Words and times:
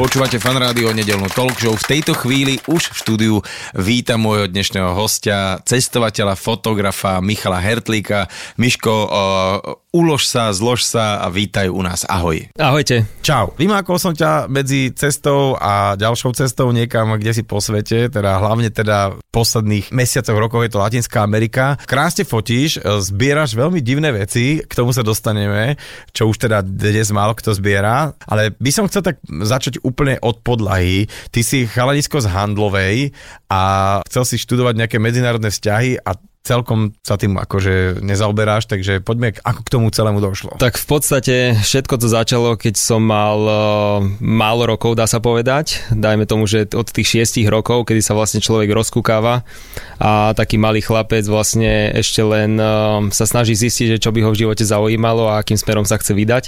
Počúvate 0.00 0.40
fan 0.40 0.56
rádio 0.56 0.96
nedelnú 0.96 1.28
talk 1.28 1.60
show. 1.60 1.76
V 1.76 1.84
tejto 1.84 2.16
chvíli 2.16 2.56
už 2.64 2.88
v 2.88 2.96
štúdiu 3.04 3.34
vítam 3.76 4.24
môjho 4.24 4.48
dnešného 4.48 4.96
hostia, 4.96 5.60
cestovateľa, 5.68 6.40
fotografa 6.40 7.20
Michala 7.20 7.60
Hertlíka. 7.60 8.24
Miško, 8.56 8.88
uh, 8.88 9.76
ulož 9.92 10.24
sa, 10.24 10.56
zlož 10.56 10.88
sa 10.88 11.20
a 11.20 11.28
vítaj 11.28 11.68
u 11.68 11.84
nás. 11.84 12.08
Ahoj. 12.08 12.48
Ahojte. 12.56 13.04
Čau. 13.20 13.52
Vymákol 13.60 14.00
som 14.00 14.16
ťa 14.16 14.48
medzi 14.48 14.88
cestou 14.96 15.60
a 15.60 16.00
ďalšou 16.00 16.32
cestou 16.32 16.72
niekam, 16.72 17.20
kde 17.20 17.36
si 17.36 17.42
po 17.44 17.60
svete, 17.60 18.08
teda 18.08 18.40
hlavne 18.40 18.72
teda 18.72 19.12
v 19.12 19.20
posledných 19.28 19.92
mesiacoch, 19.92 20.40
rokov 20.40 20.64
je 20.64 20.72
to 20.72 20.80
Latinská 20.80 21.20
Amerika. 21.20 21.76
Krásne 21.84 22.24
fotíš, 22.24 22.80
zbieraš 22.80 23.52
veľmi 23.52 23.84
divné 23.84 24.16
veci, 24.16 24.64
k 24.64 24.72
tomu 24.72 24.96
sa 24.96 25.04
dostaneme, 25.04 25.76
čo 26.16 26.32
už 26.32 26.48
teda 26.48 26.64
dnes 26.64 27.12
málo 27.12 27.36
kto 27.36 27.52
zbiera, 27.52 28.16
ale 28.24 28.56
by 28.56 28.70
som 28.72 28.88
chcel 28.88 29.04
tak 29.04 29.20
začať 29.26 29.82
úplne 29.90 30.16
od 30.22 30.40
podlahy. 30.46 31.10
Ty 31.34 31.40
si 31.42 31.66
chalanisko 31.66 32.22
z 32.22 32.30
Handlovej 32.30 32.96
a 33.50 33.60
chcel 34.06 34.24
si 34.24 34.36
študovať 34.38 34.74
nejaké 34.78 34.98
medzinárodné 35.02 35.50
vzťahy 35.50 35.98
a 36.00 36.14
celkom 36.40 36.96
sa 37.04 37.20
tým 37.20 37.36
akože 37.36 38.00
nezaoberáš, 38.00 38.64
takže 38.64 39.04
poďme, 39.04 39.36
ako 39.44 39.60
k 39.60 39.72
tomu 39.72 39.86
celému 39.92 40.24
došlo. 40.24 40.56
Tak 40.56 40.80
v 40.80 40.86
podstate 40.88 41.34
všetko 41.60 42.00
to 42.00 42.08
začalo, 42.08 42.56
keď 42.56 42.80
som 42.80 43.04
mal 43.04 43.38
uh, 43.44 43.54
málo 44.24 44.64
rokov, 44.64 44.96
dá 44.96 45.04
sa 45.04 45.20
povedať. 45.20 45.84
Dajme 45.92 46.24
tomu, 46.24 46.48
že 46.48 46.64
od 46.72 46.88
tých 46.88 47.20
šiestich 47.20 47.44
rokov, 47.44 47.84
kedy 47.84 48.00
sa 48.00 48.16
vlastne 48.16 48.40
človek 48.40 48.72
rozkúkáva 48.72 49.44
a 50.00 50.32
taký 50.32 50.56
malý 50.56 50.80
chlapec 50.80 51.28
vlastne 51.28 51.92
ešte 51.92 52.24
len 52.24 52.56
uh, 52.56 53.04
sa 53.12 53.28
snaží 53.28 53.52
zistiť, 53.52 53.96
že 53.96 54.02
čo 54.02 54.08
by 54.08 54.24
ho 54.24 54.32
v 54.32 54.40
živote 54.40 54.64
zaujímalo 54.64 55.28
a 55.28 55.44
akým 55.44 55.60
smerom 55.60 55.84
sa 55.84 56.00
chce 56.00 56.16
vydať. 56.16 56.44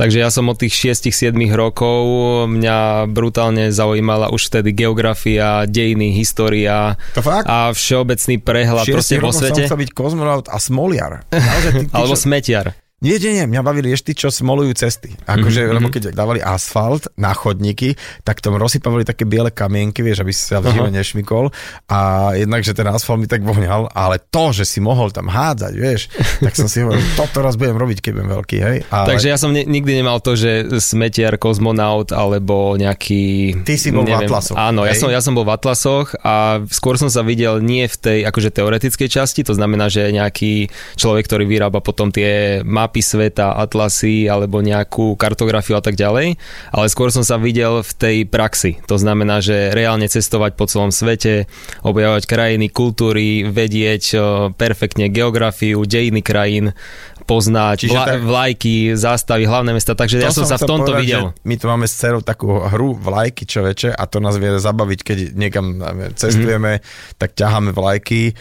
Takže 0.00 0.24
ja 0.24 0.32
som 0.32 0.48
od 0.48 0.56
tých 0.56 0.72
6-7 0.72 1.36
rokov, 1.52 2.00
mňa 2.48 3.10
brutálne 3.12 3.68
zaujímala 3.74 4.32
už 4.32 4.48
vtedy 4.48 4.72
geografia, 4.72 5.68
dejiny, 5.68 6.16
história 6.16 6.96
To 7.12 7.20
fakt? 7.20 7.44
a 7.44 7.74
všeobecný 7.74 8.40
prehľad 8.40 8.86
proste 8.88 9.17
vo 9.20 9.30
som 9.30 9.42
svete. 9.44 9.64
chcel 9.64 9.78
byť 9.78 9.90
kozmonaut 9.92 10.46
a 10.46 10.56
smoliar. 10.56 11.24
Naozaj, 11.32 11.70
ty, 11.72 11.84
ty, 11.84 11.92
Alebo 11.92 12.14
čo- 12.14 12.22
smetiar. 12.24 12.66
Nie, 12.98 13.14
nie, 13.22 13.30
nie, 13.30 13.46
mňa 13.46 13.62
bavili 13.62 13.94
ešte 13.94 14.10
čo 14.10 14.26
smolujú 14.26 14.74
cesty. 14.74 15.14
Akože, 15.22 15.62
Mhm, 15.62 15.66
mm-hmm. 15.70 15.76
lebo 15.78 15.86
keď 15.86 16.02
dávali 16.10 16.42
asfalt 16.42 17.06
na 17.14 17.30
chodníky, 17.30 17.94
tak 18.26 18.42
tom 18.42 18.58
rozsypávali 18.58 19.06
také 19.06 19.22
biele 19.22 19.54
kamienky, 19.54 20.02
vieš, 20.02 20.26
aby 20.26 20.34
si 20.34 20.42
sa 20.42 20.58
v 20.58 20.74
žive 20.74 20.90
nešmikol. 20.90 21.54
A 21.86 22.30
jednak, 22.34 22.66
že 22.66 22.74
ten 22.74 22.90
asfalt 22.90 23.22
mi 23.22 23.30
tak 23.30 23.46
voňal, 23.46 23.86
ale 23.94 24.18
to, 24.18 24.50
že 24.50 24.66
si 24.66 24.82
mohol 24.82 25.14
tam 25.14 25.30
hádzať, 25.30 25.72
vieš, 25.78 26.10
tak 26.42 26.58
som 26.58 26.66
si 26.66 26.82
hovoril, 26.82 26.98
toto 27.14 27.38
raz 27.38 27.54
budem 27.54 27.78
robiť, 27.78 28.02
keď 28.02 28.10
budem 28.18 28.30
veľký, 28.34 28.58
hej. 28.66 28.76
Ale 28.90 29.06
Takže 29.14 29.26
ja 29.30 29.38
som 29.38 29.54
ne, 29.54 29.62
nikdy 29.62 29.94
nemal 29.94 30.18
to, 30.18 30.34
že 30.34 30.66
smetiar, 30.82 31.38
kozmonaut 31.38 32.10
alebo 32.10 32.74
nejaký... 32.74 33.54
Ty 33.62 33.78
si 33.78 33.94
bol 33.94 34.02
v 34.02 34.26
Atlasoch, 34.26 34.58
Áno, 34.58 34.82
ja 34.82 34.98
hej? 34.98 34.98
som, 34.98 35.06
ja 35.06 35.22
som 35.22 35.38
bol 35.38 35.46
v 35.46 35.54
Atlasoch 35.54 36.18
a 36.18 36.66
skôr 36.66 36.98
som 36.98 37.06
sa 37.06 37.22
videl 37.22 37.62
nie 37.62 37.86
v 37.86 37.94
tej 37.94 38.18
akože 38.26 38.50
teoretickej 38.50 39.06
časti, 39.06 39.46
to 39.46 39.54
znamená, 39.54 39.86
že 39.86 40.10
nejaký 40.10 40.66
človek, 40.98 41.30
ktorý 41.30 41.46
vyrába 41.46 41.78
potom 41.78 42.10
tie 42.10 42.58
mapy 42.66 42.87
sveta, 43.04 43.52
atlasy 43.60 44.24
alebo 44.24 44.64
nejakú 44.64 45.14
kartografiu 45.20 45.76
a 45.76 45.84
tak 45.84 46.00
ďalej, 46.00 46.40
ale 46.72 46.86
skôr 46.88 47.12
som 47.12 47.20
sa 47.20 47.36
videl 47.36 47.84
v 47.84 47.92
tej 47.92 48.16
praxi. 48.24 48.80
To 48.88 48.96
znamená, 48.96 49.44
že 49.44 49.70
reálne 49.76 50.08
cestovať 50.08 50.56
po 50.56 50.64
celom 50.64 50.88
svete, 50.88 51.44
objavovať 51.84 52.24
krajiny, 52.24 52.72
kultúry, 52.72 53.44
vedieť 53.44 54.04
eh, 54.16 54.20
perfektne 54.56 55.12
geografiu, 55.12 55.84
dejiny 55.84 56.24
krajín, 56.24 56.72
poznať 57.28 57.76
Čiže 57.84 57.92
vla, 57.92 58.04
tak- 58.08 58.24
vlajky, 58.24 58.76
zástavy, 58.96 59.44
hlavné 59.44 59.76
mesta, 59.76 59.92
takže 59.92 60.16
ja 60.16 60.32
som 60.32 60.48
sa 60.48 60.56
v 60.56 60.64
tomto 60.64 60.96
povedať, 60.96 61.04
videl. 61.04 61.24
My 61.44 61.54
tu 61.60 61.68
máme 61.68 61.84
s 61.84 61.92
dcerou 61.92 62.24
takú 62.24 62.56
hru 62.56 62.96
vlajky 62.96 63.44
čoveče 63.44 63.92
a 63.92 64.02
to 64.08 64.24
nás 64.24 64.40
vie 64.40 64.56
zabaviť, 64.56 65.00
keď 65.04 65.18
niekam 65.36 65.76
cestujeme, 66.16 66.80
mm-hmm. 66.80 67.20
tak 67.20 67.36
ťaháme 67.36 67.76
vlajky. 67.76 68.32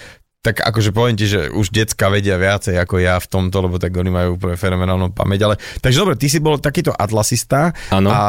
Tak 0.46 0.64
akože 0.64 0.96
poviem 0.96 1.18
ti, 1.18 1.28
že 1.28 1.50
už 1.50 1.74
decka 1.74 2.08
vedia 2.08 2.40
viacej 2.40 2.78
ako 2.80 3.02
ja 3.02 3.20
v 3.20 3.28
tomto, 3.28 3.58
lebo 3.68 3.82
tak 3.82 3.92
oni 3.92 4.08
majú 4.14 4.40
úplne 4.40 4.56
fenomenálnu 4.56 5.12
pamäť. 5.12 5.40
Ale, 5.50 5.56
takže 5.82 5.98
dobre, 6.00 6.16
ty 6.16 6.32
si 6.32 6.40
bol 6.40 6.62
takýto 6.62 6.94
atlasista 6.94 7.76
Áno. 7.92 8.14
a 8.14 8.22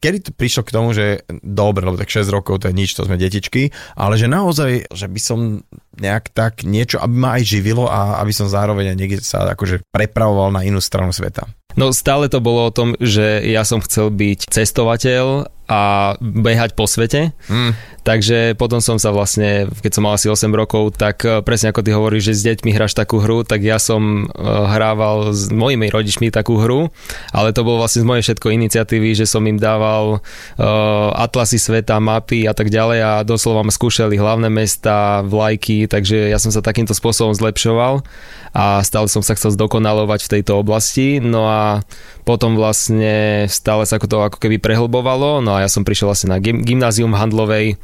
kedy 0.00 0.18
to 0.24 0.30
prišlo 0.34 0.62
k 0.66 0.74
tomu, 0.74 0.96
že 0.96 1.22
dobre, 1.44 1.84
lebo 1.86 2.00
tak 2.00 2.10
6 2.10 2.26
rokov 2.32 2.64
to 2.64 2.72
je 2.72 2.74
nič, 2.74 2.96
to 2.96 3.06
sme 3.06 3.20
detičky, 3.20 3.70
ale 3.94 4.18
že 4.18 4.26
naozaj, 4.26 4.88
že 4.90 5.06
by 5.06 5.20
som 5.20 5.62
nejak 6.00 6.32
tak 6.32 6.64
niečo, 6.64 6.96
aby 6.98 7.14
ma 7.14 7.30
aj 7.38 7.44
živilo 7.44 7.86
a 7.86 8.18
aby 8.24 8.32
som 8.32 8.48
zároveň 8.48 8.94
aj 8.94 8.98
niekde 8.98 9.20
sa 9.20 9.44
akože 9.52 9.84
prepravoval 9.92 10.50
na 10.50 10.64
inú 10.64 10.80
stranu 10.80 11.12
sveta. 11.12 11.44
No 11.78 11.94
stále 11.94 12.26
to 12.26 12.42
bolo 12.42 12.66
o 12.66 12.74
tom, 12.74 12.98
že 12.98 13.46
ja 13.46 13.62
som 13.62 13.78
chcel 13.78 14.10
byť 14.10 14.50
cestovateľ 14.50 15.46
a 15.70 15.80
behať 16.18 16.74
po 16.74 16.90
svete. 16.90 17.30
Mm. 17.46 17.78
Takže 18.10 18.58
potom 18.58 18.82
som 18.82 18.98
sa 18.98 19.14
vlastne, 19.14 19.70
keď 19.86 19.92
som 19.94 20.02
mal 20.02 20.18
asi 20.18 20.26
8 20.26 20.50
rokov, 20.50 20.98
tak 20.98 21.22
eh, 21.22 21.38
presne 21.46 21.70
ako 21.70 21.86
ty 21.86 21.94
hovoríš, 21.94 22.34
že 22.34 22.34
s 22.34 22.42
deťmi 22.42 22.74
hráš 22.74 22.98
takú 22.98 23.22
hru, 23.22 23.46
tak 23.46 23.62
ja 23.62 23.78
som 23.78 24.26
eh, 24.26 24.30
hrával 24.42 25.30
s 25.30 25.46
mojimi 25.54 25.86
rodičmi 25.86 26.34
takú 26.34 26.58
hru, 26.58 26.90
ale 27.30 27.54
to 27.54 27.62
bolo 27.62 27.78
vlastne 27.78 28.02
z 28.02 28.08
mojej 28.10 28.26
všetko 28.26 28.50
iniciatívy, 28.50 29.14
že 29.14 29.30
som 29.30 29.46
im 29.46 29.62
dával 29.62 30.18
uh, 30.18 31.08
atlasy 31.14 31.60
sveta, 31.60 32.02
mapy 32.02 32.48
a 32.48 32.54
tak 32.56 32.72
ďalej 32.72 32.98
a 32.98 33.12
doslova 33.22 33.62
ma 33.62 33.70
skúšali 33.70 34.18
hlavné 34.18 34.48
mesta, 34.50 35.22
vlajky, 35.22 35.86
takže 35.86 36.32
ja 36.32 36.38
som 36.40 36.50
sa 36.50 36.64
takýmto 36.64 36.96
spôsobom 36.96 37.36
zlepšoval 37.36 38.02
a 38.50 38.82
stále 38.82 39.06
som 39.06 39.22
sa 39.22 39.38
chcel 39.38 39.54
zdokonalovať 39.54 40.26
v 40.26 40.32
tejto 40.38 40.58
oblasti, 40.58 41.22
no 41.22 41.46
a 41.46 41.86
potom 42.26 42.58
vlastne 42.58 43.46
stále 43.46 43.86
sa 43.86 44.02
to 44.02 44.26
ako 44.26 44.42
keby 44.42 44.58
prehlbovalo, 44.58 45.38
no 45.38 45.54
a 45.54 45.62
ja 45.62 45.70
som 45.70 45.86
prišiel 45.86 46.10
vlastne 46.10 46.34
na 46.34 46.38
gym- 46.42 46.66
gymnázium 46.66 47.14
handlovej, 47.14 47.78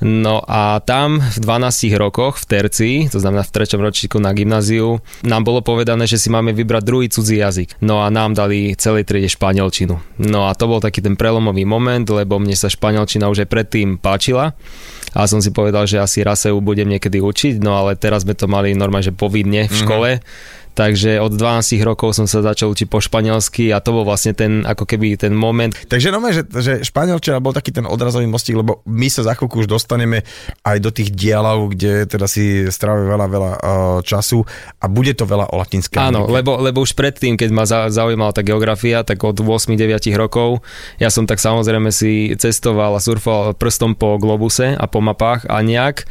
no 0.00 0.40
a 0.44 0.80
tam 0.80 1.20
v 1.20 1.38
12 1.38 1.92
rokoch 2.00 2.40
v 2.40 2.44
terci, 2.48 2.90
to 3.12 3.20
znamená 3.20 3.44
v 3.44 3.52
treťom 3.52 3.80
ročníku 3.80 4.16
na 4.16 4.32
gymnáziu, 4.32 5.04
nám 5.22 5.42
bolo 5.44 5.60
povedané, 5.60 6.08
že 6.08 6.16
si 6.16 6.32
máme 6.32 6.56
vybrať 6.56 6.82
druhý 6.84 7.06
cudzí 7.12 7.40
jazyk. 7.40 7.80
No 7.84 8.00
a 8.00 8.08
nám 8.08 8.32
dali 8.32 8.72
celej 8.74 9.04
triede 9.04 9.28
španielčinu. 9.28 10.00
No 10.20 10.48
a 10.48 10.56
to 10.56 10.64
bol 10.68 10.80
taký 10.80 11.04
ten 11.04 11.14
prelomový 11.14 11.68
moment, 11.68 12.04
lebo 12.08 12.40
mne 12.40 12.56
sa 12.56 12.72
španielčina 12.72 13.28
už 13.28 13.44
aj 13.44 13.48
predtým 13.48 14.00
páčila 14.00 14.56
a 15.10 15.26
som 15.26 15.42
si 15.42 15.50
povedal, 15.50 15.90
že 15.90 15.98
asi 15.98 16.22
raz 16.22 16.46
sa 16.46 16.54
ju 16.54 16.62
budem 16.62 16.86
niekedy 16.86 17.18
učiť, 17.18 17.58
no 17.58 17.74
ale 17.74 17.98
teraz 17.98 18.22
sme 18.22 18.38
to 18.38 18.46
mali 18.46 18.78
normálne, 18.78 19.10
že 19.10 19.14
povinne 19.14 19.66
v 19.66 19.74
škole. 19.74 20.10
Takže 20.80 21.20
od 21.20 21.36
12 21.36 21.76
rokov 21.84 22.16
som 22.16 22.24
sa 22.24 22.40
začal 22.40 22.72
učiť 22.72 22.88
po 22.88 23.04
španielsky 23.04 23.68
a 23.68 23.84
to 23.84 23.92
bol 23.92 24.08
vlastne 24.08 24.32
ten, 24.32 24.64
ako 24.64 24.88
keby 24.88 25.20
ten 25.20 25.36
moment, 25.36 25.76
Takže 25.76 26.08
no, 26.08 26.24
že, 26.32 26.48
že 26.48 26.80
španielčina 26.80 27.36
bol 27.36 27.52
taký 27.52 27.76
ten 27.76 27.84
odrazový 27.84 28.24
mostík, 28.24 28.56
lebo 28.56 28.80
my 28.88 29.12
sa 29.12 29.28
za 29.28 29.36
chvíľku 29.36 29.60
už 29.60 29.68
dostaneme 29.68 30.24
aj 30.64 30.76
do 30.80 30.88
tých 30.88 31.12
dialov, 31.12 31.76
kde 31.76 32.08
teda 32.08 32.24
si 32.24 32.64
strávime 32.72 33.12
veľa, 33.12 33.26
veľa 33.28 33.52
uh, 33.52 33.60
času 34.00 34.40
a 34.80 34.88
bude 34.88 35.12
to 35.12 35.28
veľa 35.28 35.52
o 35.52 35.60
latinskej 35.60 36.00
Áno, 36.00 36.24
Amerike. 36.24 36.32
lebo, 36.40 36.52
lebo 36.64 36.78
už 36.80 36.96
predtým, 36.96 37.36
keď 37.36 37.50
ma 37.52 37.68
za- 37.68 37.92
zaujímala 37.92 38.32
tá 38.32 38.40
geografia, 38.40 39.04
tak 39.04 39.20
od 39.20 39.36
8-9 39.36 39.76
rokov, 40.16 40.64
ja 40.96 41.12
som 41.12 41.28
tak 41.28 41.42
samozrejme 41.42 41.92
si 41.92 42.32
cestoval 42.38 42.96
a 42.96 43.04
surfoval 43.04 43.52
prstom 43.52 43.92
po 43.92 44.16
globuse 44.16 44.72
a 44.72 44.86
po 44.88 45.04
mapách 45.04 45.44
a 45.50 45.60
nejak 45.60 46.06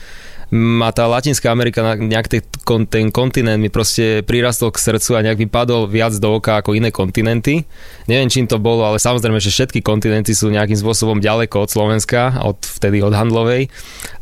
ma 0.49 0.89
tá 0.89 1.05
Latinská 1.05 1.53
Amerika, 1.53 1.85
nejak 1.85 2.27
ten, 2.27 2.41
ten 2.89 3.05
kontinent 3.13 3.61
mi 3.61 3.69
proste 3.69 4.25
prirastol 4.25 4.73
k 4.73 4.81
srdcu 4.81 5.11
a 5.13 5.23
nejak 5.25 5.37
mi 5.37 5.47
padol 5.47 5.85
viac 5.85 6.17
do 6.17 6.41
oka 6.41 6.57
ako 6.57 6.73
iné 6.73 6.89
kontinenty. 6.89 7.69
Neviem, 8.09 8.33
čím 8.33 8.49
to 8.49 8.57
bolo, 8.57 8.81
ale 8.81 8.97
samozrejme, 8.97 9.37
že 9.37 9.53
všetky 9.53 9.85
kontinenty 9.85 10.33
sú 10.33 10.49
nejakým 10.49 10.77
spôsobom 10.77 11.21
ďaleko 11.21 11.65
od 11.65 11.69
Slovenska, 11.69 12.41
od 12.41 12.57
vtedy 12.65 13.05
od 13.05 13.13
Handlovej 13.13 13.69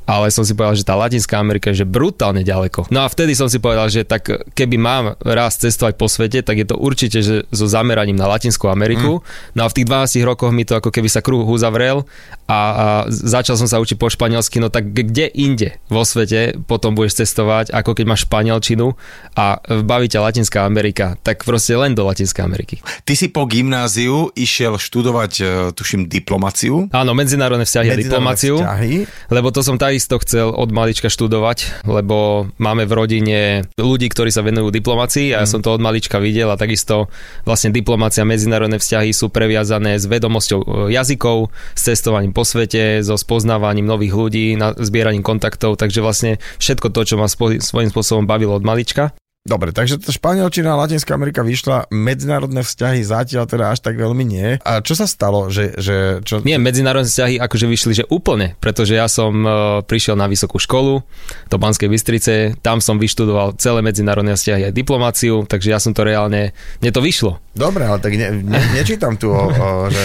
ale 0.07 0.31
som 0.31 0.47
si 0.47 0.55
povedal, 0.55 0.79
že 0.79 0.87
tá 0.87 0.95
Latinská 0.95 1.35
Amerika 1.35 1.75
je 1.75 1.83
že 1.83 1.85
brutálne 1.85 2.41
ďaleko. 2.47 2.87
No 2.89 3.03
a 3.03 3.11
vtedy 3.11 3.35
som 3.35 3.51
si 3.51 3.59
povedal, 3.59 3.91
že 3.91 4.07
tak 4.07 4.31
keby 4.55 4.79
mám 4.79 5.19
raz 5.19 5.59
cestovať 5.59 5.99
po 5.99 6.07
svete, 6.07 6.39
tak 6.41 6.55
je 6.55 6.65
to 6.65 6.79
určite 6.79 7.19
že 7.19 7.43
so 7.51 7.67
zameraním 7.67 8.15
na 8.15 8.25
Latinskú 8.31 8.71
Ameriku. 8.71 9.19
Mm. 9.19 9.23
No 9.59 9.61
a 9.65 9.67
v 9.67 9.75
tých 9.75 9.87
12 9.91 10.23
rokoch 10.23 10.55
mi 10.55 10.63
to 10.63 10.79
ako 10.79 10.95
keby 10.95 11.11
sa 11.11 11.19
kruh 11.19 11.43
uzavrel 11.43 12.07
a, 12.47 12.55
a 12.55 12.85
začal 13.11 13.59
som 13.59 13.67
sa 13.67 13.83
učiť 13.83 13.99
po 13.99 14.07
španielsky, 14.07 14.63
no 14.63 14.71
tak 14.71 14.95
kde 14.95 15.27
inde 15.27 15.75
vo 15.91 16.07
svete 16.07 16.55
potom 16.63 16.95
budeš 16.95 17.27
cestovať, 17.27 17.75
ako 17.75 17.91
keď 17.91 18.05
máš 18.07 18.23
španielčinu 18.23 18.95
a 19.35 19.59
baví 19.83 20.07
ťa 20.07 20.23
Latinská 20.23 20.63
Amerika, 20.63 21.19
tak 21.19 21.43
proste 21.43 21.75
len 21.75 21.91
do 21.91 22.07
Latinskej 22.07 22.47
Ameriky. 22.47 22.79
Ty 23.03 23.13
si 23.19 23.27
po 23.27 23.43
gymnáziu 23.43 24.31
išiel 24.31 24.79
študovať, 24.79 25.31
e, 25.43 25.45
tuším, 25.75 26.07
diplomáciu. 26.07 26.87
Áno, 26.95 27.11
medzinárodné 27.11 27.67
vzťahy 27.67 27.87
a 27.91 27.93
Medzinárodné 27.99 28.07
diplomáciu. 28.07 28.55
vzťahy. 28.63 28.93
Lebo 29.27 29.47
to 29.51 29.59
som 29.59 29.75
tak 29.75 29.96
takisto 29.97 30.21
chcel 30.21 30.53
od 30.53 30.69
malička 30.69 31.09
študovať, 31.09 31.89
lebo 31.89 32.45
máme 32.61 32.85
v 32.85 32.93
rodine 32.93 33.39
ľudí, 33.81 34.13
ktorí 34.13 34.29
sa 34.29 34.45
venujú 34.45 34.69
diplomácii 34.69 35.33
a 35.33 35.41
ja 35.41 35.49
mm. 35.49 35.57
som 35.57 35.65
to 35.65 35.73
od 35.73 35.81
malička 35.81 36.21
videl 36.21 36.53
a 36.53 36.61
takisto 36.61 37.09
vlastne 37.49 37.73
diplomácia 37.73 38.21
a 38.21 38.29
medzinárodné 38.29 38.77
vzťahy 38.77 39.09
sú 39.09 39.33
previazané 39.33 39.97
s 39.97 40.05
vedomosťou 40.05 40.59
e, 40.61 40.93
jazykov, 40.93 41.49
s 41.73 41.81
cestovaním 41.89 42.29
po 42.29 42.45
svete, 42.45 43.01
so 43.01 43.17
spoznávaním 43.17 43.89
nových 43.89 44.13
ľudí, 44.13 44.53
na 44.53 44.77
zbieraním 44.77 45.25
kontaktov, 45.25 45.81
takže 45.81 46.05
vlastne 46.05 46.37
všetko 46.61 46.93
to, 46.93 47.01
čo 47.01 47.17
ma 47.17 47.25
svojím 47.25 47.89
spôsobom 47.89 48.29
bavilo 48.29 48.53
od 48.53 48.61
malička. 48.61 49.17
Dobre, 49.47 49.71
takže 49.71 50.03
to 50.03 50.11
Španielčina 50.11 50.75
a 50.75 50.79
Latinská 50.83 51.15
Amerika 51.15 51.39
vyšla, 51.39 51.87
medzinárodné 51.87 52.67
vzťahy 52.67 52.99
zatiaľ 52.99 53.47
teda 53.47 53.71
až 53.71 53.79
tak 53.79 53.95
veľmi 53.95 54.27
nie. 54.27 54.59
A 54.59 54.83
čo 54.83 54.91
sa 54.91 55.07
stalo? 55.07 55.47
Že, 55.47 55.79
že, 55.79 55.95
čo... 56.27 56.43
Nie, 56.43 56.59
medzinárodné 56.59 57.07
vzťahy 57.07 57.39
akože 57.39 57.63
vyšli, 57.63 58.03
že 58.03 58.05
úplne, 58.11 58.59
pretože 58.59 58.99
ja 58.99 59.07
som 59.07 59.31
uh, 59.47 59.79
prišiel 59.87 60.19
na 60.19 60.27
vysokú 60.27 60.59
školu 60.59 60.99
do 61.47 61.55
Banskej 61.55 61.87
Bystrice, 61.87 62.59
tam 62.59 62.83
som 62.83 62.99
vyštudoval 62.99 63.55
celé 63.55 63.79
medzinárodné 63.79 64.35
vzťahy 64.35 64.67
aj 64.67 64.75
diplomáciu, 64.75 65.47
takže 65.47 65.71
ja 65.71 65.79
som 65.79 65.95
to 65.95 66.03
reálne, 66.03 66.51
mne 66.83 66.91
to 66.91 66.99
vyšlo. 66.99 67.39
Dobre, 67.55 67.87
ale 67.87 68.03
tak 68.03 68.19
ne, 68.19 68.43
ne, 68.43 68.59
nečítam 68.75 69.15
tu, 69.15 69.31
o, 69.31 69.47
o, 69.47 69.87
že 69.87 70.03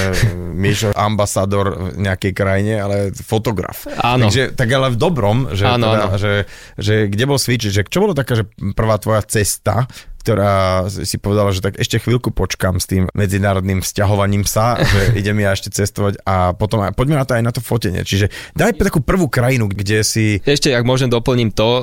Mišo 0.54 0.94
ambasador 0.94 1.98
v 1.98 2.06
nejakej 2.06 2.32
krajine, 2.32 2.78
ale 2.78 2.96
fotograf. 3.10 3.90
Áno. 3.98 4.30
Takže, 4.30 4.54
tak 4.54 4.70
ale 4.70 4.94
v 4.94 4.96
dobrom, 5.02 5.50
že, 5.50 5.66
áno, 5.66 5.90
teda, 5.90 6.06
áno. 6.06 6.16
Že, 6.16 6.32
že 6.78 6.94
kde 7.10 7.24
bol 7.26 7.42
switch, 7.42 7.68
že 7.68 7.82
čo 7.82 7.98
bolo 8.06 8.14
taká, 8.14 8.38
že 8.38 8.46
prvá 8.78 8.96
tvoja 9.02 9.20
cesta, 9.32 9.88
ktorá 10.22 10.86
si 10.86 11.18
povedala, 11.18 11.50
že 11.50 11.58
tak 11.58 11.74
ešte 11.82 11.98
chvíľku 11.98 12.30
počkam 12.30 12.78
s 12.78 12.86
tým 12.86 13.10
medzinárodným 13.10 13.82
vzťahovaním 13.82 14.46
sa, 14.46 14.78
že 14.78 15.10
idem 15.20 15.42
ja 15.42 15.50
ešte 15.50 15.74
cestovať 15.74 16.22
a 16.22 16.54
potom 16.54 16.78
aj, 16.86 16.94
poďme 16.94 17.18
na 17.18 17.26
to 17.26 17.34
aj 17.34 17.42
na 17.42 17.50
to 17.50 17.58
fotenie. 17.58 18.06
Čiže 18.06 18.30
daj 18.54 18.78
takú 18.78 19.02
prvú 19.02 19.26
krajinu, 19.26 19.66
kde 19.66 20.06
si... 20.06 20.38
Ešte, 20.46 20.70
ak 20.70 20.86
môžem 20.86 21.10
doplním 21.10 21.50
to, 21.50 21.82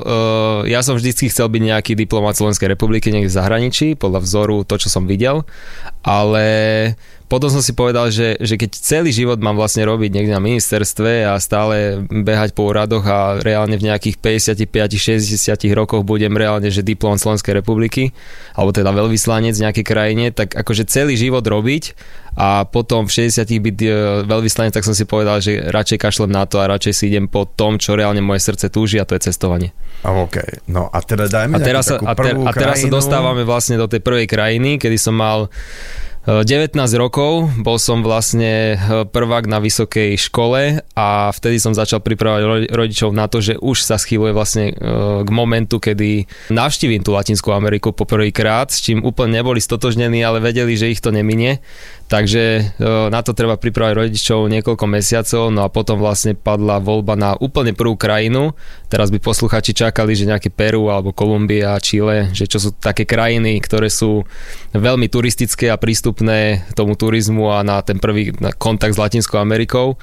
ja 0.64 0.80
som 0.80 0.96
vždycky 0.96 1.28
chcel 1.28 1.52
byť 1.52 1.62
nejaký 1.62 1.92
diplomat 1.92 2.40
Slovenskej 2.40 2.72
republiky 2.72 3.12
niekde 3.12 3.28
v 3.28 3.36
zahraničí, 3.36 3.86
podľa 4.00 4.24
vzoru 4.24 4.56
to, 4.64 4.80
čo 4.80 4.88
som 4.88 5.04
videl, 5.04 5.44
ale 6.00 6.46
potom 7.30 7.46
som 7.46 7.62
si 7.62 7.70
povedal, 7.70 8.10
že, 8.10 8.34
že 8.42 8.58
keď 8.58 8.74
celý 8.74 9.14
život 9.14 9.38
mám 9.38 9.54
vlastne 9.54 9.86
robiť 9.86 10.10
niekde 10.10 10.34
na 10.34 10.42
ministerstve 10.42 11.30
a 11.30 11.38
stále 11.38 12.02
behať 12.10 12.58
po 12.58 12.66
úradoch 12.66 13.06
a 13.06 13.38
reálne 13.38 13.78
v 13.78 13.86
nejakých 13.86 14.18
55-60 14.18 15.70
rokoch 15.78 16.02
budem 16.02 16.34
reálne, 16.34 16.66
že 16.74 16.82
diplom 16.82 17.14
Slovenskej 17.14 17.54
republiky, 17.54 18.10
alebo 18.58 18.74
teda 18.74 18.90
veľvyslanec 18.90 19.54
v 19.54 19.62
nejakej 19.62 19.86
krajine, 19.86 20.24
tak 20.34 20.58
akože 20.58 20.90
celý 20.90 21.14
život 21.14 21.46
robiť 21.46 21.94
a 22.34 22.66
potom 22.66 23.06
v 23.06 23.30
60 23.30 23.46
byť 23.46 23.76
e, 23.78 23.88
veľvyslanec, 24.26 24.74
tak 24.74 24.86
som 24.86 24.94
si 24.94 25.06
povedal, 25.06 25.38
že 25.38 25.70
radšej 25.70 25.98
kašlem 26.02 26.34
na 26.34 26.50
to 26.50 26.58
a 26.58 26.66
radšej 26.66 26.92
si 26.98 27.04
idem 27.14 27.30
po 27.30 27.46
tom, 27.46 27.78
čo 27.78 27.94
reálne 27.94 28.22
moje 28.22 28.42
srdce 28.42 28.74
túži 28.74 28.98
a 28.98 29.06
to 29.06 29.14
je 29.14 29.30
cestovanie. 29.30 29.70
OK, 30.02 30.66
no 30.66 30.90
a 30.90 30.98
teda 30.98 31.30
dajme 31.30 31.54
a 31.54 31.58
teraz, 31.62 31.90
sa, 31.90 32.02
a, 32.02 32.14
ter, 32.18 32.34
a 32.34 32.50
teraz 32.50 32.82
sa 32.82 32.88
dostávame 32.90 33.46
vlastne 33.46 33.78
do 33.78 33.86
tej 33.86 34.02
prvej 34.02 34.26
krajiny, 34.26 34.82
kedy 34.82 34.98
som 34.98 35.14
mal 35.14 35.46
19 36.28 36.76
rokov, 37.00 37.48
bol 37.64 37.80
som 37.80 38.04
vlastne 38.04 38.76
eh, 38.76 38.78
prvák 39.08 39.48
na 39.48 39.56
vysokej 39.56 40.20
škole 40.20 40.84
a 40.92 41.08
vtedy 41.32 41.56
som 41.56 41.72
začal 41.72 42.04
pripravať 42.04 42.68
rodičov 42.68 43.16
na 43.16 43.24
to, 43.24 43.40
že 43.40 43.56
už 43.56 43.80
sa 43.80 43.96
schýluje 43.96 44.36
vlastne 44.36 44.64
eh, 44.68 44.74
k 45.24 45.28
momentu, 45.32 45.80
kedy 45.80 46.28
navštívim 46.52 47.00
tú 47.00 47.16
Latinskú 47.16 47.56
Ameriku 47.56 47.96
po 47.96 48.04
prvýkrát, 48.04 48.68
s 48.68 48.84
čím 48.84 49.00
úplne 49.00 49.40
neboli 49.40 49.64
stotožnení, 49.64 50.20
ale 50.20 50.44
vedeli, 50.44 50.76
že 50.76 50.92
ich 50.92 51.00
to 51.00 51.08
neminie. 51.08 51.64
Takže 52.10 52.44
eh, 52.58 53.06
na 53.06 53.22
to 53.22 53.30
treba 53.38 53.54
pripravať 53.54 53.94
rodičov 53.94 54.50
niekoľko 54.50 54.84
mesiacov, 54.90 55.54
no 55.54 55.62
a 55.62 55.70
potom 55.70 56.02
vlastne 56.02 56.34
padla 56.34 56.82
voľba 56.82 57.14
na 57.14 57.30
úplne 57.38 57.70
prvú 57.70 57.94
krajinu. 57.94 58.50
Teraz 58.90 59.14
by 59.14 59.22
posluchači 59.22 59.70
čakali, 59.70 60.18
že 60.18 60.26
nejaké 60.26 60.50
Peru 60.50 60.90
alebo 60.90 61.14
Kolumbia, 61.14 61.78
Chile, 61.78 62.34
že 62.34 62.50
čo 62.50 62.58
sú 62.58 62.74
také 62.74 63.06
krajiny, 63.06 63.62
ktoré 63.62 63.86
sú 63.86 64.26
veľmi 64.74 65.06
turistické 65.06 65.70
a 65.70 65.78
prístupné 65.78 66.66
tomu 66.74 66.98
turizmu 66.98 67.54
a 67.54 67.62
na 67.62 67.78
ten 67.86 68.02
prvý 68.02 68.34
kontakt 68.58 68.98
s 68.98 69.00
Latinskou 69.00 69.38
Amerikou. 69.38 69.94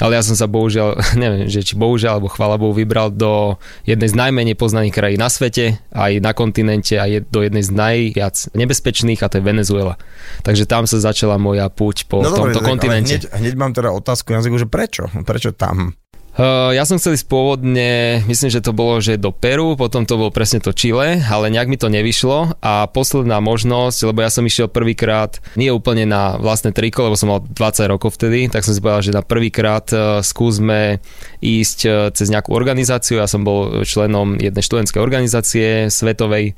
Ale 0.00 0.16
ja 0.16 0.24
som 0.24 0.32
sa 0.32 0.48
bohužiaľ, 0.48 0.96
neviem, 1.20 1.44
že 1.44 1.60
či 1.60 1.76
bohužiaľ, 1.76 2.16
alebo 2.16 2.32
chvala 2.32 2.56
Bohu, 2.56 2.72
vybral 2.72 3.12
do 3.12 3.60
jednej 3.84 4.08
z 4.08 4.16
najmenej 4.16 4.56
poznaných 4.56 4.96
krajín 4.96 5.20
na 5.20 5.28
svete, 5.28 5.76
aj 5.92 6.24
na 6.24 6.32
kontinente, 6.32 6.96
aj 6.96 7.28
do 7.28 7.44
jednej 7.44 7.60
z 7.60 7.70
najviac 7.76 8.36
nebezpečných, 8.56 9.20
a 9.20 9.28
to 9.28 9.36
je 9.36 9.44
Venezuela. 9.44 10.00
Takže 10.40 10.64
tam 10.64 10.88
sa 10.88 10.96
začala 10.96 11.36
moja 11.50 11.66
púť 11.66 12.06
po 12.06 12.22
no, 12.22 12.30
tomto 12.30 12.62
dobre, 12.62 12.70
kontinente. 12.70 13.26
Hneď, 13.26 13.34
hneď 13.34 13.54
mám 13.58 13.74
teda 13.74 13.90
otázku 13.90 14.30
na 14.30 14.40
že 14.40 14.70
prečo? 14.70 15.10
Prečo 15.26 15.50
tam? 15.50 15.98
Uh, 16.30 16.70
ja 16.70 16.86
som 16.86 16.94
chcel 16.94 17.18
ísť 17.18 17.26
pôvodne, 17.26 18.22
myslím, 18.30 18.54
že 18.54 18.62
to 18.62 18.70
bolo, 18.70 19.02
že 19.02 19.18
do 19.18 19.34
Peru, 19.34 19.74
potom 19.74 20.06
to 20.06 20.14
bolo 20.14 20.30
presne 20.30 20.62
to 20.62 20.70
Chile, 20.70 21.18
ale 21.26 21.50
nejak 21.50 21.66
mi 21.66 21.74
to 21.74 21.90
nevyšlo 21.90 22.54
a 22.62 22.86
posledná 22.86 23.42
možnosť, 23.42 24.06
lebo 24.06 24.22
ja 24.22 24.30
som 24.30 24.46
išiel 24.46 24.70
prvýkrát, 24.70 25.42
nie 25.58 25.74
úplne 25.74 26.06
na 26.06 26.38
vlastné 26.38 26.70
triko, 26.70 27.10
lebo 27.10 27.18
som 27.18 27.34
mal 27.34 27.42
20 27.42 27.90
rokov 27.90 28.14
vtedy, 28.14 28.46
tak 28.46 28.62
som 28.62 28.70
si 28.70 28.78
povedal, 28.78 29.02
že 29.02 29.18
na 29.18 29.26
prvýkrát 29.26 29.90
uh, 29.90 30.22
skúsme 30.22 31.02
ísť 31.42 31.78
uh, 31.90 31.94
cez 32.14 32.30
nejakú 32.30 32.54
organizáciu, 32.54 33.18
ja 33.18 33.26
som 33.26 33.42
bol 33.42 33.82
členom 33.82 34.38
jednej 34.38 34.62
študentskej 34.62 35.02
organizácie 35.02 35.90
svetovej, 35.90 36.54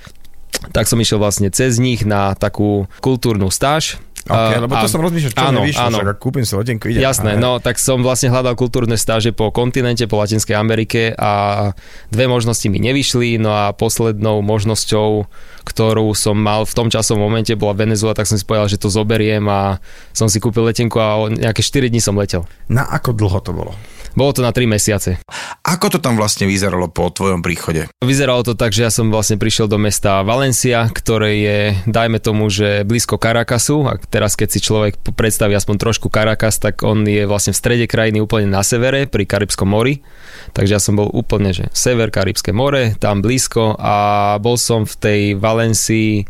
tak 0.77 0.85
som 0.85 1.01
išiel 1.01 1.17
vlastne 1.17 1.49
cez 1.49 1.81
nich 1.81 2.05
na 2.05 2.37
takú 2.37 2.87
kultúrnu 3.01 3.49
stáž, 3.49 3.99
Okay, 4.23 4.63
lebo 4.63 4.79
to 4.79 4.87
a, 4.87 4.93
som 4.93 5.03
rozmýšľal, 5.03 5.33
čo 5.35 5.43
áno, 5.43 5.61
nevyšlo, 5.67 5.83
áno. 5.83 5.99
však 5.99 6.19
kúpim 6.23 6.45
si 6.47 6.55
letenku, 6.55 6.87
idem. 6.87 7.03
Jasné, 7.03 7.35
no 7.35 7.59
tak 7.59 7.83
som 7.83 8.07
vlastne 8.07 8.31
hľadal 8.31 8.55
kultúrne 8.55 8.95
stáže 8.95 9.35
po 9.35 9.51
kontinente, 9.51 10.07
po 10.07 10.23
Latinskej 10.23 10.55
Amerike 10.55 11.11
a 11.19 11.75
dve 12.15 12.31
možnosti 12.31 12.63
mi 12.71 12.79
nevyšli, 12.79 13.43
no 13.43 13.51
a 13.51 13.75
poslednou 13.75 14.39
možnosťou, 14.47 15.27
ktorú 15.67 16.15
som 16.15 16.39
mal 16.39 16.63
v 16.63 16.75
tom 16.75 16.87
časovom 16.87 17.27
momente 17.27 17.59
bola 17.59 17.75
Venezuela, 17.75 18.15
tak 18.15 18.31
som 18.31 18.39
si 18.39 18.47
povedal, 18.47 18.71
že 18.71 18.79
to 18.79 18.87
zoberiem 18.87 19.43
a 19.51 19.83
som 20.15 20.31
si 20.31 20.39
kúpil 20.39 20.71
letenku 20.71 21.03
a 21.03 21.27
nejaké 21.27 21.67
4 21.67 21.91
dní 21.91 21.99
som 21.99 22.15
letel. 22.15 22.47
Na 22.71 22.87
ako 22.87 23.19
dlho 23.19 23.39
to 23.43 23.51
bolo? 23.51 23.75
Bolo 24.13 24.37
to 24.37 24.41
na 24.45 24.53
3 24.53 24.69
mesiace. 24.69 25.19
Ako 25.65 25.89
to 25.89 25.99
tam 25.99 26.21
vlastne 26.21 26.45
vyzeralo 26.45 26.91
po 26.93 27.09
tvojom 27.09 27.41
príchode? 27.41 27.89
Vyzeralo 28.05 28.45
to 28.45 28.53
tak, 28.53 28.77
že 28.77 28.85
ja 28.85 28.93
som 28.93 29.09
vlastne 29.09 29.41
prišiel 29.41 29.71
do 29.71 29.81
mesta 29.81 30.21
Valencia, 30.21 30.85
ktoré 30.91 31.31
je, 31.41 31.59
dajme 31.89 32.21
tomu, 32.21 32.53
že 32.53 32.85
blízko 32.85 33.17
Caracasu. 33.17 33.89
A 33.89 33.97
teraz, 33.97 34.37
keď 34.37 34.49
si 34.53 34.61
človek 34.61 35.01
predstaví 35.17 35.57
aspoň 35.57 35.77
trošku 35.81 36.13
Caracas, 36.13 36.61
tak 36.61 36.85
on 36.85 37.09
je 37.09 37.25
vlastne 37.25 37.57
v 37.57 37.61
strede 37.61 37.87
krajiny 37.89 38.21
úplne 38.21 38.53
na 38.53 38.61
severe, 38.61 39.09
pri 39.09 39.25
Karibskom 39.25 39.71
mori. 39.71 40.05
Takže 40.53 40.73
ja 40.77 40.81
som 40.83 40.99
bol 40.99 41.09
úplne, 41.13 41.57
že 41.57 41.73
sever, 41.73 42.13
Karibské 42.13 42.53
more, 42.53 42.99
tam 43.01 43.25
blízko 43.25 43.79
a 43.81 43.97
bol 44.43 44.61
som 44.61 44.85
v 44.85 44.95
tej 44.99 45.21
Valencii 45.41 46.27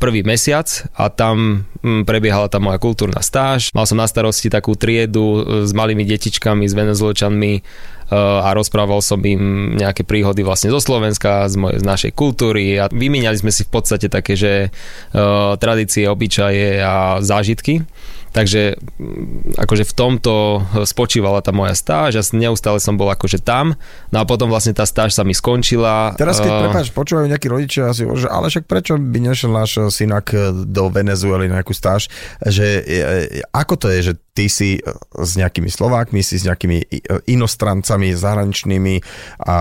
prvý 0.00 0.24
mesiac 0.24 0.64
a 0.96 1.12
tam 1.12 1.68
hm, 1.84 2.08
prebiehala 2.08 2.48
tá 2.48 2.56
moja 2.56 2.80
kultúrna 2.80 3.20
stáž. 3.20 3.68
Mal 3.76 3.84
som 3.84 4.00
na 4.00 4.08
starosti 4.08 4.48
takú 4.48 4.72
triedu 4.72 5.44
eh, 5.44 5.68
s 5.68 5.72
malými 5.76 6.08
detičkami, 6.08 6.64
s 6.64 6.72
venezuelčanmi 6.72 7.52
eh, 7.58 7.62
a 8.12 8.48
rozprával 8.52 9.00
som 9.00 9.18
im 9.24 9.72
nejaké 9.80 10.04
príhody 10.04 10.44
vlastne 10.44 10.68
zo 10.68 10.78
Slovenska, 10.84 11.48
z, 11.48 11.56
mojej, 11.56 11.80
z 11.80 11.84
našej 11.88 12.12
kultúry 12.12 12.76
a 12.76 12.92
vymieňali 12.92 13.40
sme 13.40 13.48
si 13.48 13.64
v 13.64 13.72
podstate 13.72 14.12
také, 14.12 14.36
že 14.36 14.68
tradície, 15.56 16.04
obyčaje 16.04 16.84
a 16.84 17.24
zážitky. 17.24 17.88
Takže 18.32 18.80
mm, 18.80 19.60
akože 19.60 19.84
v 19.84 19.92
tomto 19.92 20.32
spočívala 20.88 21.44
tá 21.44 21.52
moja 21.52 21.76
stáž 21.76 22.16
a 22.16 22.24
neustále 22.32 22.80
som 22.80 22.96
bol 22.96 23.12
akože 23.12 23.44
tam. 23.44 23.76
No 24.08 24.16
a 24.20 24.24
potom 24.24 24.48
vlastne 24.48 24.72
tá 24.72 24.88
stáž 24.88 25.12
sa 25.12 25.20
mi 25.20 25.36
skončila. 25.36 26.16
Teraz 26.16 26.40
keď, 26.40 26.48
uh, 26.50 26.60
prepáč, 26.64 26.88
počúvajú 26.96 27.28
nejakí 27.28 27.52
rodičia 27.52 27.92
asi, 27.92 28.08
že 28.08 28.32
ale 28.32 28.48
však 28.48 28.64
prečo 28.64 28.96
by 28.96 29.18
nešiel 29.20 29.52
náš 29.52 29.92
synak 29.92 30.32
do 30.64 30.88
Venezuely 30.88 31.52
na 31.52 31.60
nejakú 31.60 31.76
stáž, 31.76 32.08
že 32.40 32.80
ako 33.52 33.74
to 33.76 33.86
je, 33.92 34.00
že 34.00 34.14
ty 34.32 34.48
si 34.48 34.80
s 35.12 35.32
nejakými 35.36 35.68
Slovákmi, 35.68 36.24
si 36.24 36.40
s 36.40 36.48
nejakými 36.48 37.04
inostrancami 37.28 38.01
zahraničnými 38.10 38.94
a 39.46 39.56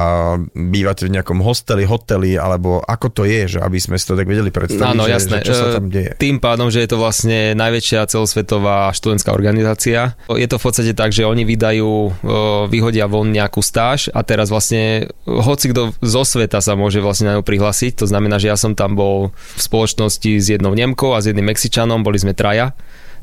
bývate 0.57 1.05
v 1.05 1.13
nejakom 1.21 1.45
hosteli, 1.45 1.85
hoteli, 1.85 2.33
alebo 2.41 2.81
ako 2.81 3.13
to 3.13 3.23
je, 3.29 3.57
že 3.57 3.59
aby 3.61 3.77
sme 3.77 4.01
si 4.01 4.09
to 4.09 4.17
tak 4.17 4.25
vedeli 4.25 4.49
predstaviť, 4.49 4.97
Áno, 4.97 5.05
že, 5.05 5.13
jasné. 5.13 5.45
že 5.45 5.53
čo 5.53 5.53
sa 5.53 5.77
tam 5.77 5.93
deje. 5.93 6.17
Tým 6.17 6.41
pádom, 6.41 6.73
že 6.73 6.81
je 6.81 6.89
to 6.89 6.97
vlastne 6.97 7.53
najväčšia 7.53 8.09
celosvetová 8.09 8.31
celosvetová 8.31 8.95
študentská 8.95 9.31
organizácia. 9.35 10.15
Je 10.31 10.47
to 10.47 10.55
v 10.55 10.63
podstate 10.63 10.93
tak, 10.95 11.11
že 11.11 11.27
oni 11.27 11.43
vydajú, 11.43 11.91
vyhodia 12.71 13.11
von 13.11 13.27
nejakú 13.27 13.59
stáž 13.59 14.07
a 14.15 14.23
teraz 14.23 14.47
vlastne 14.47 15.11
hoci 15.27 15.75
kto 15.75 15.91
zo 15.99 16.23
sveta 16.23 16.63
sa 16.63 16.79
môže 16.79 17.03
vlastne 17.03 17.27
na 17.27 17.33
ňu 17.39 17.43
prihlásiť. 17.43 17.99
To 17.99 18.05
znamená, 18.07 18.39
že 18.39 18.47
ja 18.47 18.57
som 18.57 18.77
tam 18.77 18.95
bol 18.95 19.35
v 19.35 19.61
spoločnosti 19.61 20.31
s 20.39 20.47
jednou 20.47 20.71
Nemkou 20.71 21.11
a 21.11 21.19
s 21.19 21.27
jedným 21.27 21.51
Mexičanom, 21.51 22.05
boli 22.05 22.21
sme 22.21 22.31
traja 22.31 22.71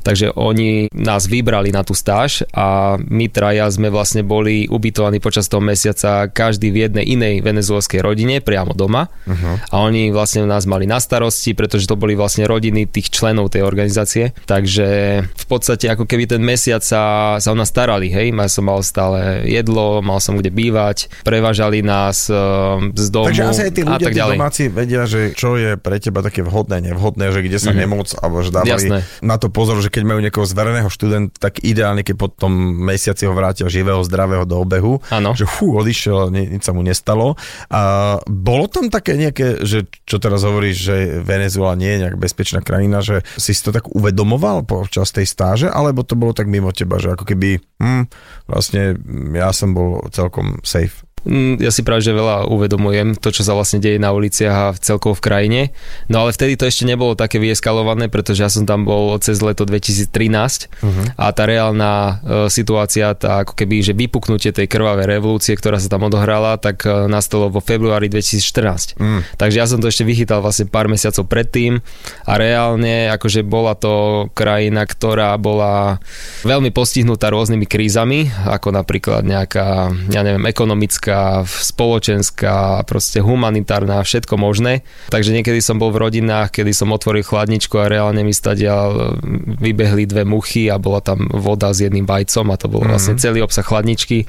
Takže 0.03 0.35
oni 0.35 0.91
nás 0.95 1.27
vybrali 1.27 1.71
na 1.71 1.83
tú 1.83 1.93
stáž 1.95 2.43
a 2.55 2.97
my 2.99 3.25
traja 3.31 3.67
sme 3.71 3.91
vlastne 3.91 4.23
boli 4.23 4.65
ubytovaní 4.67 5.19
počas 5.19 5.51
toho 5.51 5.63
mesiaca 5.63 6.27
každý 6.31 6.71
v 6.71 6.89
jednej 6.89 7.05
inej 7.05 7.35
venezuelskej 7.43 7.99
rodine 8.03 8.39
priamo 8.39 8.71
doma 8.73 9.07
uh-huh. 9.07 9.55
a 9.69 9.75
oni 9.83 10.11
vlastne 10.15 10.47
nás 10.47 10.63
mali 10.65 10.87
na 10.87 10.97
starosti, 10.97 11.53
pretože 11.53 11.85
to 11.85 11.99
boli 11.99 12.15
vlastne 12.15 12.47
rodiny 12.47 12.87
tých 12.87 13.11
členov 13.11 13.51
tej 13.51 13.63
organizácie. 13.67 14.31
Takže 14.47 14.87
v 15.23 15.45
podstate 15.45 15.91
ako 15.91 16.07
keby 16.07 16.25
ten 16.29 16.41
mesiac 16.41 16.81
sa, 16.81 17.35
sa 17.37 17.49
o 17.51 17.57
nás 17.57 17.69
starali, 17.69 18.09
hej, 18.09 18.31
ja 18.31 18.47
som 18.49 18.65
mal 18.65 18.81
stále 18.81 19.45
jedlo, 19.45 20.01
mal 20.01 20.17
som 20.17 20.39
kde 20.39 20.49
bývať, 20.49 21.11
prevážali 21.21 21.85
nás 21.85 22.31
uh, 22.31 22.81
z 22.97 23.07
domu 23.13 23.29
Takže 23.29 23.43
asi 23.45 23.61
aj 23.69 23.73
tí 23.75 23.81
ľudia, 23.85 23.97
a 24.01 24.07
tak 24.09 24.13
tí 24.15 24.19
ďalej. 24.19 24.37
domáci 24.39 24.63
vedia, 24.71 25.01
že 25.05 25.19
čo 25.37 25.59
je 25.59 25.77
pre 25.77 26.01
teba 26.01 26.25
také 26.25 26.41
vhodné, 26.41 26.81
nevhodné, 26.81 27.29
že 27.29 27.45
kde 27.45 27.57
sa 27.61 27.69
mm-hmm. 27.69 27.81
nemoc, 27.83 28.07
alebo 28.17 28.41
že 28.41 28.49
dávali 28.49 28.89
Jasné. 28.89 28.97
na 29.21 29.35
to 29.37 29.53
pozor, 29.53 29.77
že 29.83 29.88
keď 29.89 30.03
majú 30.05 30.19
niekoho 30.21 30.45
zvereného 30.45 30.87
študenta, 30.87 31.49
tak 31.49 31.61
ideálne, 31.65 32.05
keď 32.05 32.15
po 32.15 32.27
tom 32.29 32.53
mesiaci 32.85 33.25
ho 33.25 33.33
vrátia 33.33 33.65
živého, 33.67 33.99
zdravého 34.05 34.45
do 34.45 34.61
obehu, 34.61 35.01
Áno. 35.09 35.33
že 35.33 35.49
fú, 35.49 35.75
odišiel, 35.77 36.29
ni, 36.29 36.45
nič 36.45 36.63
sa 36.63 36.71
mu 36.71 36.85
nestalo. 36.85 37.35
A 37.73 38.15
bolo 38.25 38.69
tam 38.69 38.87
také 38.87 39.17
nejaké, 39.17 39.65
že 39.65 39.89
čo 40.05 40.21
teraz 40.21 40.45
hovoríš, 40.45 40.77
že 40.77 40.95
Venezuela 41.25 41.73
nie 41.73 41.97
je 41.97 42.01
nejak 42.07 42.17
bezpečná 42.21 42.61
krajina, 42.61 43.01
že 43.01 43.25
si 43.35 43.51
to 43.57 43.73
tak 43.73 43.89
uvedomoval 43.91 44.63
počas 44.63 45.11
tej 45.11 45.25
stáže, 45.25 45.67
alebo 45.67 46.05
to 46.05 46.15
bolo 46.15 46.31
tak 46.31 46.47
mimo 46.47 46.69
teba, 46.71 47.01
že 47.01 47.17
ako 47.17 47.25
keby, 47.25 47.59
hm, 47.81 48.03
vlastne 48.47 48.95
ja 49.33 49.49
som 49.51 49.73
bol 49.73 50.05
celkom 50.13 50.61
safe. 50.61 51.03
Mm, 51.25 51.59
Ja 51.59 51.71
si 51.71 51.81
práve, 51.83 52.05
že 52.05 52.15
veľa 52.15 52.47
uvedomujem 52.47 53.17
to, 53.19 53.33
čo 53.33 53.43
sa 53.43 53.55
vlastne 53.55 53.83
deje 53.83 53.99
na 53.99 54.11
uliciach 54.15 54.55
a 54.55 54.65
v 54.75 54.79
celkovo 54.79 55.15
v 55.17 55.23
krajine. 55.23 55.61
No 56.07 56.23
ale 56.23 56.35
vtedy 56.35 56.55
to 56.55 56.67
ešte 56.67 56.87
nebolo 56.87 57.15
také 57.15 57.41
vyeskalované, 57.41 58.07
pretože 58.07 58.43
ja 58.43 58.49
som 58.51 58.63
tam 58.63 58.83
bol 58.87 59.15
cez 59.19 59.39
leto 59.43 59.63
2013 59.67 60.11
uh-huh. 60.11 61.05
a 61.19 61.25
tá 61.31 61.43
reálna 61.43 61.91
e, 61.91 62.13
situácia, 62.51 63.11
tá 63.15 63.43
ako 63.43 63.53
keby, 63.55 63.81
že 63.83 63.93
vypuknutie 63.97 64.51
tej 64.55 64.67
krvavej 64.69 65.07
revolúcie, 65.09 65.55
ktorá 65.55 65.79
sa 65.81 65.91
tam 65.91 66.07
odohrala, 66.07 66.55
tak 66.61 66.85
e, 66.85 67.07
nastalo 67.11 67.51
vo 67.51 67.59
februári 67.59 68.07
2014. 68.07 68.99
Mm. 68.99 69.21
Takže 69.35 69.57
ja 69.57 69.65
som 69.67 69.79
to 69.81 69.89
ešte 69.89 70.05
vychytal 70.05 70.39
vlastne 70.39 70.69
pár 70.69 70.87
mesiacov 70.87 71.25
predtým 71.27 71.81
a 72.25 72.33
reálne 72.37 73.09
akože 73.11 73.41
bola 73.43 73.75
to 73.75 74.27
krajina, 74.37 74.85
ktorá 74.85 75.35
bola 75.39 75.97
veľmi 76.45 76.69
postihnutá 76.71 77.33
rôznymi 77.33 77.65
krízami, 77.65 78.29
ako 78.47 78.71
napríklad 78.73 79.25
nejaká, 79.25 79.91
ja 80.09 80.21
neviem, 80.21 80.45
ekonomická, 80.47 81.08
spoločenská, 81.45 82.83
proste 82.85 83.23
humanitárna, 83.23 84.01
všetko 84.01 84.35
možné. 84.35 84.81
Takže 85.09 85.33
niekedy 85.33 85.59
som 85.59 85.77
bol 85.77 85.89
v 85.93 86.09
rodinách, 86.09 86.53
kedy 86.53 86.71
som 86.75 86.91
otvoril 86.91 87.23
chladničku 87.23 87.77
a 87.79 87.89
reálne 87.89 88.21
mi 88.21 88.33
stadiaľ 88.35 89.19
vybehli 89.59 90.09
dve 90.09 90.23
muchy 90.27 90.67
a 90.67 90.81
bola 90.81 90.99
tam 90.99 91.29
voda 91.31 91.71
s 91.71 91.79
jedným 91.85 92.03
vajcom 92.03 92.49
a 92.51 92.55
to 92.59 92.67
bol 92.67 92.83
mm-hmm. 92.83 92.91
vlastne 92.91 93.15
celý 93.15 93.39
obsah 93.45 93.63
chladničky 93.63 94.27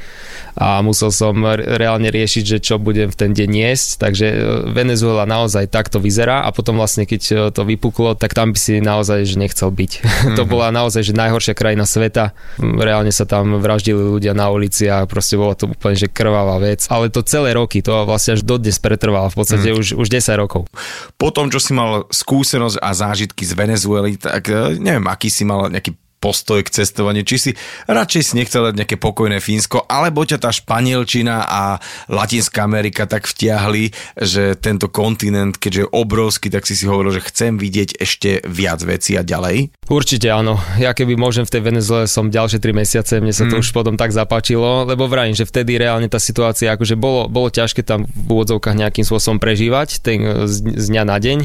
a 0.54 0.84
musel 0.84 1.10
som 1.10 1.34
re- 1.42 1.80
reálne 1.80 2.12
riešiť, 2.12 2.44
že 2.44 2.58
čo 2.62 2.78
budem 2.78 3.10
v 3.10 3.16
ten 3.16 3.30
deň 3.34 3.50
jesť. 3.50 3.88
Takže 3.98 4.26
e, 4.26 4.36
Venezuela 4.70 5.26
naozaj 5.26 5.66
takto 5.66 5.98
vyzerá 5.98 6.46
a 6.46 6.54
potom 6.54 6.78
vlastne 6.78 7.08
keď 7.08 7.22
e, 7.22 7.34
to 7.50 7.62
vypuklo, 7.66 8.14
tak 8.14 8.36
tam 8.36 8.54
by 8.54 8.58
si 8.60 8.78
naozaj 8.78 9.26
že 9.26 9.36
nechcel 9.40 9.74
byť. 9.74 9.92
Mm-hmm. 10.00 10.36
to 10.38 10.42
bola 10.46 10.70
naozaj 10.70 11.02
že 11.02 11.16
najhoršia 11.16 11.54
krajina 11.58 11.84
sveta. 11.88 12.36
Reálne 12.60 13.10
sa 13.10 13.26
tam 13.26 13.58
vraždili 13.58 13.98
ľudia 13.98 14.36
na 14.36 14.52
uliciach, 14.54 15.10
proste 15.10 15.34
bolo 15.34 15.56
to 15.58 15.66
úplne 15.66 15.96
že 15.98 16.06
krvavá 16.06 16.62
vec. 16.62 16.69
Ale 16.90 17.08
to 17.08 17.24
celé 17.24 17.56
roky, 17.56 17.80
to 17.80 18.04
vlastne 18.04 18.36
až 18.36 18.42
dodnes 18.44 18.76
pretrvalo, 18.78 19.32
v 19.32 19.36
podstate 19.40 19.72
mm. 19.72 19.76
už, 19.78 19.86
už 19.96 20.06
10 20.10 20.42
rokov. 20.42 20.68
Po 21.16 21.28
tom, 21.32 21.48
čo 21.48 21.62
si 21.62 21.72
mal 21.72 22.06
skúsenosť 22.10 22.76
a 22.78 22.90
zážitky 22.92 23.42
z 23.46 23.52
Venezuely, 23.56 24.20
tak 24.20 24.50
e, 24.50 24.76
neviem, 24.76 25.06
aký 25.08 25.32
si 25.32 25.46
mal 25.46 25.72
nejaký 25.72 25.96
postoj 26.20 26.60
k 26.60 26.68
cestovaniu, 26.68 27.24
či 27.24 27.36
si 27.40 27.50
radšej 27.88 28.22
si 28.22 28.32
nechcel 28.36 28.68
dať 28.68 28.74
nejaké 28.76 28.96
pokojné 29.00 29.40
Fínsko, 29.40 29.88
alebo 29.88 30.20
ťa 30.20 30.36
tá 30.36 30.52
Španielčina 30.52 31.48
a 31.48 31.80
Latinská 32.12 32.68
Amerika 32.68 33.08
tak 33.08 33.24
vtiahli, 33.24 33.90
že 34.20 34.54
tento 34.60 34.92
kontinent, 34.92 35.56
keďže 35.56 35.88
je 35.88 35.92
obrovský, 35.96 36.52
tak 36.52 36.68
si 36.68 36.76
si 36.76 36.84
hovoril, 36.84 37.16
že 37.16 37.26
chcem 37.32 37.56
vidieť 37.56 37.96
ešte 37.96 38.44
viac 38.44 38.84
vecí 38.84 39.16
a 39.16 39.24
ďalej? 39.24 39.72
Určite 39.88 40.28
áno. 40.28 40.60
Ja 40.76 40.92
keby 40.92 41.16
môžem 41.16 41.48
v 41.48 41.56
tej 41.56 41.62
Venezuele 41.64 42.04
som 42.06 42.28
ďalšie 42.28 42.60
3 42.60 42.70
mesiace, 42.76 43.18
mne 43.18 43.32
sa 43.32 43.48
to 43.48 43.56
Mm. 43.56 43.62
už 43.66 43.74
potom 43.74 43.94
tak 43.98 44.14
zapáčilo, 44.14 44.86
lebo 44.86 45.10
vrajím, 45.10 45.34
že 45.34 45.48
vtedy 45.48 45.80
reálne 45.80 46.06
tá 46.06 46.22
situácia, 46.22 46.70
akože 46.70 46.94
bolo, 46.94 47.26
bolo 47.26 47.48
ťažké 47.50 47.82
tam 47.82 48.04
v 48.04 48.28
úvodzovkách 48.28 48.76
nejakým 48.76 49.02
spôsobom 49.02 49.40
prežívať 49.40 50.04
ten, 50.04 50.22
z, 50.46 50.56
z 50.76 50.86
dňa 50.92 51.02
na 51.08 51.16
deň, 51.18 51.38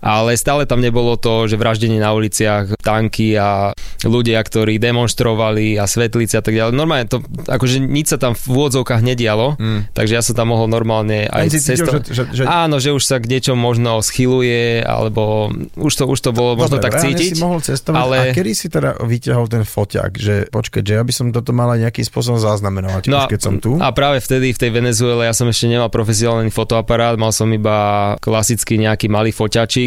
ale 0.00 0.34
stále 0.34 0.64
tam 0.64 0.80
nebolo 0.80 1.14
to, 1.14 1.44
že 1.44 1.54
vraždenie 1.54 1.96
na 1.96 2.10
uliciach, 2.10 2.76
tanky 2.76 3.32
a 3.34 3.72
ľudia, 4.00 4.40
ktorí 4.40 4.76
demonstrovali 4.76 5.76
a 5.76 5.84
svetlice 5.84 6.34
a 6.34 6.42
tak 6.42 6.52
ďalej. 6.52 6.72
Normálne 6.72 7.06
to, 7.06 7.20
akože 7.42 7.78
nič 7.78 8.06
sa 8.08 8.18
tam 8.18 8.32
v 8.32 8.44
úvodzovkách 8.46 9.00
nedialo, 9.00 9.54
Mm. 9.54 9.92
takže 9.92 10.12
ja 10.12 10.22
som 10.22 10.32
tam 10.32 10.50
mohol 10.50 10.66
normálne 10.66 11.26
aj 11.26 11.46
si 11.48 11.60
cítil, 11.60 11.84
cesto- 11.84 12.00
že- 12.02 12.14
že- 12.26 12.30
že- 12.34 12.46
Áno, 12.46 12.76
že 12.76 12.90
už 12.90 13.02
sa 13.02 13.16
k 13.16 13.28
niečom 13.28 13.54
možno 13.54 14.00
schyluje, 14.00 14.80
alebo 14.80 15.48
už 15.74 15.92
to, 15.94 16.04
už 16.06 16.18
to 16.18 16.30
bolo 16.30 16.56
možno 16.56 16.76
Dobre, 16.76 16.82
tak 16.82 16.92
reálne 16.96 17.12
cítiť. 17.12 17.30
si 17.30 17.38
mohol 17.38 17.60
cestovať. 17.60 17.98
ale... 17.98 18.16
A 18.18 18.32
kedy 18.32 18.52
si 18.52 18.66
teda 18.66 18.96
vyťahol 18.98 19.46
ten 19.46 19.62
foťák? 19.62 20.12
Že 20.12 20.34
počkaj, 20.48 20.80
že 20.80 20.92
ja 20.94 21.02
by 21.02 21.12
som 21.12 21.26
toto 21.28 21.50
mal 21.50 21.68
aj 21.70 21.80
nejakým 21.82 22.02
spôsobom 22.02 22.38
zaznamenovať, 22.38 23.02
No 23.06 23.20
už 23.20 23.28
keď 23.28 23.40
som 23.40 23.54
tu. 23.56 23.76
A 23.76 23.90
práve 23.90 24.18
vtedy 24.18 24.50
v 24.50 24.58
tej 24.58 24.70
Venezuele 24.70 25.22
ja 25.22 25.32
som 25.32 25.44
ešte 25.44 25.66
nemal 25.66 25.88
profesionálny 25.88 26.48
fotoaparát, 26.48 27.14
mal 27.14 27.30
som 27.30 27.46
iba 27.46 27.76
klasický 28.18 28.78
nejaký 28.78 29.06
malý 29.06 29.30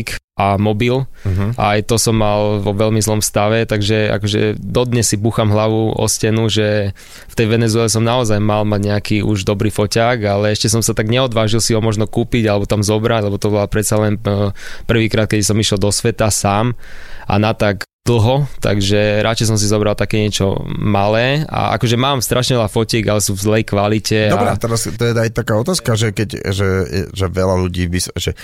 foťačík 0.04 0.22
a 0.34 0.58
mobil 0.58 1.06
Uh-huh. 1.24 1.56
a 1.56 1.78
aj 1.78 1.88
to 1.88 1.96
som 1.96 2.20
mal 2.20 2.60
vo 2.60 2.76
veľmi 2.76 3.00
zlom 3.00 3.24
stave, 3.24 3.64
takže 3.64 4.12
akože 4.12 4.60
dodnes 4.60 5.08
si 5.08 5.16
bucham 5.16 5.48
hlavu 5.48 5.96
o 5.96 6.06
stenu, 6.12 6.52
že 6.52 6.92
v 7.32 7.34
tej 7.38 7.48
Venezuele 7.48 7.88
som 7.88 8.04
naozaj 8.04 8.44
mal 8.44 8.68
mať 8.68 8.82
nejaký 8.84 9.18
už 9.24 9.48
dobrý 9.48 9.72
foťák, 9.72 10.20
ale 10.26 10.52
ešte 10.52 10.68
som 10.68 10.84
sa 10.84 10.92
tak 10.92 11.08
neodvážil 11.08 11.64
si 11.64 11.72
ho 11.72 11.80
možno 11.80 12.12
kúpiť 12.12 12.50
alebo 12.50 12.68
tam 12.68 12.84
zobrať, 12.84 13.30
lebo 13.30 13.40
to 13.40 13.56
bola 13.56 13.72
predsa 13.72 13.96
len 14.04 14.20
eh, 14.20 14.52
prvýkrát, 14.84 15.32
keď 15.32 15.48
som 15.48 15.56
išiel 15.56 15.80
do 15.80 15.94
sveta 15.96 16.28
sám 16.28 16.76
a 17.24 17.40
na 17.40 17.56
tak 17.56 17.88
dlho, 18.04 18.52
takže 18.60 19.24
radšej 19.24 19.48
som 19.48 19.56
si 19.56 19.64
zobral 19.64 19.96
také 19.96 20.20
niečo 20.20 20.60
malé 20.68 21.48
a 21.48 21.72
akože 21.80 21.96
mám 21.96 22.20
strašne 22.20 22.60
veľa 22.60 22.68
fotiek, 22.68 23.08
ale 23.08 23.24
sú 23.24 23.32
v 23.32 23.44
zlej 23.48 23.64
kvalite. 23.64 24.28
Dobre, 24.28 24.52
a... 24.52 24.60
teraz 24.60 24.92
to 24.92 25.04
je 25.08 25.16
aj 25.16 25.32
taká 25.32 25.56
otázka, 25.56 25.96
že 25.96 26.12
keď, 26.12 26.52
že, 26.52 26.70
že 27.16 27.26
veľa 27.32 27.64
ľudí 27.64 27.88
by, 27.88 28.00
že 28.20 28.36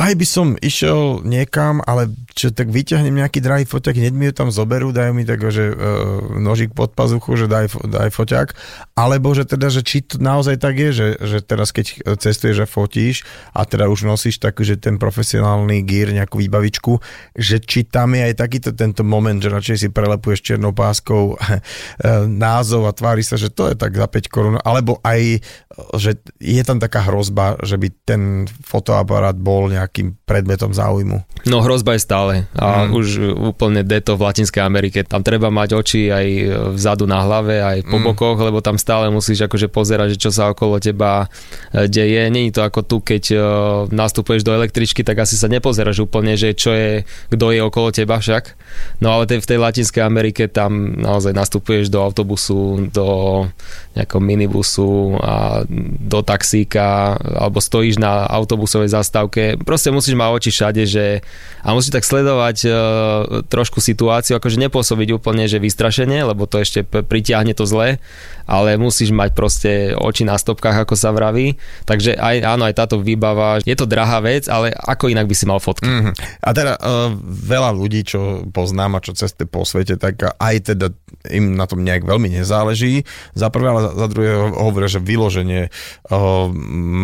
aj 0.00 0.12
by 0.16 0.24
som 0.24 0.56
išiel 0.56 1.20
niekam, 1.28 1.84
ale 1.84 2.08
čo, 2.32 2.56
tak 2.56 2.72
vyťahnem 2.72 3.20
nejaký 3.20 3.44
drahý 3.44 3.68
foťák, 3.68 4.00
hneď 4.00 4.14
mi 4.16 4.24
ho 4.28 4.32
tam 4.32 4.48
zoberú, 4.48 4.96
dajú 4.96 5.12
mi 5.12 5.28
tak, 5.28 5.44
že 5.52 5.76
uh, 5.76 6.40
nožík 6.40 6.72
pod 6.72 6.96
pazuchu, 6.96 7.36
že 7.36 7.52
daj, 7.52 7.68
daj 7.84 8.08
foťák, 8.16 8.48
alebo 8.96 9.36
že 9.36 9.44
teda, 9.44 9.68
že 9.68 9.84
či 9.84 10.00
to 10.00 10.24
naozaj 10.24 10.56
tak 10.56 10.80
je, 10.80 10.88
že, 10.88 11.08
že 11.20 11.38
teraz 11.44 11.68
keď 11.68 12.16
cestuješ 12.16 12.64
a 12.64 12.66
fotíš 12.68 13.28
a 13.52 13.68
teda 13.68 13.92
už 13.92 14.08
nosíš 14.08 14.40
taký, 14.40 14.64
že 14.64 14.80
ten 14.80 14.96
profesionálny 14.96 15.84
gear, 15.84 16.16
nejakú 16.16 16.40
výbavičku, 16.40 16.96
že 17.36 17.60
či 17.60 17.84
tam 17.84 18.16
je 18.16 18.32
aj 18.32 18.40
takýto 18.40 18.72
tento 18.72 19.01
moment, 19.02 19.36
že 19.36 19.48
radšej 19.48 19.76
si 19.76 19.88
prelepuješ 19.88 20.40
čiernou 20.42 20.72
páskou 20.72 21.34
eh, 21.38 21.60
názov 22.24 22.86
a 22.86 22.92
tvári 22.92 23.20
sa, 23.20 23.34
že 23.34 23.48
to 23.48 23.68
je 23.68 23.74
tak 23.74 23.92
za 23.92 24.06
5 24.06 24.26
korún, 24.26 24.56
alebo 24.58 24.98
aj, 25.02 25.42
že 25.96 26.10
je 26.38 26.62
tam 26.62 26.78
taká 26.78 27.04
hrozba, 27.04 27.56
že 27.60 27.76
by 27.76 27.88
ten 28.04 28.22
fotoaparát 28.62 29.34
bol 29.34 29.66
nejakým 29.66 30.16
predmetom 30.22 30.72
záujmu. 30.72 31.22
No 31.44 31.60
hrozba 31.60 31.94
je 31.94 32.02
stále 32.02 32.34
a 32.54 32.84
Mm. 32.86 32.90
už 32.94 33.06
úplne 33.36 33.80
deto 33.82 34.14
v 34.14 34.24
Latinskej 34.24 34.62
Amerike. 34.62 35.02
Tam 35.02 35.20
treba 35.20 35.50
mať 35.50 35.74
oči 35.74 36.08
aj 36.08 36.26
vzadu 36.74 37.04
na 37.04 37.20
hlave, 37.20 37.60
aj 37.60 37.84
po 37.84 37.98
Mm. 37.98 38.04
bokoch, 38.08 38.38
lebo 38.38 38.58
tam 38.58 38.78
stále 38.78 39.08
musíš 39.08 39.44
akože 39.44 39.68
pozerať, 39.68 40.16
že 40.16 40.22
čo 40.22 40.30
sa 40.30 40.50
okolo 40.50 40.78
teba 40.78 41.26
e, 41.74 41.86
deje. 41.86 42.30
Není 42.30 42.50
to 42.50 42.62
ako 42.62 42.80
tu, 42.82 42.96
keď 43.00 43.22
nastupuješ 43.90 44.42
do 44.42 44.54
električky, 44.54 45.02
tak 45.02 45.18
asi 45.20 45.34
sa 45.34 45.46
nepozeráš 45.46 46.02
úplne, 46.02 46.34
že 46.34 46.54
čo 46.54 46.70
je, 46.72 47.02
kto 47.28 47.46
je 47.50 47.60
okolo 47.60 47.88
teba 47.90 48.18
však. 48.18 48.54
No 49.00 49.16
ale 49.16 49.30
tej, 49.30 49.40
v 49.40 49.48
tej 49.48 49.58
Latinskej 49.58 50.02
Amerike 50.02 50.50
tam 50.50 50.98
naozaj 50.98 51.32
nastupuješ 51.32 51.88
do 51.88 52.02
autobusu, 52.02 52.90
do 52.92 53.06
nejakého 53.92 54.22
minibusu 54.24 55.20
a 55.20 55.64
do 56.00 56.20
taxíka 56.24 57.16
alebo 57.20 57.60
stojíš 57.60 58.00
na 58.00 58.24
autobusovej 58.24 58.88
zastávke. 58.88 59.60
Proste 59.60 59.92
musíš 59.92 60.16
mať 60.16 60.28
oči 60.32 60.50
všade, 60.50 60.82
že 60.88 61.04
a 61.62 61.76
musíš 61.76 61.94
tak 61.94 62.08
sledovať 62.08 62.56
uh, 62.66 62.72
trošku 63.46 63.78
situáciu, 63.78 64.34
akože 64.40 64.58
nepôsobiť 64.58 65.08
úplne, 65.14 65.46
že 65.46 65.62
vystrašenie, 65.62 66.26
lebo 66.26 66.48
to 66.50 66.58
ešte 66.58 66.82
pritiahne 66.82 67.54
to 67.54 67.68
zle, 67.68 68.02
ale 68.48 68.70
musíš 68.80 69.14
mať 69.14 69.30
proste 69.36 69.70
oči 69.94 70.26
na 70.26 70.34
stopkách, 70.34 70.82
ako 70.88 70.94
sa 70.98 71.14
vraví. 71.14 71.54
Takže 71.86 72.18
aj, 72.18 72.36
áno, 72.42 72.66
aj 72.66 72.74
táto 72.74 72.96
výbava, 72.98 73.62
je 73.62 73.76
to 73.78 73.86
drahá 73.86 74.18
vec, 74.24 74.50
ale 74.50 74.74
ako 74.74 75.12
inak 75.12 75.30
by 75.30 75.34
si 75.36 75.44
mal 75.46 75.62
fotky. 75.62 75.86
Mm-hmm. 75.86 76.14
A 76.42 76.48
teda 76.50 76.72
uh, 76.80 77.14
veľa 77.22 77.70
ľudí, 77.76 78.02
čo 78.02 78.42
poznám 78.50 78.91
dáma, 78.92 79.00
čo 79.00 79.16
cestuje 79.16 79.48
po 79.48 79.64
svete, 79.64 79.96
tak 79.96 80.20
aj 80.36 80.76
teda 80.76 80.92
im 81.32 81.56
na 81.56 81.64
tom 81.64 81.80
nejak 81.80 82.04
veľmi 82.04 82.28
nezáleží. 82.28 83.08
Za 83.32 83.48
prvé, 83.48 83.72
ale 83.72 83.96
za 83.96 84.06
druhé 84.12 84.36
hovoria, 84.52 84.92
že 84.92 85.00
vyloženie 85.00 85.72
uh, 85.72 86.52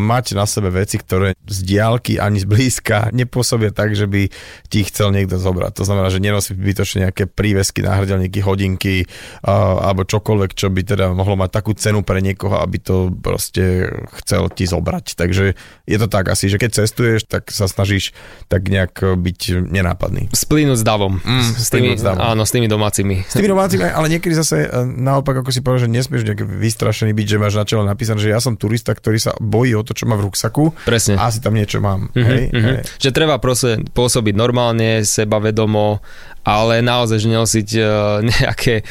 mať 0.05 0.37
na 0.37 0.45
sebe 0.45 0.69
veci, 0.69 1.01
ktoré 1.01 1.33
z 1.49 1.59
diálky 1.65 2.21
ani 2.21 2.45
z 2.45 2.47
blízka 2.47 3.09
nepôsobia 3.17 3.73
tak, 3.73 3.97
že 3.97 4.05
by 4.05 4.29
ti 4.69 4.85
chcel 4.85 5.17
niekto 5.17 5.41
zobrať. 5.41 5.81
To 5.81 5.85
znamená, 5.89 6.13
že 6.13 6.21
nenosí 6.21 6.53
bytočne 6.53 7.09
nejaké 7.09 7.25
prívesky, 7.25 7.81
náhrdelníky, 7.81 8.45
hodinky 8.45 9.09
uh, 9.49 9.89
alebo 9.89 10.05
čokoľvek, 10.05 10.53
čo 10.53 10.69
by 10.69 10.85
teda 10.85 11.17
mohlo 11.17 11.41
mať 11.41 11.51
takú 11.57 11.73
cenu 11.73 12.05
pre 12.05 12.21
niekoho, 12.21 12.61
aby 12.61 12.77
to 12.77 13.09
proste 13.17 13.89
chcel 14.21 14.53
ti 14.53 14.69
zobrať. 14.69 15.17
Takže 15.17 15.57
je 15.89 15.97
to 15.97 16.11
tak 16.11 16.29
asi, 16.29 16.53
že 16.53 16.61
keď 16.61 16.85
cestuješ, 16.85 17.25
tak 17.25 17.49
sa 17.49 17.71
snažíš 17.71 18.13
tak 18.51 18.69
nejak 18.69 19.01
byť 19.01 19.41
nenápadný. 19.71 20.29
Splínuť 20.35 20.83
s 20.83 20.85
davom. 20.85 21.23
Mm, 21.23 21.55
s 21.55 21.68
s 21.69 22.03
davom. 22.03 22.21
áno, 22.21 22.43
s 22.49 22.51
tými 22.51 22.67
domácimi. 22.67 23.23
S 23.29 23.37
tými 23.37 23.53
domácimi, 23.53 23.85
ale 23.85 24.07
niekedy 24.09 24.33
zase 24.33 24.67
e, 24.67 24.69
naopak, 24.85 25.45
ako 25.45 25.51
si 25.53 25.61
povedal, 25.61 25.87
že 25.87 25.93
nesmieš 25.93 26.25
nejaký 26.25 26.45
vystrašený 26.45 27.13
byť, 27.13 27.27
že 27.29 27.37
máš 27.37 27.55
na 27.61 27.65
čele 27.69 27.85
napísané, 27.85 28.19
že 28.19 28.33
ja 28.33 28.41
som 28.41 28.57
turista, 28.57 28.97
ktorý 28.97 29.19
sa 29.21 29.37
bojí 29.37 29.77
o 29.77 29.85
to, 29.85 29.93
čo 29.93 30.09
má 30.09 30.17
v 30.17 30.31
ruksaku. 30.31 30.73
Presne. 30.89 31.21
A 31.21 31.29
asi 31.29 31.45
tam 31.45 31.53
niečo 31.53 31.85
mám. 31.85 32.09
Mm-hmm, 32.13 32.25
hej, 32.25 32.43
mm-hmm. 32.49 32.77
hej. 32.81 32.83
Že 32.99 33.11
treba 33.13 33.37
proste 33.37 33.85
pôsobiť 33.93 34.35
normálne, 34.35 35.05
sebavedomo, 35.05 36.01
ale 36.47 36.81
naozaj, 36.81 37.19
že 37.23 37.29
nosiť 37.29 37.69
uh, 37.79 37.87
nejaké, 38.41 38.83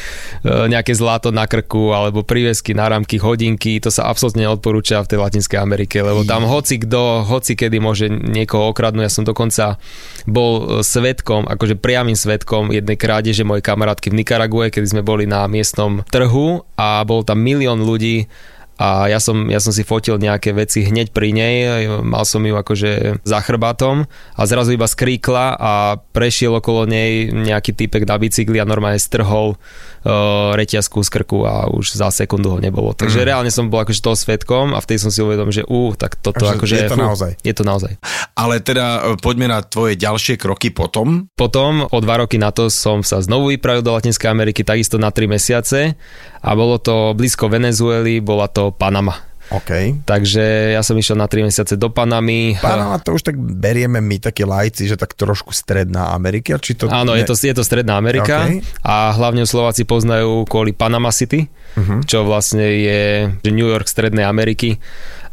uh, 0.43 0.65
nejaké 0.71 0.93
zlato 0.95 1.29
na 1.31 1.45
krku 1.45 1.91
alebo 1.91 2.23
prívesky 2.23 2.71
na 2.71 2.87
rámky, 2.87 3.19
hodinky, 3.19 3.79
to 3.83 3.91
sa 3.91 4.07
absolútne 4.07 4.47
neodporúča 4.47 5.03
v 5.03 5.09
tej 5.11 5.19
Latinskej 5.19 5.59
Amerike, 5.59 5.99
lebo 5.99 6.23
tam 6.23 6.47
hoci 6.47 6.79
kto, 6.81 7.27
hoci 7.27 7.57
kedy 7.57 7.77
môže 7.81 8.07
niekoho 8.09 8.71
okradnúť. 8.71 9.05
Ja 9.07 9.13
som 9.13 9.25
dokonca 9.27 9.81
bol 10.27 10.83
svetkom, 10.83 11.47
akože 11.47 11.79
priamým 11.79 12.15
svetkom 12.15 12.71
jednej 12.71 12.99
krádeže 12.99 13.47
mojej 13.47 13.63
kamarátky 13.63 14.11
v 14.11 14.17
Nikarague, 14.23 14.73
kedy 14.73 14.87
sme 14.97 15.03
boli 15.03 15.29
na 15.29 15.45
miestnom 15.47 16.03
trhu 16.07 16.63
a 16.75 17.03
bol 17.03 17.23
tam 17.23 17.39
milión 17.41 17.83
ľudí 17.83 18.29
a 18.77 19.09
ja 19.09 19.17
som, 19.17 19.49
ja 19.49 19.57
som 19.57 19.73
si 19.73 19.81
fotil 19.81 20.21
nejaké 20.21 20.53
veci 20.53 20.85
hneď 20.85 21.09
pri 21.09 21.33
nej, 21.33 21.53
mal 22.05 22.23
som 22.29 22.45
ju 22.45 22.53
akože 22.53 23.21
za 23.25 23.39
chrbátom 23.41 24.05
a 24.37 24.41
zrazu 24.45 24.77
iba 24.77 24.85
skríkla 24.85 25.57
a 25.57 25.97
prešiel 25.97 26.61
okolo 26.61 26.85
nej 26.85 27.33
nejaký 27.33 27.73
typek 27.73 28.05
na 28.05 28.21
bicykli 28.21 28.61
a 28.61 28.69
normálne 28.69 29.01
strhol 29.01 29.57
uh, 29.57 30.53
reťazku 30.53 31.01
z 31.01 31.09
krku 31.09 31.43
a 31.49 31.65
už 31.73 31.97
za 31.97 32.13
sekundu 32.13 32.53
ho 32.53 32.59
nebolo. 32.61 32.93
Takže 32.93 33.23
mm. 33.23 33.25
reálne 33.25 33.51
som 33.51 33.67
bol 33.67 33.81
akože 33.81 33.99
toho 33.99 34.13
svetkom 34.13 34.77
a 34.77 34.79
vtedy 34.79 35.01
som 35.01 35.09
si 35.09 35.25
uvedomil, 35.25 35.53
že 35.53 35.65
ú, 35.65 35.97
tak 35.97 36.21
toto 36.21 36.45
Takže 36.45 36.55
akože... 36.61 36.75
je 36.77 36.89
to 36.89 36.97
fú, 36.97 37.01
naozaj. 37.01 37.31
Je 37.41 37.53
to 37.57 37.63
naozaj. 37.65 37.91
Ale 38.37 38.61
teda 38.61 38.85
e, 38.85 38.99
poďme 39.17 39.49
na 39.49 39.59
tvoje 39.65 39.97
ďalšie 39.97 40.37
kroky 40.37 40.69
potom. 40.69 41.33
Potom 41.33 41.89
o 41.89 41.97
dva 41.97 42.21
roky 42.21 42.37
na 42.37 42.53
to 42.53 42.69
som 42.69 43.01
sa 43.01 43.19
znovu 43.25 43.49
vypravil 43.51 43.81
do 43.81 43.91
Latinskej 43.97 44.29
Ameriky, 44.29 44.61
takisto 44.61 45.01
na 45.01 45.09
3 45.09 45.25
mesiace 45.25 45.97
a 46.41 46.49
bolo 46.53 46.77
to 46.77 47.13
blízko 47.13 47.47
Venezuely, 47.47 48.19
bola 48.19 48.47
to 48.47 48.69
Panama. 48.69 49.13
OK. 49.47 50.03
Takže 50.03 50.75
ja 50.75 50.83
som 50.83 50.99
išiel 50.99 51.15
na 51.15 51.23
3 51.23 51.47
mesiace 51.47 51.79
do 51.79 51.87
Panamy. 51.87 52.59
Panama 52.59 52.99
to 52.99 53.15
už 53.15 53.23
tak 53.23 53.39
berieme 53.39 54.03
my 54.03 54.19
takí 54.19 54.43
lajci, 54.43 54.91
že 54.91 54.99
tak 54.99 55.15
trošku 55.15 55.55
stredná 55.55 56.11
Amerika, 56.11 56.59
či 56.59 56.75
to... 56.75 56.91
Áno, 56.91 57.15
ne... 57.15 57.23
je 57.23 57.31
to, 57.31 57.35
je 57.39 57.55
to 57.55 57.63
Stredná 57.63 57.95
Amerika 57.95 58.43
OK. 58.43 58.59
a 58.83 59.15
hlavne 59.15 59.47
Slováci 59.47 59.87
poznajú 59.87 60.43
kvôli 60.43 60.75
Panama 60.75 61.15
City, 61.15 61.47
Mhm. 61.77 62.09
čo 62.09 62.25
vlastne 62.25 62.65
je 62.65 63.01
New 63.45 63.69
York 63.69 63.85
Strednej 63.85 64.25
Ameriky 64.25 64.81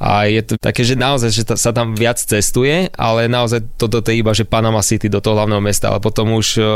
a 0.05 0.29
je 0.29 0.45
to 0.45 0.61
také, 0.61 0.85
že 0.85 1.01
naozaj, 1.01 1.31
že 1.33 1.43
sa 1.57 1.73
tam 1.73 1.97
viac 1.97 2.21
cestuje, 2.21 2.93
ale 2.93 3.25
naozaj 3.25 3.65
toto 3.81 4.05
to 4.05 4.13
je 4.13 4.21
iba, 4.21 4.37
že 4.37 4.45
Panama 4.45 4.85
City 4.85 5.09
do 5.09 5.25
toho 5.25 5.33
hlavného 5.33 5.65
mesta, 5.65 5.89
ale 5.89 6.05
potom 6.05 6.37
už 6.37 6.61
uh, 6.61 6.67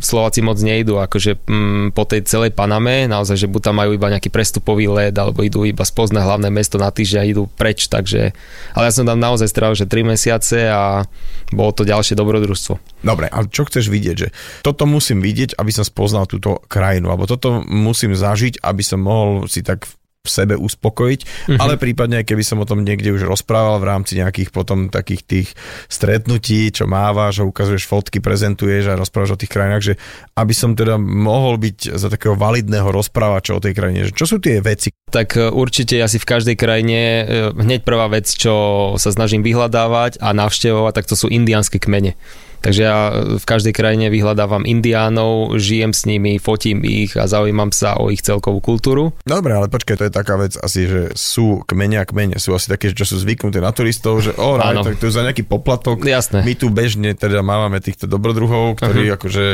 Slováci 0.00 0.40
moc 0.40 0.56
nejdú, 0.56 0.96
akože 0.96 1.44
mm, 1.44 1.92
po 1.92 2.08
tej 2.08 2.24
celej 2.24 2.56
Paname, 2.56 3.04
naozaj, 3.12 3.44
že 3.44 3.52
buď 3.52 3.60
tam 3.60 3.76
majú 3.76 3.92
iba 3.92 4.08
nejaký 4.08 4.32
prestupový 4.32 4.88
let, 4.88 5.12
alebo 5.20 5.44
idú 5.44 5.68
iba 5.68 5.84
spoznať 5.84 6.24
hlavné 6.24 6.48
mesto 6.48 6.80
na 6.80 6.88
týždeň 6.88 7.20
a 7.20 7.28
idú 7.28 7.44
preč, 7.60 7.92
takže, 7.92 8.32
ale 8.72 8.84
ja 8.88 8.92
som 8.96 9.04
tam 9.04 9.20
naozaj 9.20 9.52
strávil, 9.52 9.76
že 9.76 9.84
3 9.84 10.08
mesiace 10.16 10.72
a 10.72 11.04
bolo 11.52 11.76
to 11.76 11.84
ďalšie 11.84 12.16
dobrodružstvo. 12.16 13.04
Dobre, 13.04 13.28
ale 13.28 13.52
čo 13.52 13.68
chceš 13.68 13.92
vidieť? 13.92 14.16
Že 14.16 14.28
toto 14.64 14.88
musím 14.88 15.20
vidieť, 15.20 15.60
aby 15.60 15.68
som 15.68 15.84
spoznal 15.84 16.24
túto 16.24 16.64
krajinu, 16.72 17.12
alebo 17.12 17.28
toto 17.28 17.60
musím 17.68 18.16
zažiť, 18.16 18.64
aby 18.64 18.80
som 18.80 19.04
mohol 19.04 19.44
si 19.44 19.60
tak 19.60 19.84
v 19.84 19.92
sebe 20.22 20.54
uspokojiť, 20.54 21.50
Mhm. 21.50 21.58
ale 21.58 21.74
prípadne, 21.74 22.22
keby 22.22 22.46
som 22.46 22.62
o 22.62 22.66
tom 22.68 22.86
niekde 22.86 23.10
už 23.10 23.26
rozprával 23.26 23.82
v 23.82 23.88
rámci 23.90 24.14
nejakých 24.14 24.54
potom 24.54 24.86
takých 24.86 25.22
tých 25.26 25.48
stretnutí, 25.90 26.70
čo 26.70 26.86
mávaš 26.86 27.42
a 27.42 27.48
ukazuješ 27.48 27.90
fotky, 27.90 28.22
prezentuješ 28.22 28.86
a 28.86 28.98
rozprávaš 28.98 29.34
o 29.34 29.40
tých 29.40 29.50
krajinách, 29.50 29.82
že 29.82 29.94
aby 30.38 30.54
som 30.54 30.78
teda 30.78 30.94
mohol 30.98 31.58
byť 31.58 31.98
za 31.98 32.06
takého 32.06 32.38
validného 32.38 32.86
rozprávača 32.94 33.58
o 33.58 33.62
tej 33.62 33.74
krajine, 33.74 34.06
že 34.06 34.14
čo 34.14 34.30
sú 34.30 34.38
tie 34.38 34.62
veci? 34.62 34.94
Tak 35.10 35.34
e, 35.34 35.50
určite 35.50 35.98
asi 35.98 36.22
v 36.22 36.28
každej 36.30 36.54
krajine 36.54 36.98
e, 36.98 37.22
hneď 37.58 37.82
prvá 37.82 38.06
vec, 38.06 38.30
čo 38.30 38.54
sa 39.02 39.10
snažím 39.10 39.42
vyhľadávať 39.42 40.22
a 40.22 40.30
navštevovať, 40.30 40.92
tak 40.94 41.06
to 41.10 41.18
sú 41.18 41.26
indiánske 41.26 41.82
kmene. 41.82 42.14
Takže 42.62 42.80
ja 42.80 42.98
v 43.36 43.44
každej 43.44 43.74
krajine 43.74 44.06
vyhľadávam 44.06 44.62
indiánov, 44.62 45.58
žijem 45.58 45.90
s 45.90 46.06
nimi, 46.06 46.38
fotím 46.38 46.86
ich 46.86 47.18
a 47.18 47.26
zaujímam 47.26 47.74
sa 47.74 47.98
o 47.98 48.08
ich 48.08 48.22
celkovú 48.22 48.62
kultúru. 48.62 49.10
Dobre, 49.26 49.58
ale 49.58 49.66
počkaj, 49.66 49.98
to 49.98 50.06
je 50.06 50.14
taká 50.14 50.38
vec 50.38 50.54
asi, 50.54 50.86
že 50.86 51.02
sú 51.18 51.66
kmene 51.66 51.98
a 51.98 52.06
kmene, 52.06 52.38
sú 52.38 52.54
asi 52.54 52.70
také, 52.70 52.94
čo 52.94 53.02
sú 53.02 53.18
zvyknuté 53.18 53.58
na 53.58 53.74
turistov, 53.74 54.22
že 54.22 54.30
oh, 54.38 54.62
Áno. 54.62 54.86
tak 54.86 55.02
to 55.02 55.10
je 55.10 55.18
za 55.18 55.26
nejaký 55.26 55.42
poplatok. 55.42 56.06
Jasné. 56.06 56.46
My 56.46 56.54
tu 56.54 56.70
bežne 56.70 57.18
teda 57.18 57.42
máme 57.42 57.82
týchto 57.82 58.06
dobrodruhov, 58.06 58.78
ktorí 58.78 59.10
uh-huh. 59.10 59.16
akože 59.18 59.44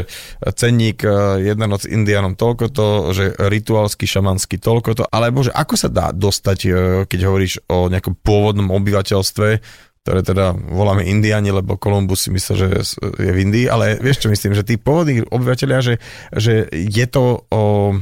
cenník 0.53 1.01
eh, 1.03 1.49
jedna 1.49 1.65
noc 1.65 1.89
indianom 1.89 2.37
toľko 2.37 2.65
to, 2.69 2.89
že 3.17 3.25
rituálsky, 3.41 4.05
šamanský 4.05 4.61
toľko 4.61 4.91
to, 5.01 5.05
alebo 5.09 5.41
že 5.41 5.51
ako 5.57 5.75
sa 5.81 5.89
dá 5.89 6.13
dostať, 6.13 6.59
keď 7.09 7.21
hovoríš 7.25 7.65
o 7.73 7.89
nejakom 7.89 8.21
pôvodnom 8.21 8.69
obyvateľstve, 8.77 9.49
ktoré 10.09 10.25
teda 10.25 10.57
voláme 10.57 11.05
Indiani, 11.05 11.53
lebo 11.53 11.77
Kolumbus 11.77 12.25
si 12.25 12.33
myslel, 12.33 12.57
že 12.57 12.69
je 13.21 13.29
v 13.29 13.43
Indii, 13.45 13.69
ale 13.69 14.01
vieš 14.01 14.25
čo 14.25 14.33
myslím, 14.33 14.57
že 14.57 14.65
tí 14.65 14.81
pôvodní 14.81 15.21
obyvateľia, 15.29 15.85
že, 15.85 15.95
že 16.33 16.65
je 16.73 17.07
to 17.13 17.45
o, 17.53 17.93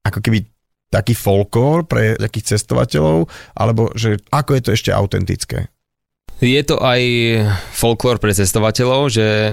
ako 0.00 0.18
keby 0.24 0.48
taký 0.88 1.12
folklór 1.12 1.84
pre 1.84 2.16
takých 2.16 2.56
cestovateľov, 2.56 3.28
alebo 3.52 3.92
že 3.92 4.24
ako 4.32 4.56
je 4.56 4.62
to 4.64 4.70
ešte 4.72 4.90
autentické? 4.90 5.68
Je 6.40 6.62
to 6.64 6.80
aj 6.80 7.00
folklór 7.76 8.16
pre 8.16 8.32
cestovateľov, 8.32 9.12
že 9.12 9.52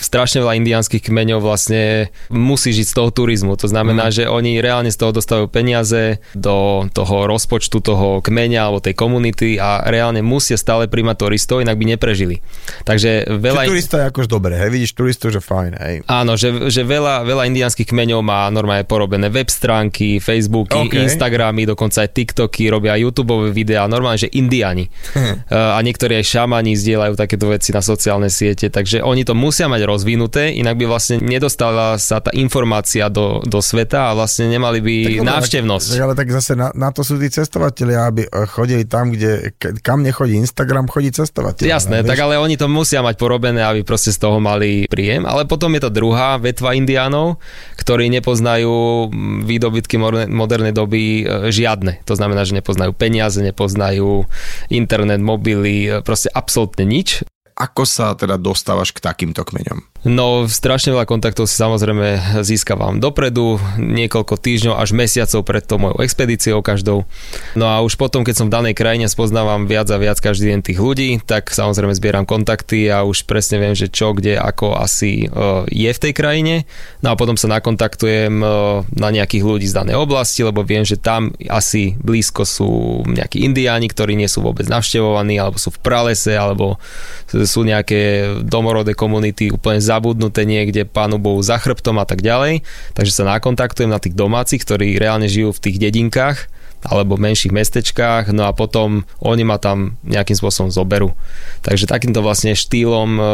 strašne 0.00 0.40
veľa 0.40 0.56
indiánskych 0.64 1.04
kmeňov 1.12 1.44
vlastne 1.44 2.08
musí 2.32 2.72
žiť 2.72 2.86
z 2.88 2.94
toho 2.96 3.08
turizmu. 3.12 3.60
To 3.60 3.68
znamená, 3.68 4.08
mm. 4.08 4.14
že 4.16 4.24
oni 4.24 4.64
reálne 4.64 4.88
z 4.88 4.96
toho 4.96 5.12
dostávajú 5.12 5.52
peniaze 5.52 6.24
do 6.32 6.88
toho 6.88 7.28
rozpočtu 7.28 7.84
toho 7.84 8.24
kmeňa 8.24 8.60
alebo 8.64 8.80
tej 8.80 8.96
komunity 8.96 9.60
a 9.60 9.84
reálne 9.84 10.24
musia 10.24 10.56
stále 10.56 10.88
príjmať 10.88 11.16
turistov, 11.20 11.60
inak 11.60 11.76
by 11.76 11.84
neprežili. 11.96 12.40
Takže 12.88 13.28
veľa... 13.28 13.68
Čiže 13.68 13.72
turista 13.76 13.96
je 14.00 14.06
akož 14.08 14.26
dobre, 14.32 14.56
hej? 14.56 14.72
Vidíš 14.72 14.96
turistov, 14.96 15.36
že 15.36 15.44
fajn, 15.44 15.72
hej? 15.76 15.94
Áno, 16.08 16.40
že, 16.40 16.72
že 16.72 16.80
veľa, 16.80 17.28
veľa 17.28 17.44
indiánskych 17.52 17.92
kmeňov 17.92 18.24
má 18.24 18.48
normálne 18.48 18.88
porobené 18.88 19.28
web 19.28 19.52
stránky, 19.52 20.16
Facebooky, 20.16 20.88
OK. 20.88 20.96
Instagramy, 20.96 21.68
dokonca 21.68 22.08
aj 22.08 22.16
TikToky, 22.16 22.72
robia 22.72 22.96
YouTube 22.96 23.52
videá, 23.52 23.84
normálne, 23.84 24.16
že 24.16 24.32
indiáni. 24.32 24.88
a 25.76 25.78
niektorí 25.84 26.21
aj 26.22 26.24
šamani 26.24 26.78
zdieľajú 26.78 27.18
takéto 27.18 27.50
veci 27.50 27.74
na 27.74 27.82
sociálne 27.82 28.30
siete, 28.30 28.70
takže 28.70 29.02
oni 29.02 29.26
to 29.26 29.34
musia 29.34 29.66
mať 29.66 29.82
rozvinuté, 29.82 30.54
inak 30.54 30.78
by 30.78 30.86
vlastne 30.86 31.18
nedostala 31.18 31.98
sa 31.98 32.22
tá 32.22 32.30
informácia 32.30 33.10
do, 33.10 33.42
do 33.42 33.58
sveta 33.58 34.14
a 34.14 34.16
vlastne 34.16 34.46
nemali 34.46 34.78
by 34.78 34.94
dobre, 35.18 35.26
návštevnosť. 35.26 35.88
Tak, 35.90 35.98
tak, 35.98 36.04
ale 36.06 36.14
tak 36.14 36.28
zase 36.30 36.52
na, 36.54 36.70
na 36.78 36.94
to 36.94 37.02
sú 37.02 37.18
tí 37.18 37.26
cestovatelia, 37.26 38.06
aby 38.06 38.22
eh, 38.22 38.46
chodili 38.46 38.86
tam, 38.86 39.10
kde 39.10 39.50
kam 39.82 40.06
nechodí 40.06 40.38
Instagram, 40.38 40.86
chodí 40.86 41.10
cestovateľ. 41.10 41.66
Jasné, 41.66 42.06
tak 42.06 42.18
ale 42.22 42.38
oni 42.38 42.54
to 42.54 42.70
musia 42.70 43.02
mať 43.02 43.18
porobené, 43.18 43.66
aby 43.66 43.82
proste 43.82 44.14
z 44.14 44.22
toho 44.22 44.38
mali 44.38 44.86
príjem. 44.86 45.26
Ale 45.26 45.48
potom 45.48 45.74
je 45.74 45.82
to 45.82 45.90
druhá 45.90 46.38
vetva 46.38 46.76
indiánov, 46.78 47.42
ktorí 47.80 48.12
nepoznajú 48.12 49.08
mm, 49.10 49.48
výdobytky 49.48 49.96
moderne- 49.98 50.30
modernej 50.30 50.70
doby 50.76 51.02
e, 51.02 51.50
žiadne. 51.50 52.04
To 52.06 52.14
znamená, 52.14 52.44
že 52.46 52.54
nepoznajú 52.60 52.92
peniaze, 52.94 53.40
nepoznajú 53.40 54.28
internet, 54.68 55.18
mobily, 55.18 55.88
e, 55.88 55.90
proste 56.12 56.28
absolútne 56.36 56.84
nič. 56.84 57.24
Ako 57.56 57.88
sa 57.88 58.12
teda 58.12 58.36
dostávaš 58.36 58.92
k 58.92 59.00
takýmto 59.00 59.48
kmeňom? 59.48 59.91
No, 60.02 60.50
strašne 60.50 60.90
veľa 60.90 61.06
kontaktov 61.06 61.46
si 61.46 61.54
samozrejme 61.54 62.42
získavam 62.42 62.98
dopredu, 62.98 63.62
niekoľko 63.78 64.34
týždňov 64.34 64.74
až 64.74 64.98
mesiacov 64.98 65.46
pred 65.46 65.62
tou 65.62 65.78
mojou 65.78 66.02
expedíciou 66.02 66.58
každou. 66.58 67.06
No 67.54 67.70
a 67.70 67.78
už 67.86 67.94
potom, 67.94 68.26
keď 68.26 68.34
som 68.34 68.46
v 68.50 68.54
danej 68.58 68.74
krajine 68.74 69.06
spoznávam 69.06 69.70
viac 69.70 69.86
a 69.94 70.02
viac 70.02 70.18
každý 70.18 70.50
deň 70.50 70.60
tých 70.66 70.82
ľudí, 70.82 71.22
tak 71.22 71.54
samozrejme 71.54 71.94
zbieram 71.94 72.26
kontakty 72.26 72.90
a 72.90 73.06
už 73.06 73.30
presne 73.30 73.62
viem, 73.62 73.78
že 73.78 73.86
čo, 73.94 74.10
kde, 74.10 74.42
ako 74.42 74.74
asi 74.74 75.30
uh, 75.30 75.62
je 75.70 75.86
v 75.86 76.02
tej 76.02 76.12
krajine. 76.18 76.66
No 76.98 77.14
a 77.14 77.18
potom 77.18 77.38
sa 77.38 77.46
nakontaktujem 77.54 78.42
uh, 78.42 78.82
na 78.98 79.08
nejakých 79.14 79.46
ľudí 79.46 79.70
z 79.70 79.86
danej 79.86 80.02
oblasti, 80.02 80.42
lebo 80.42 80.66
viem, 80.66 80.82
že 80.82 80.98
tam 80.98 81.30
asi 81.46 81.94
blízko 82.02 82.42
sú 82.42 82.70
nejakí 83.06 83.46
indiáni, 83.46 83.86
ktorí 83.86 84.18
nie 84.18 84.26
sú 84.26 84.42
vôbec 84.42 84.66
navštevovaní, 84.66 85.38
alebo 85.38 85.62
sú 85.62 85.70
v 85.70 85.78
pralese, 85.78 86.34
alebo 86.34 86.82
sú 87.30 87.62
nejaké 87.62 88.34
domorodé 88.42 88.98
komunity 88.98 89.54
úplne 89.54 89.78
zabudnuté 89.92 90.48
niekde 90.48 90.88
pánu 90.88 91.20
Bohu 91.20 91.44
za 91.44 91.60
chrbtom 91.60 92.00
a 92.00 92.08
tak 92.08 92.24
ďalej. 92.24 92.64
Takže 92.96 93.12
sa 93.12 93.28
nakontaktujem 93.28 93.92
na 93.92 94.00
tých 94.00 94.16
domácich, 94.16 94.64
ktorí 94.64 94.96
reálne 94.96 95.28
žijú 95.28 95.52
v 95.52 95.62
tých 95.68 95.76
dedinkách 95.76 96.51
alebo 96.82 97.14
menších 97.18 97.54
mestečkách, 97.54 98.34
no 98.34 98.46
a 98.46 98.52
potom 98.52 99.06
oni 99.22 99.46
ma 99.46 99.56
tam 99.62 99.96
nejakým 100.02 100.34
spôsobom 100.34 100.70
zoberú. 100.74 101.14
Takže 101.62 101.86
takýmto 101.86 102.20
vlastne 102.20 102.58
štýlom 102.58 103.10
e, 103.18 103.24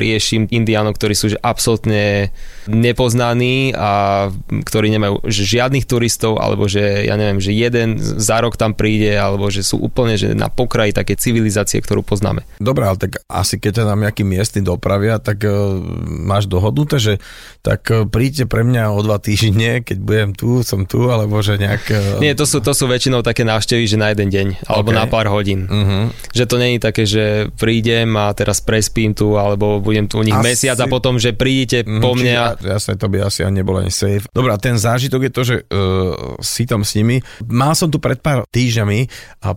riešim 0.00 0.48
indiánov, 0.48 0.96
ktorí 0.96 1.12
sú 1.12 1.32
absolútne 1.44 2.32
nepoznaní 2.66 3.76
a 3.76 4.28
ktorí 4.48 4.88
nemajú 4.96 5.28
žiadnych 5.28 5.84
turistov, 5.84 6.40
alebo 6.40 6.66
že 6.66 7.04
ja 7.04 7.14
neviem, 7.20 7.38
že 7.38 7.52
jeden 7.52 8.00
za 8.00 8.40
rok 8.40 8.56
tam 8.56 8.72
príde, 8.72 9.14
alebo 9.14 9.52
že 9.52 9.60
sú 9.60 9.76
úplne 9.78 10.16
že 10.16 10.32
na 10.32 10.48
pokraji 10.48 10.96
také 10.96 11.14
civilizácie, 11.14 11.78
ktorú 11.84 12.00
poznáme. 12.00 12.48
Dobre, 12.56 12.88
ale 12.88 12.96
tak 12.96 13.20
asi 13.28 13.60
keď 13.60 13.82
ťa 13.82 13.84
tam 13.92 14.00
nejaký 14.02 14.22
miestny 14.24 14.60
dopravia, 14.64 15.20
tak 15.20 15.44
uh, 15.44 15.76
máš 16.06 16.48
dohodnuté, 16.48 16.96
že 16.96 17.14
tak 17.60 17.86
uh, 17.92 18.08
príďte 18.08 18.48
pre 18.48 18.64
mňa 18.64 18.94
o 18.94 19.00
dva 19.04 19.20
týždne, 19.20 19.84
keď 19.84 19.98
budem 20.00 20.30
tu, 20.32 20.64
som 20.64 20.88
tu, 20.88 21.12
alebo 21.12 21.38
že 21.44 21.60
nejak... 21.60 21.82
Uh... 21.92 22.22
Nie, 22.24 22.32
to 22.32 22.48
sú, 22.48 22.64
to 22.64 22.72
sú 22.72 22.85
väčšinou 22.86 23.22
také 23.22 23.42
návštevy, 23.46 23.84
že 23.86 24.00
na 24.00 24.10
jeden 24.14 24.30
deň 24.30 24.46
alebo 24.66 24.90
okay. 24.94 24.98
na 24.98 25.04
pár 25.06 25.26
hodín. 25.30 25.66
Uh-huh. 25.66 26.10
Že 26.32 26.44
to 26.46 26.56
není 26.56 26.76
také, 26.78 27.02
že 27.04 27.50
prídem 27.54 28.14
a 28.16 28.32
teraz 28.32 28.62
prespím 28.62 29.12
tu 29.12 29.36
alebo 29.36 29.78
budem 29.78 30.06
tu 30.06 30.18
u 30.18 30.24
nich 30.24 30.34
asi... 30.34 30.46
mesiac 30.46 30.78
a 30.80 30.86
potom, 30.86 31.18
že 31.18 31.34
prídete 31.34 31.84
uh-huh, 31.84 32.02
po 32.02 32.14
mne. 32.14 32.34
A... 32.34 32.46
Jasne, 32.56 32.94
to 32.96 33.10
by 33.10 33.26
asi 33.26 33.42
ani 33.42 33.60
nebolo 33.60 33.82
ani 33.82 33.92
safe. 33.92 34.26
Dobre, 34.30 34.54
ten 34.62 34.78
zážitok 34.78 35.20
je 35.26 35.32
to, 35.34 35.42
že 35.42 35.56
uh, 35.66 36.38
si 36.40 36.64
tam 36.64 36.86
s 36.86 36.94
nimi. 36.96 37.20
Mal 37.46 37.74
som 37.74 37.90
tu 37.90 37.98
pred 37.98 38.18
pár 38.22 38.46
týždňami 38.48 39.10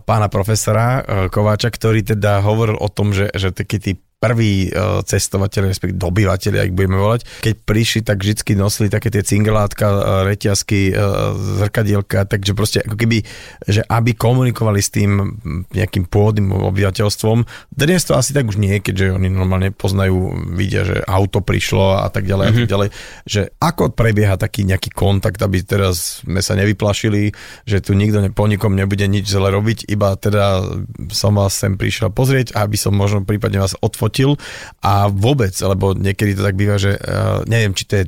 pána 0.04 0.28
profesora 0.28 1.00
uh, 1.00 1.02
Kováča, 1.32 1.70
ktorý 1.70 2.02
teda 2.02 2.42
hovoril 2.42 2.76
o 2.76 2.88
tom, 2.90 3.14
že, 3.14 3.30
že 3.32 3.54
taký 3.54 3.78
tí 3.78 3.92
prví 4.20 4.68
uh, 4.68 5.00
cestovateľi, 5.00 5.72
respektíve 5.72 5.96
dobyvateľi, 5.96 6.58
ak 6.60 6.76
budeme 6.76 7.00
volať, 7.00 7.24
keď 7.40 7.54
prišli, 7.64 8.00
tak 8.04 8.20
vždy 8.20 8.52
nosili 8.52 8.92
také 8.92 9.08
tie 9.08 9.24
cingelátka, 9.24 9.86
uh, 9.88 9.98
reťazky, 10.28 10.92
uh, 10.92 11.32
zrkadielka, 11.64 12.28
takže 12.28 12.52
proste 12.52 12.84
ako 12.84 13.00
keby, 13.00 13.24
že 13.64 13.80
aby 13.88 14.12
komunikovali 14.12 14.84
s 14.84 14.92
tým 14.92 15.40
nejakým 15.72 16.04
pôvodným 16.04 16.52
obyvateľstvom. 16.52 17.48
Dnes 17.72 18.04
to 18.04 18.12
asi 18.12 18.36
tak 18.36 18.44
už 18.44 18.60
nie, 18.60 18.76
keďže 18.84 19.16
oni 19.16 19.32
normálne 19.32 19.72
poznajú, 19.72 20.36
vidia, 20.52 20.84
že 20.84 21.00
auto 21.08 21.40
prišlo 21.40 22.04
a 22.04 22.08
tak 22.12 22.28
ďalej 22.28 22.44
mm-hmm. 22.44 22.60
a 22.60 22.60
tak 22.60 22.68
mhm. 22.68 22.74
ďalej, 22.76 22.88
že 23.24 23.40
ako 23.56 23.96
prebieha 23.96 24.36
taký 24.36 24.68
nejaký 24.68 24.92
kontakt, 24.92 25.40
aby 25.40 25.64
teraz 25.64 26.20
sme 26.28 26.44
sa 26.44 26.52
nevyplašili, 26.60 27.32
že 27.64 27.80
tu 27.80 27.96
nikto 27.96 28.20
po 28.36 28.44
nikom 28.44 28.76
nebude 28.76 29.08
nič 29.08 29.32
zle 29.32 29.48
robiť, 29.48 29.88
iba 29.88 30.12
teda 30.20 30.60
som 31.08 31.40
vás 31.40 31.56
sem 31.56 31.80
prišiel 31.80 32.12
pozrieť, 32.12 32.52
aby 32.52 32.76
som 32.76 32.92
možno 32.92 33.24
prípadne 33.24 33.64
vás 33.64 33.72
odfotil 33.80 34.09
fotil 34.10 34.34
a 34.82 35.06
vôbec, 35.06 35.54
lebo 35.54 35.94
niekedy 35.94 36.34
to 36.34 36.42
tak 36.42 36.58
býva, 36.58 36.82
že 36.82 36.98
uh, 36.98 37.46
neviem, 37.46 37.70
či 37.78 37.86
to 37.86 37.94
je 38.02 38.04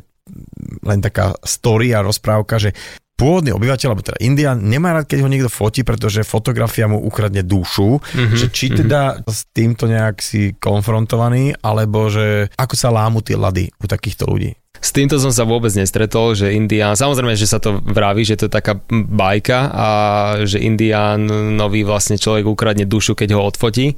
len 0.83 0.99
taká 0.99 1.39
story 1.47 1.95
a 1.95 2.03
rozprávka, 2.03 2.59
že 2.59 2.75
pôvodný 3.15 3.55
obyvateľ, 3.55 3.87
alebo 3.87 4.03
teda 4.03 4.19
Indian, 4.19 4.59
nemá 4.59 4.91
rád, 4.99 5.07
keď 5.07 5.23
ho 5.23 5.31
niekto 5.31 5.47
fotí, 5.53 5.87
pretože 5.87 6.27
fotografia 6.27 6.91
mu 6.91 6.99
ukradne 6.99 7.47
dušu, 7.47 8.03
mm-hmm, 8.03 8.35
že 8.35 8.47
či 8.51 8.75
teda 8.75 9.23
mm-hmm. 9.23 9.31
s 9.31 9.41
týmto 9.55 9.87
nejak 9.87 10.19
si 10.19 10.59
konfrontovaný, 10.59 11.55
alebo 11.63 12.11
že 12.11 12.51
ako 12.59 12.75
sa 12.75 12.91
lámu 12.91 13.23
tie 13.23 13.39
lady 13.39 13.71
u 13.79 13.87
takýchto 13.87 14.27
ľudí. 14.27 14.59
S 14.83 14.91
týmto 14.91 15.23
som 15.23 15.31
sa 15.31 15.47
vôbec 15.47 15.71
nestretol, 15.79 16.35
že 16.35 16.51
Indián, 16.51 16.99
samozrejme, 16.99 17.39
že 17.39 17.47
sa 17.47 17.63
to 17.63 17.79
vraví, 17.79 18.27
že 18.27 18.35
to 18.35 18.51
je 18.51 18.57
taká 18.59 18.83
bajka 18.91 19.71
a 19.71 19.89
že 20.43 20.59
Indián 20.59 21.23
nový 21.55 21.87
vlastne 21.87 22.19
človek 22.19 22.43
ukradne 22.43 22.83
dušu, 22.83 23.15
keď 23.15 23.39
ho 23.39 23.47
odfotí 23.47 23.95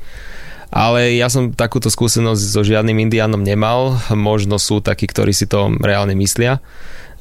ale 0.75 1.15
ja 1.15 1.31
som 1.31 1.55
takúto 1.55 1.87
skúsenosť 1.87 2.43
so 2.51 2.67
žiadnym 2.67 3.07
indiánom 3.07 3.39
nemal, 3.39 3.95
možno 4.11 4.59
sú 4.59 4.83
takí, 4.83 5.07
ktorí 5.07 5.31
si 5.31 5.47
to 5.47 5.71
reálne 5.79 6.19
myslia. 6.19 6.59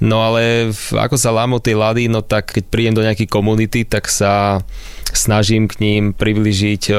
No 0.01 0.25
ale 0.25 0.73
ako 0.89 1.13
sa 1.21 1.29
lámu 1.29 1.61
tie 1.61 1.77
lady, 1.77 2.09
no 2.09 2.25
tak 2.25 2.49
keď 2.49 2.65
príjem 2.73 2.97
do 2.97 3.05
nejakej 3.05 3.29
komunity, 3.29 3.85
tak 3.85 4.09
sa 4.09 4.65
snažím 5.17 5.69
k 5.69 5.79
ním 5.79 6.03
približiť 6.13 6.83
o, 6.91 6.97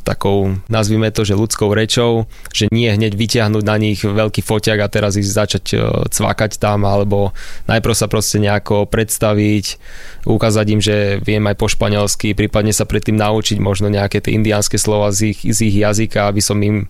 takou, 0.00 0.58
nazvime 0.66 1.12
to, 1.14 1.22
že 1.24 1.38
ľudskou 1.38 1.72
rečou, 1.72 2.26
že 2.50 2.66
nie 2.72 2.90
hneď 2.90 3.14
vyťahnuť 3.14 3.64
na 3.64 3.76
nich 3.76 4.00
veľký 4.02 4.42
foťak 4.42 4.78
a 4.80 4.92
teraz 4.92 5.16
ich 5.16 5.28
začať 5.28 5.64
o, 5.74 5.78
cvakať 6.08 6.58
tam, 6.58 6.88
alebo 6.88 7.36
najprv 7.68 7.94
sa 7.94 8.10
proste 8.10 8.42
nejako 8.42 8.88
predstaviť, 8.88 9.78
ukázať 10.26 10.66
im, 10.72 10.80
že 10.80 10.96
viem 11.24 11.44
aj 11.46 11.56
po 11.56 11.68
španielsky, 11.70 12.36
prípadne 12.36 12.74
sa 12.74 12.84
predtým 12.84 13.16
naučiť 13.16 13.56
možno 13.62 13.88
nejaké 13.88 14.20
tie 14.20 14.36
indiánske 14.36 14.76
slova 14.76 15.12
z 15.12 15.32
ich, 15.32 15.40
z 15.44 15.58
ich 15.68 15.76
jazyka, 15.80 16.28
aby 16.28 16.40
som 16.44 16.58
im 16.60 16.88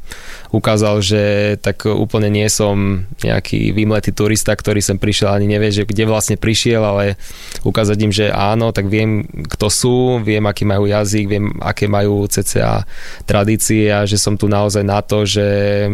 ukázal, 0.50 1.02
že 1.02 1.22
tak 1.62 1.86
úplne 1.86 2.30
nie 2.30 2.46
som 2.50 3.06
nejaký 3.22 3.70
vymletý 3.70 4.10
turista, 4.10 4.54
ktorý 4.54 4.82
sem 4.82 4.98
prišiel 4.98 5.30
ani 5.30 5.46
nevie, 5.46 5.70
že 5.70 5.86
kde 5.86 6.10
vlastne 6.10 6.36
prišiel, 6.36 6.82
ale 6.82 7.14
ukázať 7.62 7.98
im, 8.02 8.12
že 8.12 8.26
áno, 8.34 8.74
tak 8.74 8.90
viem, 8.90 9.26
kto 9.46 9.66
sú, 9.70 9.96
viem, 10.22 10.42
aký 10.46 10.59
majú 10.64 10.88
jazyk, 10.88 11.24
viem, 11.26 11.46
aké 11.60 11.86
majú 11.90 12.24
cca 12.26 12.84
tradície 13.24 13.90
a 13.92 14.04
že 14.08 14.16
som 14.16 14.34
tu 14.34 14.46
naozaj 14.48 14.84
na 14.84 15.00
to, 15.04 15.28
že 15.28 15.46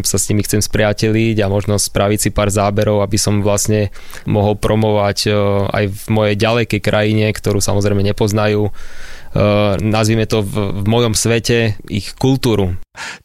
sa 0.02 0.16
s 0.16 0.28
nimi 0.30 0.42
chcem 0.44 0.62
spriateliť 0.62 1.42
a 1.42 1.50
možno 1.50 1.76
spraviť 1.76 2.18
si 2.18 2.30
pár 2.30 2.52
záberov, 2.52 3.02
aby 3.02 3.18
som 3.18 3.42
vlastne 3.42 3.90
mohol 4.24 4.58
promovať 4.58 5.18
e, 5.26 5.30
aj 5.70 5.84
v 5.90 6.04
mojej 6.10 6.36
ďalekej 6.36 6.80
krajine, 6.80 7.26
ktorú 7.30 7.58
samozrejme 7.62 8.02
nepoznajú, 8.02 8.70
Uh, 9.36 9.76
nazvime 9.84 10.24
to 10.24 10.40
v, 10.40 10.80
v 10.80 10.84
mojom 10.88 11.12
svete, 11.12 11.76
ich 11.92 12.16
kultúru. 12.16 12.72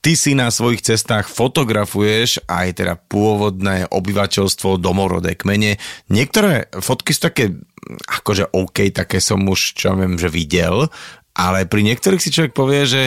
Ty 0.04 0.12
si 0.20 0.36
na 0.36 0.52
svojich 0.52 0.84
cestách 0.84 1.32
fotografuješ 1.32 2.44
aj 2.52 2.84
teda 2.84 3.00
pôvodné 3.00 3.88
obyvateľstvo, 3.88 4.76
domorodé 4.76 5.40
kmene. 5.40 5.80
Niektoré 6.12 6.68
fotky 6.84 7.16
sú 7.16 7.32
také, 7.32 7.56
akože 8.08 8.54
OK, 8.54 8.94
také 8.94 9.18
som 9.18 9.42
už, 9.44 9.76
čo 9.78 9.94
viem, 9.98 10.16
že 10.16 10.30
videl, 10.30 10.88
ale 11.36 11.66
pri 11.66 11.82
niektorých 11.88 12.22
si 12.22 12.34
človek 12.34 12.54
povie, 12.54 12.84
že 12.86 13.04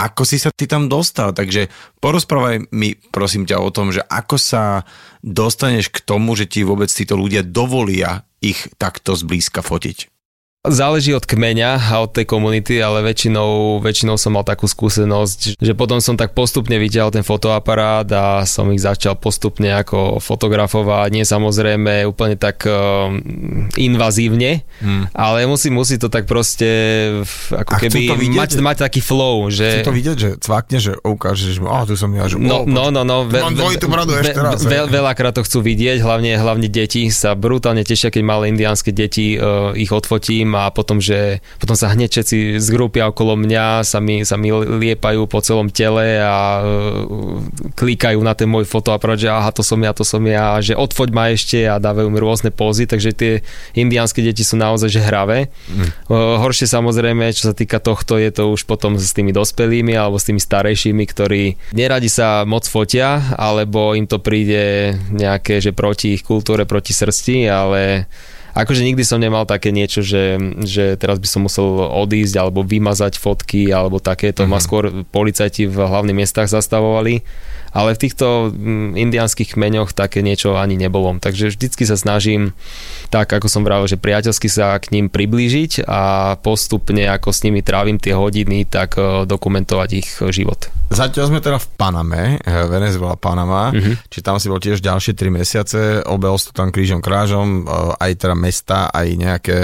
ako 0.00 0.22
si 0.24 0.40
sa 0.40 0.48
ty 0.48 0.64
tam 0.64 0.88
dostal, 0.88 1.36
takže 1.36 1.68
porozprávaj 2.00 2.72
mi 2.72 2.96
prosím 3.12 3.44
ťa 3.44 3.60
o 3.60 3.68
tom, 3.68 3.92
že 3.92 4.00
ako 4.00 4.40
sa 4.40 4.88
dostaneš 5.20 5.92
k 5.92 6.00
tomu, 6.00 6.32
že 6.32 6.48
ti 6.48 6.64
vôbec 6.64 6.88
títo 6.88 7.20
ľudia 7.20 7.44
dovolia 7.44 8.24
ich 8.40 8.72
takto 8.80 9.12
zblízka 9.12 9.60
fotiť. 9.60 10.19
Záleží 10.60 11.16
od 11.16 11.24
kmeňa 11.24 11.88
a 11.88 12.04
od 12.04 12.12
tej 12.12 12.28
komunity, 12.28 12.84
ale 12.84 13.00
väčšinou, 13.00 13.80
väčšinou 13.80 14.20
som 14.20 14.36
mal 14.36 14.44
takú 14.44 14.68
skúsenosť, 14.68 15.56
že 15.56 15.72
potom 15.72 16.04
som 16.04 16.20
tak 16.20 16.36
postupne 16.36 16.76
videl 16.76 17.08
ten 17.08 17.24
fotoaparát 17.24 18.04
a 18.12 18.44
som 18.44 18.68
ich 18.68 18.84
začal 18.84 19.16
postupne 19.16 19.72
ako 19.72 20.20
fotografovať, 20.20 21.16
nie 21.16 21.24
samozrejme 21.24 22.04
úplne 22.04 22.36
tak 22.36 22.68
uh, 22.68 23.08
invazívne, 23.80 24.60
hmm. 24.84 25.16
ale 25.16 25.48
musí, 25.48 25.72
musí 25.72 25.96
to 25.96 26.12
tak 26.12 26.28
proste 26.28 26.68
ako 27.56 27.70
a 27.72 27.76
keby 27.80 28.20
vidieť, 28.20 28.36
mať, 28.36 28.50
mať 28.60 28.76
taký 28.84 29.00
flow, 29.00 29.48
že... 29.48 29.80
Chcú 29.80 29.88
to 29.88 29.96
vidieť, 29.96 30.16
že 30.20 30.30
cvakne, 30.44 30.76
že 30.76 30.92
ukážeš, 31.00 31.56
že 31.56 31.60
oh, 31.64 31.88
tu 31.88 31.96
som 31.96 32.12
ja, 32.12 32.28
že 32.28 32.36
no, 32.36 32.68
oh, 32.68 32.68
no, 32.68 32.92
no, 32.92 33.00
no, 33.00 33.24
ve, 33.24 33.40
mám 33.40 33.56
dvojitú 33.56 33.88
bradu 33.88 34.12
ve, 34.12 34.28
ešte 34.28 34.36
raz. 34.36 34.60
Ve, 34.60 34.84
veľakrát 34.84 35.32
to 35.32 35.40
chcú 35.40 35.64
vidieť, 35.64 36.04
hlavne, 36.04 36.36
hlavne 36.36 36.68
deti 36.68 37.08
sa 37.08 37.32
brutálne 37.32 37.80
tešia, 37.80 38.12
keď 38.12 38.22
malé 38.28 38.52
indiánske 38.52 38.92
deti 38.92 39.40
uh, 39.40 39.72
ich 39.72 39.88
odfotím 39.88 40.49
a 40.56 40.70
potom, 40.70 40.98
že 41.02 41.44
potom 41.58 41.74
sa 41.74 41.92
hneď 41.92 42.10
všetci 42.10 42.38
zgrúpia 42.62 43.10
okolo 43.10 43.36
mňa, 43.38 43.86
sa 43.86 43.98
mi, 43.98 44.22
sa 44.24 44.38
mi 44.38 44.50
liepajú 44.54 45.26
po 45.26 45.42
celom 45.42 45.68
tele 45.68 46.20
a 46.20 46.60
uh, 46.60 47.44
klikajú 47.74 48.18
na 48.22 48.34
ten 48.34 48.50
môj 48.50 48.66
fotoaparát, 48.66 49.18
že 49.18 49.28
aha, 49.30 49.50
to 49.50 49.62
som 49.62 49.80
ja, 49.80 49.92
to 49.94 50.02
som 50.06 50.22
ja, 50.26 50.58
že 50.58 50.74
odfoď 50.74 51.08
ma 51.12 51.30
ešte 51.32 51.66
a 51.66 51.78
dávajú 51.78 52.08
mi 52.10 52.18
rôzne 52.18 52.50
pózy, 52.54 52.86
takže 52.86 53.10
tie 53.14 53.32
indiánske 53.74 54.20
deti 54.24 54.42
sú 54.42 54.58
naozaj 54.58 54.90
že 54.90 55.00
hravé. 55.02 55.52
Mm. 55.70 55.88
Horšie 56.40 56.66
samozrejme, 56.66 57.30
čo 57.34 57.50
sa 57.50 57.54
týka 57.54 57.78
tohto, 57.78 58.18
je 58.18 58.30
to 58.30 58.50
už 58.50 58.66
potom 58.66 58.98
s 58.98 59.14
tými 59.14 59.30
dospelými 59.34 59.94
alebo 59.94 60.18
s 60.18 60.26
tými 60.28 60.42
starejšími, 60.42 61.04
ktorí 61.06 61.42
neradi 61.76 62.10
sa 62.10 62.42
moc 62.46 62.66
fotia, 62.66 63.34
alebo 63.36 63.94
im 63.94 64.06
to 64.06 64.18
príde 64.22 64.94
nejaké, 65.10 65.62
že 65.62 65.74
proti 65.76 66.18
ich 66.18 66.22
kultúre, 66.26 66.66
proti 66.66 66.92
srsti, 66.94 67.46
ale 67.50 68.10
akože 68.54 68.82
nikdy 68.82 69.02
som 69.06 69.22
nemal 69.22 69.46
také 69.46 69.70
niečo, 69.70 70.02
že, 70.02 70.38
že 70.66 70.98
teraz 70.98 71.22
by 71.22 71.28
som 71.28 71.46
musel 71.46 71.66
odísť 71.86 72.34
alebo 72.40 72.66
vymazať 72.66 73.16
fotky 73.16 73.70
alebo 73.70 74.02
takéto. 74.02 74.44
Mm-hmm. 74.44 74.54
Ma 74.54 74.64
skôr 74.64 74.84
policajti 75.08 75.70
v 75.70 75.76
hlavných 75.76 76.18
miestach 76.24 76.50
zastavovali, 76.50 77.22
ale 77.70 77.94
v 77.94 78.02
týchto 78.02 78.50
mm, 78.50 78.98
indianských 78.98 79.54
kmeňoch 79.54 79.94
také 79.94 80.26
niečo 80.26 80.58
ani 80.58 80.74
nebolo. 80.74 81.14
Takže 81.22 81.54
vždycky 81.54 81.86
sa 81.86 81.94
snažím, 81.94 82.56
tak 83.14 83.30
ako 83.30 83.46
som 83.46 83.62
vravil, 83.62 83.86
že 83.86 84.00
priateľsky 84.00 84.50
sa 84.50 84.74
k 84.78 84.90
ním 84.94 85.06
priblížiť 85.06 85.86
a 85.86 86.34
postupne 86.42 87.06
ako 87.06 87.30
s 87.30 87.46
nimi 87.46 87.62
trávim 87.62 87.98
tie 88.02 88.14
hodiny, 88.14 88.66
tak 88.66 88.98
eh, 88.98 89.26
dokumentovať 89.26 89.88
ich 89.94 90.08
život. 90.34 90.79
Zatiaľ 90.90 91.30
sme 91.30 91.38
teda 91.38 91.62
v 91.62 91.68
Paname, 91.78 92.22
eh, 92.42 92.66
Venezuela, 92.66 93.14
Panama, 93.14 93.70
uh-huh. 93.70 93.94
či 94.10 94.26
tam 94.26 94.42
si 94.42 94.50
bol 94.50 94.58
tiež 94.58 94.82
ďalšie 94.82 95.14
3 95.14 95.30
mesiace, 95.30 95.80
obehol 96.02 96.34
si 96.34 96.50
to 96.50 96.52
tam 96.58 96.74
krížom 96.74 96.98
krážom, 96.98 97.62
eh, 97.62 98.02
aj 98.02 98.12
teda 98.18 98.34
mesta, 98.34 98.90
aj 98.90 99.06
nejaké... 99.14 99.56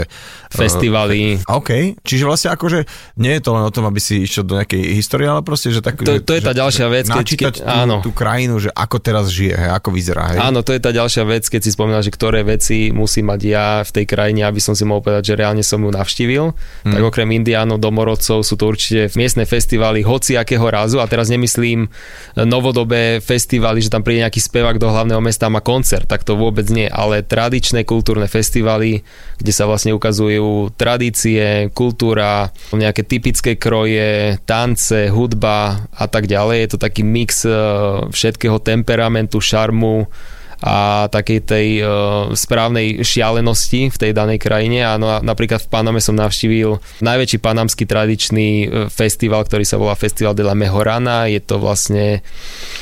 Festivaly. 0.55 1.43
Uh, 1.43 1.59
OK, 1.59 1.99
čiže 2.07 2.25
vlastne 2.25 2.55
akože 2.55 2.87
nie 3.19 3.35
je 3.37 3.43
to 3.43 3.51
len 3.53 3.67
o 3.67 3.75
tom, 3.75 3.91
aby 3.91 3.99
si 3.99 4.23
išiel 4.23 4.47
do 4.47 4.55
nejakej 4.55 4.95
histórie, 4.95 5.27
ale 5.27 5.43
proste, 5.43 5.75
že 5.75 5.83
tak... 5.83 5.99
To, 5.99 6.17
to 6.23 6.33
je 6.33 6.41
tá 6.41 6.55
že, 6.55 6.63
ďalšia 6.63 6.87
vec. 6.89 7.05
Keď, 7.11 7.27
keď, 7.35 7.55
tú, 7.59 7.67
áno. 7.67 7.97
tú 8.07 8.15
krajinu, 8.15 8.63
že 8.63 8.71
ako 8.71 8.97
teraz 9.03 9.27
žije, 9.29 9.59
hej, 9.59 9.71
ako 9.75 9.89
vyzerá. 9.91 10.33
Hej. 10.33 10.39
Áno, 10.41 10.63
to 10.63 10.73
je 10.73 10.81
tá 10.81 10.95
ďalšia 10.95 11.27
vec, 11.27 11.45
keď 11.51 11.61
si 11.61 11.71
spomínal, 11.75 12.07
že 12.07 12.15
ktoré 12.15 12.47
veci 12.47 12.95
musím 12.95 13.35
mať 13.35 13.41
ja 13.43 13.83
v 13.83 13.91
tej 13.91 14.05
krajine, 14.07 14.47
aby 14.47 14.63
som 14.63 14.79
si 14.79 14.87
mohol 14.87 15.03
povedať, 15.03 15.35
že 15.35 15.35
reálne 15.35 15.67
som 15.67 15.83
ju 15.83 15.91
navštívil. 15.91 16.55
Hmm. 16.87 16.95
Tak 16.95 17.03
okrem 17.03 17.29
Indiánov, 17.35 17.83
domorodcov 17.83 18.47
sú 18.47 18.55
to 18.55 18.71
určite 18.71 19.11
miestne 19.19 19.43
festivaly 19.43 20.07
hociakého 20.07 20.65
razu 20.71 21.03
a 21.03 21.11
teraz 21.17 21.33
nemyslím 21.33 21.89
novodobé 22.37 23.25
festivaly, 23.25 23.81
že 23.81 23.89
tam 23.89 24.05
príde 24.05 24.21
nejaký 24.21 24.45
spevák 24.45 24.77
do 24.77 24.93
hlavného 24.93 25.25
mesta 25.25 25.49
a 25.49 25.55
má 25.57 25.65
koncert, 25.65 26.05
tak 26.05 26.29
to 26.29 26.37
vôbec 26.37 26.69
nie, 26.69 26.85
ale 26.93 27.25
tradičné 27.25 27.89
kultúrne 27.89 28.29
festivaly, 28.29 29.01
kde 29.41 29.53
sa 29.57 29.65
vlastne 29.65 29.97
ukazujú 29.97 30.77
tradície, 30.77 31.73
kultúra, 31.73 32.53
nejaké 32.77 33.01
typické 33.09 33.57
kroje, 33.57 34.37
tance, 34.45 35.09
hudba 35.09 35.89
a 35.97 36.05
tak 36.05 36.29
ďalej. 36.29 36.57
Je 36.61 36.71
to 36.77 36.79
taký 36.85 37.01
mix 37.01 37.49
eh, 37.49 37.57
všetkého 38.13 38.61
temperamentu, 38.61 39.41
šarmu, 39.41 40.05
a 40.65 41.07
takej 41.13 41.41
tej 41.45 41.69
uh, 41.81 41.89
správnej 42.33 43.05
šialenosti 43.05 43.93
v 43.93 43.97
tej 43.97 44.13
danej 44.17 44.41
krajine. 44.41 44.89
A 44.89 44.97
no, 44.97 45.13
napríklad 45.21 45.61
v 45.61 45.69
Paname 45.69 46.01
som 46.01 46.17
navštívil 46.17 46.81
najväčší 47.05 47.39
panamský 47.45 47.85
tradičný 47.85 48.49
uh, 48.49 48.67
festival, 48.89 49.45
ktorý 49.45 49.65
sa 49.69 49.77
volá 49.77 49.93
Festival 49.93 50.33
de 50.33 50.45
la 50.45 50.57
Mejorana. 50.57 51.29
Je 51.29 51.45
to 51.45 51.61
vlastne 51.61 52.25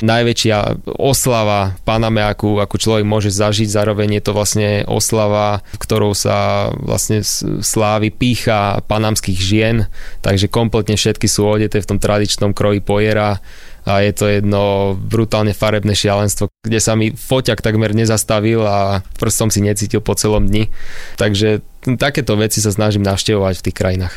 najväčšia 0.06 0.86
oslava 0.98 1.74
v 1.74 1.82
Paname, 1.82 2.22
akú, 2.22 2.62
akú 2.62 2.78
človek 2.78 3.02
môže 3.02 3.34
zažiť. 3.34 3.66
Zároveň 3.66 4.18
je 4.18 4.22
to 4.22 4.32
vlastne 4.32 4.68
oslava, 4.86 5.66
ktorou 5.78 6.14
sa 6.14 6.70
vlastne 6.78 7.26
slávy 7.60 8.14
pícha 8.14 8.78
panamských 8.86 9.38
žien. 9.38 9.76
Takže 10.22 10.46
kompletne 10.46 10.94
všetky 10.94 11.26
sú 11.26 11.46
odeté 11.46 11.82
v 11.82 11.88
tom 11.90 11.98
tradičnom 11.98 12.54
kroji 12.54 12.78
pojera 12.78 13.42
a 13.84 14.00
je 14.00 14.12
to 14.16 14.24
jedno 14.28 14.96
brutálne 14.96 15.52
farebné 15.52 15.92
šialenstvo, 15.92 16.48
kde 16.64 16.80
sa 16.80 16.96
mi 16.96 17.12
foťak 17.12 17.60
takmer 17.60 17.92
nezastavil 17.92 18.64
a 18.64 19.04
prstom 19.20 19.52
si 19.52 19.60
necítil 19.60 20.00
po 20.00 20.16
celom 20.16 20.48
dni. 20.48 20.72
Takže 21.20 21.60
takéto 22.00 22.40
veci 22.40 22.64
sa 22.64 22.72
snažím 22.72 23.04
navštevovať 23.04 23.54
v 23.60 23.64
tých 23.68 23.76
krajinách. 23.76 24.14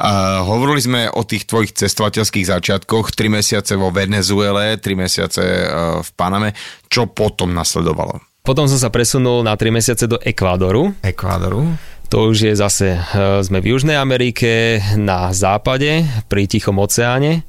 A 0.00 0.40
hovorili 0.48 0.80
sme 0.80 1.00
o 1.12 1.20
tých 1.20 1.44
tvojich 1.44 1.76
cestovateľských 1.76 2.48
začiatkoch, 2.48 3.12
3 3.12 3.36
mesiace 3.36 3.76
vo 3.76 3.92
Venezuele, 3.92 4.80
3 4.80 4.88
mesiace 4.96 5.42
e, 5.44 5.64
v 6.00 6.10
Paname. 6.16 6.56
Čo 6.88 7.12
potom 7.12 7.52
nasledovalo? 7.52 8.24
Potom 8.40 8.64
som 8.64 8.80
sa 8.80 8.88
presunul 8.88 9.44
na 9.44 9.52
3 9.52 9.68
mesiace 9.68 10.08
do 10.08 10.16
Ekvádoru. 10.16 10.96
Ekvádoru? 11.04 11.76
To 12.10 12.32
už 12.32 12.50
je 12.50 12.54
zase, 12.56 12.96
e, 12.96 13.00
sme 13.44 13.60
v 13.60 13.76
Južnej 13.76 14.00
Amerike, 14.00 14.80
na 14.96 15.30
západe, 15.30 16.08
pri 16.26 16.48
Tichom 16.48 16.80
oceáne. 16.80 17.44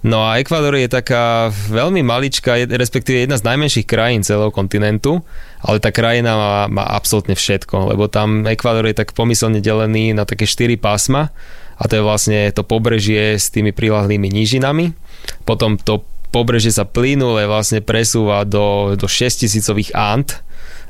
No 0.00 0.24
a 0.24 0.40
Ekvádor 0.40 0.80
je 0.80 0.88
taká 0.88 1.52
veľmi 1.52 2.00
maličká, 2.00 2.56
respektíve 2.72 3.20
jedna 3.20 3.36
z 3.36 3.44
najmenších 3.44 3.84
krajín 3.84 4.24
celého 4.24 4.48
kontinentu, 4.48 5.20
ale 5.60 5.76
tá 5.76 5.92
krajina 5.92 6.32
má, 6.40 6.54
má 6.72 6.84
absolútne 6.88 7.36
všetko, 7.36 7.92
lebo 7.92 8.08
tam 8.08 8.48
Ekvádor 8.48 8.88
je 8.88 8.96
tak 8.96 9.12
pomyselne 9.12 9.60
delený 9.60 10.16
na 10.16 10.24
také 10.24 10.48
štyri 10.48 10.80
pásma 10.80 11.28
a 11.76 11.82
to 11.84 12.00
je 12.00 12.06
vlastne 12.06 12.48
to 12.56 12.64
pobrežie 12.64 13.36
s 13.36 13.52
tými 13.52 13.76
prilahlými 13.76 14.32
nížinami. 14.32 14.96
Potom 15.44 15.76
to 15.76 16.00
pobrežie 16.32 16.72
sa 16.72 16.88
plynule 16.88 17.44
vlastne 17.44 17.84
presúva 17.84 18.48
do, 18.48 18.96
do 18.96 19.04
6000 19.04 19.92
Ant, 19.92 20.40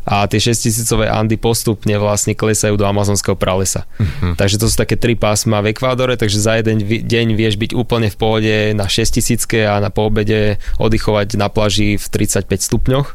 a 0.04 0.24
tie 0.26 0.40
6000 0.40 1.06
Andy 1.06 1.36
postupne 1.36 1.92
vlastne 2.00 2.32
klesajú 2.32 2.74
do 2.76 2.88
amazonského 2.88 3.36
pralesa. 3.36 3.84
Uh-huh. 4.00 4.32
Takže 4.34 4.56
to 4.56 4.66
sú 4.66 4.74
také 4.76 4.96
tri 4.96 5.14
pásma 5.14 5.60
v 5.60 5.76
Ekvádore, 5.76 6.16
takže 6.16 6.40
za 6.40 6.56
jeden 6.56 6.80
deň 6.84 7.26
vieš 7.36 7.60
byť 7.60 7.76
úplne 7.76 8.08
v 8.08 8.16
pohode 8.16 8.54
na 8.72 8.88
6000 8.88 9.44
a 9.68 9.76
na 9.78 9.92
poobede 9.92 10.56
oddychovať 10.80 11.36
na 11.36 11.52
plaži 11.52 12.00
v 12.00 12.04
35 12.04 12.48
stupňoch. 12.60 13.08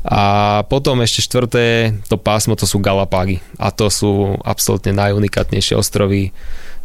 A 0.00 0.64
potom 0.72 0.96
ešte 1.04 1.20
štvrté, 1.20 1.92
to 2.08 2.16
pásmo, 2.16 2.56
to 2.56 2.64
sú 2.64 2.80
Galapágy. 2.80 3.44
A 3.60 3.68
to 3.68 3.92
sú 3.92 4.40
absolútne 4.40 4.96
najunikátnejšie 4.96 5.76
ostrovy 5.76 6.32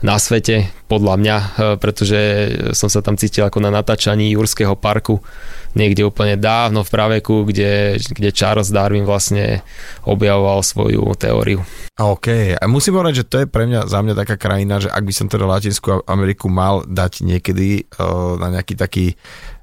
na 0.05 0.21
svete, 0.21 0.69
podľa 0.85 1.15
mňa, 1.17 1.37
e, 1.37 1.45
pretože 1.81 2.19
som 2.77 2.93
sa 2.93 3.01
tam 3.01 3.17
cítil 3.17 3.49
ako 3.49 3.57
na 3.57 3.73
natáčaní 3.73 4.37
Jurského 4.37 4.77
parku, 4.77 5.17
niekde 5.73 6.05
úplne 6.05 6.37
dávno 6.37 6.85
v 6.85 6.93
praveku, 6.93 7.49
kde, 7.49 7.97
kde 7.97 8.29
Charles 8.29 8.69
Darwin 8.69 9.03
vlastne 9.03 9.65
objavoval 10.05 10.61
svoju 10.61 11.01
teóriu. 11.17 11.65
OK, 11.97 12.55
a 12.55 12.63
musím 12.69 13.01
povedať, 13.01 13.25
že 13.25 13.27
to 13.27 13.37
je 13.43 13.47
pre 13.49 13.65
mňa, 13.65 13.89
za 13.89 13.99
mňa 14.05 14.13
taká 14.13 14.35
krajina, 14.37 14.77
že 14.77 14.93
ak 14.93 15.03
by 15.03 15.13
som 15.13 15.27
teda 15.27 15.49
Latinskú 15.49 16.05
Ameriku 16.05 16.47
mal 16.47 16.85
dať 16.85 17.25
niekedy 17.25 17.89
uh, 17.99 18.39
na 18.39 18.51
nejaký 18.55 18.75
taký 18.77 19.05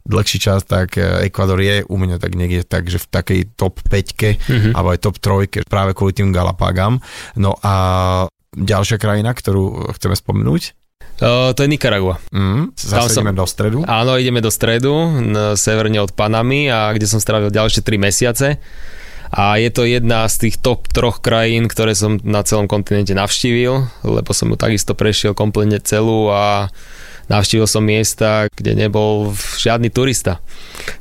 dlhší 0.02 0.38
čas, 0.42 0.66
tak 0.66 0.98
e, 0.98 1.30
Ekvador 1.30 1.62
je 1.62 1.86
u 1.86 1.94
mňa 1.94 2.18
tak 2.18 2.34
niekde 2.34 2.66
tak, 2.66 2.90
že 2.90 2.98
v 2.98 3.06
takej 3.06 3.40
top 3.54 3.78
5 3.86 3.94
mm-hmm. 4.18 4.72
alebo 4.74 4.90
aj 4.90 4.98
top 4.98 5.16
3 5.22 5.62
práve 5.70 5.94
kvôli 5.94 6.10
tým 6.10 6.34
Galapagam. 6.34 6.98
No 7.38 7.54
a 7.62 8.26
ďalšia 8.52 9.00
krajina, 9.00 9.32
ktorú 9.32 9.92
chceme 9.96 10.16
spomenúť? 10.16 10.76
Uh, 11.22 11.54
to 11.54 11.62
je 11.62 11.70
Nicaragua. 11.70 12.18
Mm, 12.34 12.74
zase 12.74 13.14
Tam 13.14 13.30
ideme 13.30 13.32
som, 13.32 13.40
do 13.40 13.46
stredu? 13.46 13.78
Áno, 13.86 14.18
ideme 14.18 14.40
do 14.42 14.50
stredu, 14.50 14.92
severne 15.54 16.02
od 16.02 16.10
Panamy 16.16 16.66
a 16.72 16.90
kde 16.90 17.06
som 17.06 17.22
strávil 17.22 17.52
ďalšie 17.52 17.84
3 17.84 18.00
mesiace. 18.00 18.58
A 19.32 19.56
je 19.56 19.72
to 19.72 19.88
jedna 19.88 20.28
z 20.28 20.48
tých 20.48 20.60
top 20.60 20.92
troch 20.92 21.24
krajín, 21.24 21.64
ktoré 21.64 21.96
som 21.96 22.20
na 22.20 22.44
celom 22.44 22.68
kontinente 22.68 23.16
navštívil, 23.16 23.88
lebo 24.04 24.30
som 24.36 24.52
ju 24.52 24.60
takisto 24.60 24.92
prešiel 24.92 25.32
kompletne 25.32 25.80
celú 25.80 26.28
a 26.28 26.68
navštívil 27.32 27.64
som 27.64 27.80
miesta, 27.80 28.52
kde 28.52 28.76
nebol 28.76 29.32
žiadny 29.56 29.88
turista. 29.88 30.44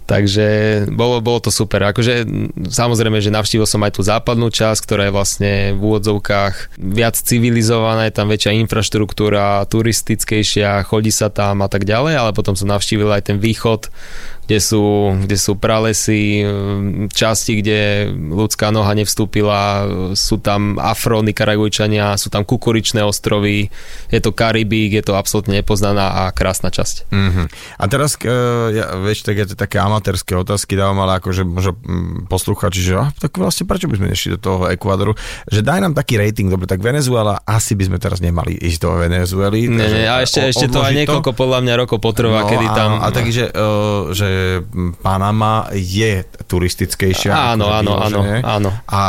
Takže 0.07 0.47
bolo, 0.87 1.19
bolo 1.19 1.43
to 1.43 1.51
super. 1.51 1.83
Akože 1.91 2.23
samozrejme, 2.71 3.19
že 3.19 3.35
navštívil 3.35 3.67
som 3.67 3.83
aj 3.83 3.99
tú 3.99 4.01
západnú 4.07 4.47
časť, 4.47 4.79
ktorá 4.87 5.07
je 5.07 5.15
vlastne 5.15 5.51
v 5.75 5.81
úvodzovkách 5.83 6.79
viac 6.79 7.19
civilizovaná, 7.19 8.07
je 8.07 8.15
tam 8.15 8.31
väčšia 8.31 8.55
infraštruktúra, 8.63 9.67
turistickejšia, 9.67 10.87
chodí 10.87 11.11
sa 11.11 11.27
tam 11.27 11.63
a 11.63 11.67
tak 11.67 11.83
ďalej, 11.83 12.15
ale 12.15 12.31
potom 12.31 12.55
som 12.55 12.71
navštívil 12.71 13.11
aj 13.11 13.31
ten 13.31 13.37
východ, 13.39 13.91
kde 14.51 14.59
sú, 14.59 15.15
kde 15.23 15.37
sú 15.39 15.55
pralesy, 15.55 16.43
časti, 17.07 17.63
kde 17.63 18.11
ľudská 18.11 18.67
noha 18.75 18.91
nevstúpila, 18.91 19.87
sú 20.11 20.43
tam 20.43 20.75
afro 20.75 21.23
Nikaragujčania, 21.23 22.19
sú 22.19 22.27
tam 22.27 22.43
kukuričné 22.43 22.99
ostrovy, 22.99 23.71
je 24.11 24.19
to 24.19 24.35
Karibík, 24.35 24.91
je 24.91 25.07
to 25.07 25.15
absolútne 25.15 25.55
nepoznaná 25.55 26.27
a 26.27 26.35
krásna 26.35 26.67
časť. 26.67 27.07
Mm-hmm. 27.15 27.45
A 27.79 27.83
teraz, 27.87 28.19
uh, 28.19 28.75
ja, 28.75 28.91
vieš, 28.99 29.23
tak 29.23 29.39
ja 29.39 29.47
to 29.47 29.55
také 29.55 29.79
amatérske 29.79 30.35
otázky 30.35 30.75
dávam, 30.75 30.99
ale 30.99 31.23
akože 31.23 31.47
možno 31.47 31.79
poslúchači, 32.27 32.83
že 32.83 32.99
ah, 32.99 33.07
tak 33.15 33.39
vlastne 33.39 33.63
prečo 33.63 33.87
by 33.87 34.03
sme 34.03 34.11
nešli 34.11 34.35
do 34.35 34.39
toho 34.43 34.67
Ekvádoru, 34.67 35.15
že 35.47 35.63
daj 35.63 35.79
nám 35.79 35.95
taký 35.95 36.19
rating, 36.19 36.51
dobre, 36.51 36.67
tak 36.67 36.83
Venezuela, 36.83 37.39
asi 37.47 37.71
by 37.79 37.87
sme 37.87 37.97
teraz 38.03 38.19
nemali 38.19 38.59
ísť 38.59 38.79
do 38.83 38.99
Venezuely. 38.99 39.71
Nie, 39.71 39.87
nie, 39.87 40.07
a 40.11 40.19
ešte, 40.19 40.43
ešte 40.43 40.67
to 40.67 40.83
aj 40.83 40.91
niekoľko 40.91 41.31
to? 41.31 41.39
podľa 41.39 41.59
mňa 41.63 41.73
rokov 41.87 42.03
potrvá, 42.03 42.43
no, 42.43 42.49
kedy 42.51 42.67
tam... 42.75 42.99
A, 42.99 43.07
a 43.07 43.15
takže, 43.15 43.47
uh, 43.47 44.11
že 44.11 44.40
Panama 45.01 45.67
je 45.73 46.25
turistickejšia. 46.45 47.31
Áno, 47.55 47.71
áno, 47.71 47.97
áno, 47.97 48.21
áno. 48.41 48.69
A 48.87 49.01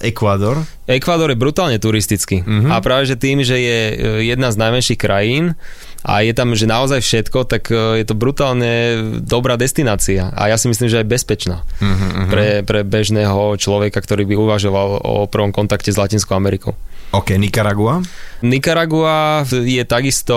Ekvádor? 0.00 0.62
Ekvádor 0.86 1.32
je 1.32 1.38
brutálne 1.38 1.78
turistický. 1.78 2.42
Uh-huh. 2.42 2.68
A 2.68 2.82
práve 2.82 3.06
že 3.06 3.16
tým, 3.16 3.40
že 3.46 3.56
je 3.56 3.80
e, 3.90 3.94
jedna 4.28 4.50
z 4.50 4.60
najmenších 4.60 4.98
krajín 4.98 5.54
a 6.02 6.26
je 6.26 6.32
tam 6.34 6.54
že 6.58 6.66
naozaj 6.66 7.00
všetko, 7.00 7.46
tak 7.46 7.70
e, 7.70 8.02
je 8.02 8.04
to 8.06 8.18
brutálne 8.18 8.98
dobrá 9.22 9.54
destinácia. 9.54 10.34
A 10.34 10.50
ja 10.50 10.58
si 10.58 10.66
myslím, 10.66 10.90
že 10.90 11.00
aj 11.02 11.06
bezpečná 11.06 11.62
uh-huh. 11.62 12.28
pre, 12.28 12.48
pre 12.66 12.82
bežného 12.82 13.54
človeka, 13.56 14.02
ktorý 14.02 14.26
by 14.26 14.34
uvažoval 14.34 14.88
o 15.02 15.14
prvom 15.30 15.54
kontakte 15.54 15.94
s 15.94 15.98
Latinskou 15.98 16.34
Amerikou. 16.34 16.74
OK, 17.12 17.36
Nicaragua? 17.36 18.00
Nicaragua 18.40 19.44
je 19.44 19.84
takisto 19.84 20.36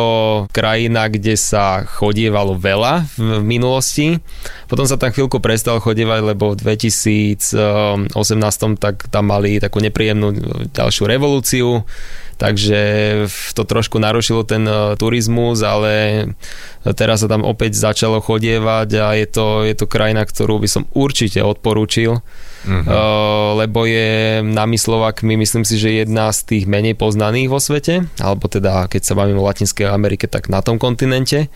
krajina, 0.51 1.07
kde 1.07 1.39
sa 1.39 1.87
chodievalo 1.87 2.59
veľa 2.59 3.07
v 3.15 3.39
minulosti. 3.39 4.19
Potom 4.67 4.83
sa 4.83 4.99
tam 4.99 5.15
chvíľku 5.15 5.39
prestal 5.39 5.79
chodievať, 5.79 6.35
lebo 6.35 6.51
v 6.51 6.59
2018 6.59 8.11
tak 8.75 9.07
tam 9.07 9.31
mali 9.31 9.63
takú 9.63 9.79
nepríjemnú 9.79 10.35
ďalšiu 10.75 11.07
revolúciu 11.07 11.87
takže 12.35 12.79
to 13.55 13.63
trošku 13.63 13.99
narušilo 13.99 14.43
ten 14.43 14.67
e, 14.67 14.99
turizmus, 14.99 15.63
ale 15.63 16.27
teraz 16.95 17.23
sa 17.23 17.27
tam 17.31 17.47
opäť 17.47 17.79
začalo 17.79 18.19
chodievať 18.19 18.89
a 18.99 19.07
je 19.15 19.27
to, 19.27 19.47
je 19.63 19.75
to 19.75 19.85
krajina, 19.87 20.27
ktorú 20.27 20.59
by 20.59 20.69
som 20.69 20.83
určite 20.93 21.41
odporúčil, 21.41 22.19
uh-huh. 22.21 22.85
lebo 23.57 23.89
je 23.89 24.43
nami 24.45 24.77
Slovakmi, 24.77 25.39
myslím 25.39 25.65
si, 25.65 25.81
že 25.81 26.05
jedna 26.05 26.29
z 26.29 26.45
tých 26.45 26.63
menej 26.69 26.93
poznaných 26.93 27.49
vo 27.49 27.57
svete, 27.57 28.05
alebo 28.21 28.45
teda 28.45 28.85
keď 28.91 29.01
sa 29.01 29.17
bavíme 29.17 29.39
o 29.41 29.47
Latinskej 29.47 29.89
Amerike, 29.89 30.29
tak 30.29 30.51
na 30.51 30.61
tom 30.61 30.77
kontinente 30.77 31.49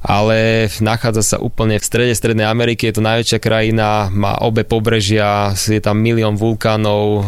ale 0.00 0.68
nachádza 0.80 1.22
sa 1.22 1.36
úplne 1.36 1.76
v 1.76 1.84
strede 1.84 2.16
Strednej 2.16 2.48
Ameriky, 2.48 2.88
je 2.88 2.96
to 2.96 3.04
najväčšia 3.04 3.38
krajina, 3.40 4.08
má 4.08 4.40
obe 4.40 4.64
pobrežia, 4.64 5.52
je 5.52 5.80
tam 5.80 6.00
milión 6.00 6.40
vulkánov, 6.40 7.04
e, 7.04 7.22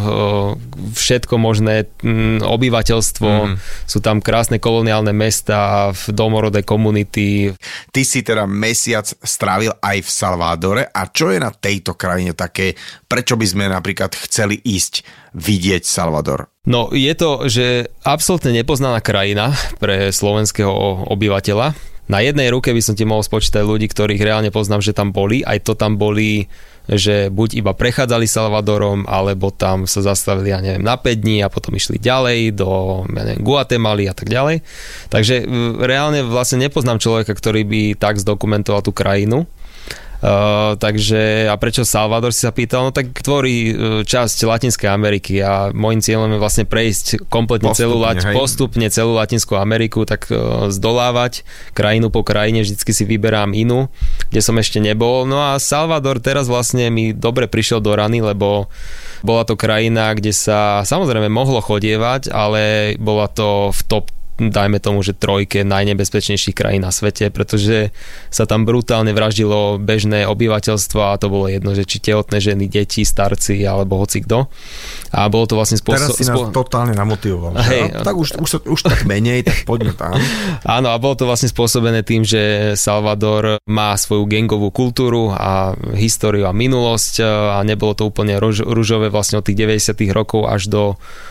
všetko 0.96 1.36
možné, 1.36 1.92
obyvateľstvo, 2.40 3.30
mm. 3.30 3.54
sú 3.84 3.98
tam 4.00 4.24
krásne 4.24 4.56
koloniálne 4.56 5.12
mesta, 5.12 5.92
domorodé 6.08 6.64
komunity. 6.64 7.52
Ty 7.92 8.02
si 8.02 8.24
teda 8.24 8.48
mesiac 8.48 9.04
strávil 9.20 9.76
aj 9.78 9.98
v 10.00 10.10
Salvádore 10.10 10.82
a 10.88 11.08
čo 11.12 11.28
je 11.28 11.38
na 11.40 11.52
tejto 11.52 11.92
krajine 11.92 12.32
také, 12.32 12.72
prečo 13.04 13.36
by 13.36 13.46
sme 13.46 13.64
napríklad 13.68 14.16
chceli 14.16 14.56
ísť 14.64 15.04
vidieť 15.36 15.84
Salvador? 15.84 16.48
No 16.62 16.94
je 16.94 17.10
to, 17.18 17.50
že 17.50 17.90
absolútne 18.06 18.54
nepoznaná 18.54 19.02
krajina 19.02 19.52
pre 19.82 20.14
slovenského 20.14 20.70
obyvateľa 21.10 21.91
na 22.10 22.18
jednej 22.18 22.50
ruke 22.50 22.74
by 22.74 22.82
som 22.82 22.98
ti 22.98 23.06
mohol 23.06 23.22
spočítať 23.22 23.62
ľudí, 23.62 23.86
ktorých 23.86 24.22
reálne 24.22 24.50
poznám, 24.50 24.82
že 24.82 24.96
tam 24.96 25.14
boli. 25.14 25.46
Aj 25.46 25.62
to 25.62 25.78
tam 25.78 25.94
boli, 25.94 26.50
že 26.90 27.30
buď 27.30 27.62
iba 27.62 27.72
prechádzali 27.78 28.26
Salvadorom, 28.26 29.06
alebo 29.06 29.54
tam 29.54 29.86
sa 29.86 30.02
zastavili, 30.02 30.50
ja 30.50 30.58
neviem, 30.58 30.82
na 30.82 30.98
5 30.98 31.22
dní 31.22 31.46
a 31.46 31.52
potom 31.52 31.70
išli 31.78 32.02
ďalej 32.02 32.58
do, 32.58 33.02
ja 33.06 33.22
neviem, 33.22 33.46
Guatemaly 33.46 34.10
a 34.10 34.14
tak 34.18 34.26
ďalej. 34.26 34.66
Takže 35.14 35.46
reálne 35.78 36.26
vlastne 36.26 36.58
nepoznám 36.58 36.98
človeka, 36.98 37.38
ktorý 37.38 37.62
by 37.62 37.82
tak 37.94 38.18
zdokumentoval 38.18 38.82
tú 38.82 38.90
krajinu. 38.90 39.46
Uh, 40.22 40.78
takže 40.78 41.50
a 41.50 41.58
prečo 41.58 41.82
Salvador 41.82 42.30
si 42.30 42.46
sa 42.46 42.54
pýtal? 42.54 42.86
No 42.86 42.92
tak 42.94 43.10
tvorí 43.10 43.74
uh, 43.74 43.74
časť 44.06 44.46
Latinskej 44.46 44.86
Ameriky 44.86 45.42
a 45.42 45.74
môjim 45.74 45.98
cieľom 45.98 46.30
je 46.30 46.38
vlastne 46.38 46.62
prejsť 46.62 47.26
kompletne 47.26 47.74
postupne, 47.74 47.90
celú, 47.90 47.96
Lat- 47.98 48.30
postupne 48.30 48.86
celú 48.86 49.18
Latinskú 49.18 49.58
Ameriku, 49.58 50.06
tak 50.06 50.30
uh, 50.30 50.70
zdolávať 50.70 51.42
krajinu 51.74 52.14
po 52.14 52.22
krajine, 52.22 52.62
vždycky 52.62 52.94
si 52.94 53.02
vyberám 53.02 53.50
inú, 53.50 53.90
kde 54.30 54.40
som 54.46 54.54
ešte 54.62 54.78
nebol. 54.78 55.26
No 55.26 55.42
a 55.42 55.58
Salvador 55.58 56.22
teraz 56.22 56.46
vlastne 56.46 56.86
mi 56.94 57.10
dobre 57.10 57.50
prišiel 57.50 57.82
do 57.82 57.90
rany, 57.90 58.22
lebo 58.22 58.70
bola 59.26 59.42
to 59.42 59.58
krajina, 59.58 60.14
kde 60.14 60.30
sa 60.30 60.86
samozrejme 60.86 61.26
mohlo 61.26 61.58
chodievať, 61.58 62.30
ale 62.30 62.94
bola 62.94 63.26
to 63.26 63.74
v 63.74 63.80
top 63.90 64.06
dajme 64.40 64.80
tomu, 64.80 65.04
že 65.04 65.12
trojke 65.12 65.62
najnebezpečnejších 65.62 66.56
krajín 66.56 66.82
na 66.82 66.90
svete, 66.94 67.28
pretože 67.28 67.92
sa 68.32 68.48
tam 68.48 68.64
brutálne 68.64 69.12
vraždilo 69.12 69.76
bežné 69.76 70.24
obyvateľstvo 70.24 71.00
a 71.12 71.18
to 71.20 71.28
bolo 71.28 71.52
jedno, 71.52 71.76
že 71.76 71.84
či 71.84 72.00
tehotné 72.00 72.40
ženy, 72.40 72.66
deti, 72.66 73.04
starci 73.04 73.60
alebo 73.68 74.00
hoci 74.00 74.24
kto. 74.24 74.48
A 75.12 75.28
bolo 75.28 75.44
to 75.44 75.54
vlastne 75.60 75.76
spôsob... 75.76 76.16
Teraz 76.16 76.16
si 76.16 76.24
nás 76.24 76.38
spo... 76.40 76.48
totálne 76.48 76.96
namotivoval. 76.96 77.60
Hej, 77.60 77.92
no, 77.92 78.04
tak 78.06 78.14
už, 78.16 78.40
už, 78.40 78.50
už 78.64 78.80
tak 78.80 79.04
menej, 79.04 79.44
tak 79.44 79.68
poďme 79.68 79.92
tam. 79.92 80.16
Áno, 80.80 80.88
a 80.90 80.96
bolo 80.96 81.14
to 81.18 81.28
vlastne 81.28 81.52
spôsobené 81.52 82.00
tým, 82.00 82.24
že 82.24 82.72
Salvador 82.80 83.60
má 83.68 83.92
svoju 83.98 84.24
gengovú 84.24 84.72
kultúru 84.72 85.28
a 85.28 85.76
históriu 85.92 86.48
a 86.48 86.56
minulosť 86.56 87.20
a 87.52 87.60
nebolo 87.66 87.92
to 87.92 88.08
úplne 88.08 88.40
ruž, 88.40 88.64
ružové 88.64 89.12
vlastne 89.12 89.36
od 89.36 89.44
tých 89.44 89.58
90 89.68 90.16
rokov 90.16 90.48
až 90.48 90.72
do 90.72 90.82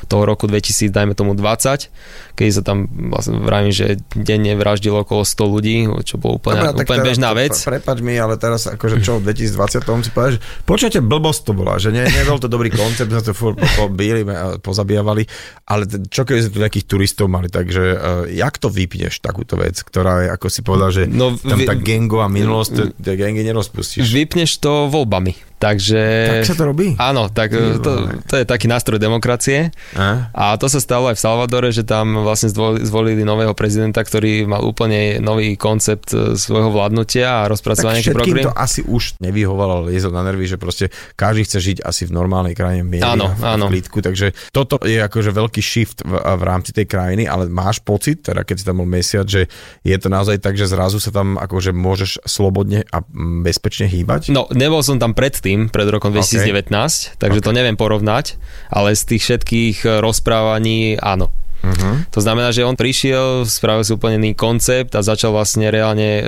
toho 0.05 0.23
roku 0.27 0.45
2000, 0.45 0.93
dajme 0.93 1.13
tomu 1.17 1.33
20, 1.33 1.89
keď 2.37 2.45
sa 2.51 2.61
tam 2.61 2.90
vlastne 2.91 3.39
vravím, 3.39 3.71
že 3.71 3.97
denne 4.11 4.53
vraždilo 4.59 5.07
okolo 5.07 5.23
100 5.23 5.53
ľudí, 5.55 5.75
čo 6.03 6.19
bolo 6.19 6.37
úplne, 6.37 6.75
Dobre, 6.75 6.83
úplne 6.83 7.01
bežná 7.07 7.31
vec. 7.31 7.55
Prepač 7.55 8.03
mi, 8.03 8.19
ale 8.19 8.35
teraz 8.35 8.67
akože 8.67 8.99
čo 8.99 9.23
v 9.23 9.31
2020 9.31 10.03
si 10.03 10.11
povedal, 10.11 10.31
že 10.35 10.41
počujete, 10.67 10.99
blbosť 10.99 11.41
to 11.47 11.51
bola, 11.55 11.79
že 11.79 11.95
nie, 11.95 12.03
nebol 12.03 12.37
to 12.37 12.51
dobrý 12.51 12.67
koncept, 12.67 13.07
sme 13.07 13.23
to 13.23 13.31
furt 13.31 13.57
pobíli 13.79 14.27
a 14.27 14.59
pozabíjavali, 14.59 15.23
ale 15.71 15.83
čo 16.11 16.27
keby 16.27 16.39
sme 16.43 16.51
tu 16.51 16.59
nejakých 16.59 16.85
turistov 16.85 17.25
mali, 17.31 17.47
takže 17.47 17.83
uh, 17.95 17.97
jak 18.27 18.59
to 18.59 18.67
vypneš 18.67 19.23
takúto 19.23 19.55
vec, 19.55 19.79
ktorá 19.79 20.25
je, 20.25 20.27
ako 20.35 20.47
si 20.51 20.61
povedal, 20.61 20.89
že 20.91 21.03
no, 21.07 21.35
tam 21.39 21.57
vy, 21.57 21.65
tá 21.67 21.75
gangová 21.79 22.27
minulosť, 22.27 22.99
tie 22.99 23.15
gangy 23.15 23.41
nerozpustíš. 23.47 24.11
Vypneš 24.11 24.59
to 24.59 24.91
voľbami. 24.91 25.50
Takže... 25.61 26.01
Tak 26.41 26.49
sa 26.49 26.57
to 26.57 26.65
robí? 26.65 26.97
Áno, 26.97 27.29
tak 27.29 27.53
to, 27.53 28.09
to 28.25 28.33
je 28.41 28.45
taký 28.49 28.65
nástroj 28.65 28.97
demokracie. 28.97 29.69
A? 29.93 30.33
a 30.33 30.43
to 30.57 30.65
sa 30.65 30.81
stalo 30.81 31.13
aj 31.13 31.21
v 31.21 31.21
Salvadore, 31.21 31.69
že 31.69 31.85
tam 31.85 32.25
vlastne 32.25 32.49
zvolili 32.81 33.21
nového 33.21 33.53
prezidenta, 33.53 34.01
ktorý 34.01 34.49
mal 34.49 34.65
úplne 34.65 35.21
nový 35.21 35.53
koncept 35.53 36.17
e, 36.17 36.33
svojho 36.33 36.73
vládnutia 36.73 37.45
a 37.45 37.49
rozpracovania 37.51 38.01
nejaký 38.01 38.15
program. 38.15 38.47
to 38.49 38.53
asi 38.57 38.81
už 38.81 39.21
nevyhovalo, 39.21 39.85
liezol 39.85 40.09
na 40.09 40.25
nervy, 40.25 40.49
že 40.49 40.57
proste 40.57 40.89
každý 41.13 41.45
chce 41.45 41.57
žiť 41.61 41.77
asi 41.85 42.09
v 42.09 42.11
normálnej 42.17 42.57
krajine 42.57 42.81
miery 42.81 43.05
áno, 43.05 43.29
v 43.37 43.43
áno. 43.45 43.69
klidku, 43.69 44.01
takže 44.01 44.33
toto 44.49 44.81
je 44.81 44.97
akože 44.97 45.29
veľký 45.29 45.61
shift 45.61 46.01
v, 46.01 46.17
v 46.17 46.43
rámci 46.43 46.73
tej 46.73 46.89
krajiny, 46.89 47.29
ale 47.29 47.51
máš 47.51 47.83
pocit, 47.83 48.25
teda 48.25 48.41
keď 48.41 48.55
si 48.57 48.65
tam 48.65 48.81
bol 48.81 48.89
mesiac, 48.89 49.29
že 49.29 49.45
je 49.85 49.97
to 50.01 50.07
naozaj 50.09 50.41
tak, 50.41 50.57
že 50.57 50.65
zrazu 50.65 50.97
sa 50.97 51.13
tam 51.13 51.37
akože 51.37 51.75
môžeš 51.75 52.25
slobodne 52.25 52.87
a 52.89 53.05
bezpečne 53.45 53.85
hýbať? 53.85 54.33
No, 54.33 54.47
nebol 54.55 54.81
som 54.81 54.97
tam 54.97 55.13
predtým, 55.13 55.50
tým 55.51 55.67
pred 55.67 55.87
rokom 55.91 56.15
2019, 56.15 56.71
okay. 56.71 57.19
takže 57.19 57.39
okay. 57.43 57.47
to 57.51 57.51
neviem 57.51 57.75
porovnať, 57.75 58.39
ale 58.71 58.95
z 58.95 59.03
tých 59.03 59.21
všetkých 59.27 59.77
eh, 59.83 59.91
rozprávaní 59.99 60.95
áno. 60.95 61.27
Uh-huh. 61.61 62.01
To 62.09 62.19
znamená, 62.25 62.49
že 62.49 62.65
on 62.65 62.73
prišiel, 62.73 63.45
spravil 63.45 63.85
si 63.85 63.93
úplne 63.93 64.17
iný 64.17 64.33
koncept 64.33 64.97
a 64.97 65.05
začal 65.05 65.29
vlastne 65.29 65.69
reálne 65.69 66.09
e, 66.17 66.23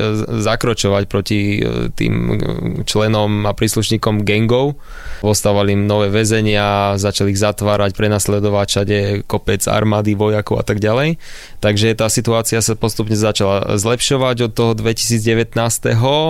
zakročovať 0.45 1.03
proti 1.09 1.57
e, 1.57 1.89
tým 1.89 2.13
e, 2.13 2.35
členom 2.85 3.49
a 3.49 3.51
príslušníkom 3.57 4.21
gangov. 4.21 4.77
Postavali 5.25 5.73
im 5.73 5.89
nové 5.89 6.13
väzenia, 6.13 7.01
začali 7.01 7.33
ich 7.33 7.41
zatvárať, 7.41 7.97
prenasledovať 7.97 8.67
všade 8.69 8.97
kopec 9.25 9.65
armády, 9.65 10.13
vojakov 10.13 10.61
a 10.61 10.65
tak 10.65 10.77
ďalej. 10.77 11.17
Takže 11.65 11.97
tá 11.97 12.13
situácia 12.13 12.61
sa 12.61 12.77
postupne 12.77 13.17
začala 13.17 13.81
zlepšovať 13.81 14.37
od 14.47 14.51
toho 14.53 14.71
2019. 14.77 15.57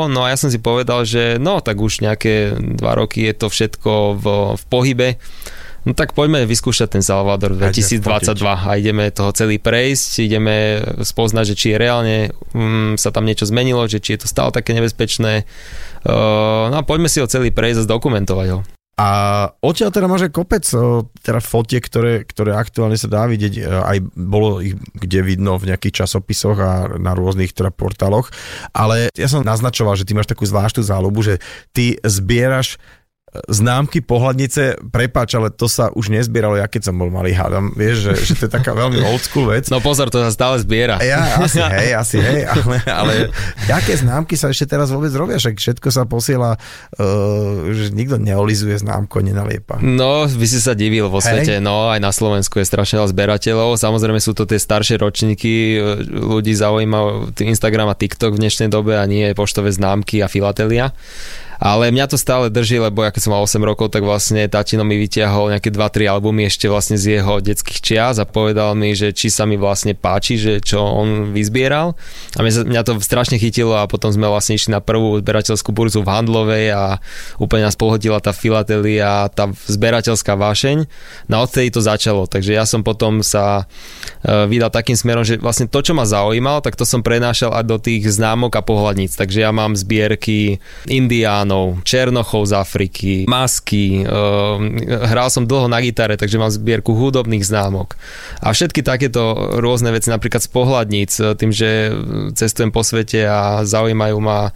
No 0.08 0.20
a 0.24 0.32
ja 0.32 0.38
som 0.40 0.48
si 0.48 0.64
povedal, 0.64 1.04
že 1.04 1.36
no 1.44 1.60
tak 1.60 1.84
už 1.84 2.00
nejaké 2.00 2.56
dva 2.56 2.96
roky 2.96 3.28
je 3.28 3.34
to 3.36 3.48
všetko 3.52 3.92
v, 4.16 4.26
v 4.56 4.64
pohybe 4.72 5.10
No 5.84 5.92
tak 5.92 6.16
poďme 6.16 6.48
vyskúšať 6.48 6.96
ten 6.96 7.04
Salvador 7.04 7.60
2022 7.60 8.40
a 8.40 8.72
ideme 8.80 9.12
toho 9.12 9.36
celý 9.36 9.60
prejsť, 9.60 10.12
ideme 10.24 10.80
spoznať, 11.04 11.52
že 11.52 11.56
či 11.60 11.66
je 11.76 11.78
reálne 11.78 12.18
um, 12.56 12.96
sa 12.96 13.12
tam 13.12 13.28
niečo 13.28 13.44
zmenilo, 13.44 13.84
že 13.92 14.00
či 14.00 14.16
je 14.16 14.24
to 14.24 14.28
stále 14.32 14.56
také 14.56 14.72
nebezpečné. 14.72 15.44
Uh, 16.08 16.72
no 16.72 16.80
a 16.80 16.88
poďme 16.88 17.12
si 17.12 17.20
ho 17.20 17.28
celý 17.28 17.52
prejsť 17.52 17.84
a 17.84 17.88
zdokumentovať 17.88 18.48
ho. 18.56 18.64
A 18.94 19.10
odtiaľ 19.66 19.90
teda 19.90 20.06
máš 20.06 20.30
kopec 20.30 20.62
teda 21.26 21.42
fotiek, 21.42 21.82
ktoré, 21.82 22.22
ktoré 22.30 22.54
aktuálne 22.54 22.94
sa 22.94 23.10
dá 23.10 23.26
vidieť, 23.26 23.54
e, 23.58 23.62
aj 23.66 23.98
bolo 24.14 24.62
ich 24.62 24.78
kde 24.78 25.26
vidno 25.26 25.58
v 25.58 25.74
nejakých 25.74 26.06
časopisoch 26.06 26.58
a 26.62 26.72
na 27.02 27.18
rôznych 27.18 27.58
teda 27.58 27.74
portáloch, 27.74 28.30
ale 28.70 29.10
ja 29.18 29.26
som 29.26 29.42
naznačoval, 29.42 29.98
že 29.98 30.06
ty 30.06 30.14
máš 30.14 30.30
takú 30.30 30.46
zvláštnu 30.46 30.86
záľubu, 30.86 31.26
že 31.26 31.42
ty 31.74 31.98
zbieraš 32.06 32.78
známky 33.50 34.06
pohľadnice, 34.06 34.90
prepáč, 34.94 35.34
ale 35.34 35.50
to 35.50 35.66
sa 35.66 35.90
už 35.90 36.14
nezbieralo, 36.14 36.62
ja 36.62 36.70
keď 36.70 36.92
som 36.92 36.96
bol 36.96 37.10
malý, 37.10 37.34
hádam, 37.34 37.74
vieš, 37.74 38.06
že, 38.06 38.14
že 38.30 38.34
to 38.38 38.44
je 38.46 38.52
taká 38.54 38.78
veľmi 38.78 39.02
old 39.02 39.26
school 39.26 39.50
vec. 39.50 39.74
No 39.74 39.82
pozor, 39.82 40.14
to 40.14 40.22
sa 40.22 40.30
stále 40.30 40.62
zbiera. 40.62 41.02
Ja, 41.02 41.42
asi 41.42 41.58
hej, 41.58 41.98
asi 41.98 42.18
hej, 42.22 42.46
ale, 42.46 42.78
ale 42.86 43.14
aké 43.74 43.98
známky 43.98 44.38
sa 44.38 44.54
ešte 44.54 44.78
teraz 44.78 44.94
vôbec 44.94 45.10
robia, 45.18 45.42
však 45.42 45.58
všetko 45.58 45.90
sa 45.90 46.06
posiela, 46.06 46.56
uh, 46.56 47.74
že 47.74 47.90
nikto 47.90 48.22
neolizuje 48.22 48.78
známku, 48.78 49.18
nenaliepa. 49.26 49.82
No, 49.82 50.30
by 50.30 50.46
si 50.46 50.62
sa 50.62 50.78
divil 50.78 51.10
vo 51.10 51.18
svete, 51.18 51.58
hej. 51.58 51.64
no, 51.64 51.90
aj 51.90 52.00
na 52.00 52.14
Slovensku 52.14 52.62
je 52.62 52.70
strašne 52.70 53.02
veľa 53.02 53.10
zberateľov, 53.10 53.82
samozrejme 53.82 54.22
sú 54.22 54.38
to 54.38 54.46
tie 54.46 54.62
staršie 54.62 55.02
ročníky, 55.02 55.82
ľudí 56.06 56.54
zaujíma 56.54 57.34
Instagram 57.34 57.90
a 57.90 57.98
TikTok 57.98 58.38
v 58.38 58.42
dnešnej 58.46 58.70
dobe 58.70 59.02
a 59.02 59.04
nie 59.10 59.34
poštové 59.34 59.74
známky 59.74 60.22
a 60.22 60.30
filatelia. 60.30 60.94
Ale 61.64 61.96
mňa 61.96 62.12
to 62.12 62.20
stále 62.20 62.52
drží, 62.52 62.76
lebo 62.76 63.08
ja 63.08 63.16
keď 63.16 63.22
som 63.24 63.32
mal 63.32 63.48
8 63.48 63.56
rokov, 63.64 63.88
tak 63.96 64.04
vlastne 64.04 64.44
tatino 64.52 64.84
mi 64.84 65.00
vytiahol 65.00 65.56
nejaké 65.56 65.72
2-3 65.72 66.12
albumy 66.12 66.52
ešte 66.52 66.68
vlastne 66.68 67.00
z 67.00 67.24
jeho 67.24 67.40
detských 67.40 67.80
čias 67.80 68.20
a 68.20 68.28
povedal 68.28 68.76
mi, 68.76 68.92
že 68.92 69.16
či 69.16 69.32
sa 69.32 69.48
mi 69.48 69.56
vlastne 69.56 69.96
páči, 69.96 70.36
že 70.36 70.60
čo 70.60 70.84
on 70.84 71.32
vyzbieral. 71.32 71.96
A 72.36 72.44
mňa, 72.44 72.84
to 72.84 73.00
strašne 73.00 73.40
chytilo 73.40 73.80
a 73.80 73.88
potom 73.88 74.12
sme 74.12 74.28
vlastne 74.28 74.60
išli 74.60 74.76
na 74.76 74.84
prvú 74.84 75.24
zberateľskú 75.24 75.72
burzu 75.72 76.04
v 76.04 76.12
Handlovej 76.12 76.68
a 76.76 76.84
úplne 77.40 77.72
nás 77.72 77.80
pohodila 77.80 78.20
tá 78.20 78.36
filatelia, 78.36 79.32
tá 79.32 79.48
zberateľská 79.72 80.36
vášeň. 80.36 80.84
No 81.32 81.48
odtedy 81.48 81.72
to 81.72 81.80
začalo, 81.80 82.28
takže 82.28 82.52
ja 82.52 82.68
som 82.68 82.84
potom 82.84 83.24
sa 83.24 83.72
e, 84.20 84.52
vydal 84.52 84.68
takým 84.68 85.00
smerom, 85.00 85.24
že 85.24 85.40
vlastne 85.40 85.72
to, 85.72 85.80
čo 85.80 85.96
ma 85.96 86.04
zaujímalo, 86.04 86.60
tak 86.60 86.76
to 86.76 86.84
som 86.84 87.00
prenášal 87.00 87.56
aj 87.56 87.64
do 87.64 87.80
tých 87.80 88.04
známok 88.12 88.52
a 88.60 88.66
pohľadníc. 88.68 89.16
Takže 89.16 89.48
ja 89.48 89.56
mám 89.56 89.80
zbierky 89.80 90.60
Indiánov, 90.92 91.53
Indiánov, 91.54 91.86
Černochov 91.86 92.50
z 92.50 92.54
Afriky, 92.58 93.14
masky, 93.30 94.02
uh, 94.04 94.58
hral 95.06 95.30
som 95.30 95.46
dlho 95.46 95.70
na 95.70 95.80
gitare, 95.80 96.18
takže 96.18 96.42
mám 96.42 96.50
zbierku 96.50 96.98
hudobných 96.98 97.46
známok. 97.46 97.94
A 98.42 98.52
všetky 98.52 98.82
takéto 98.82 99.22
rôzne 99.62 99.94
veci, 99.94 100.10
napríklad 100.10 100.42
z 100.42 100.50
pohľadníc, 100.50 101.12
tým, 101.38 101.52
že 101.54 101.94
cestujem 102.34 102.74
po 102.74 102.82
svete 102.82 103.30
a 103.30 103.62
zaujímajú 103.64 104.18
ma 104.18 104.50
uh, 104.50 104.54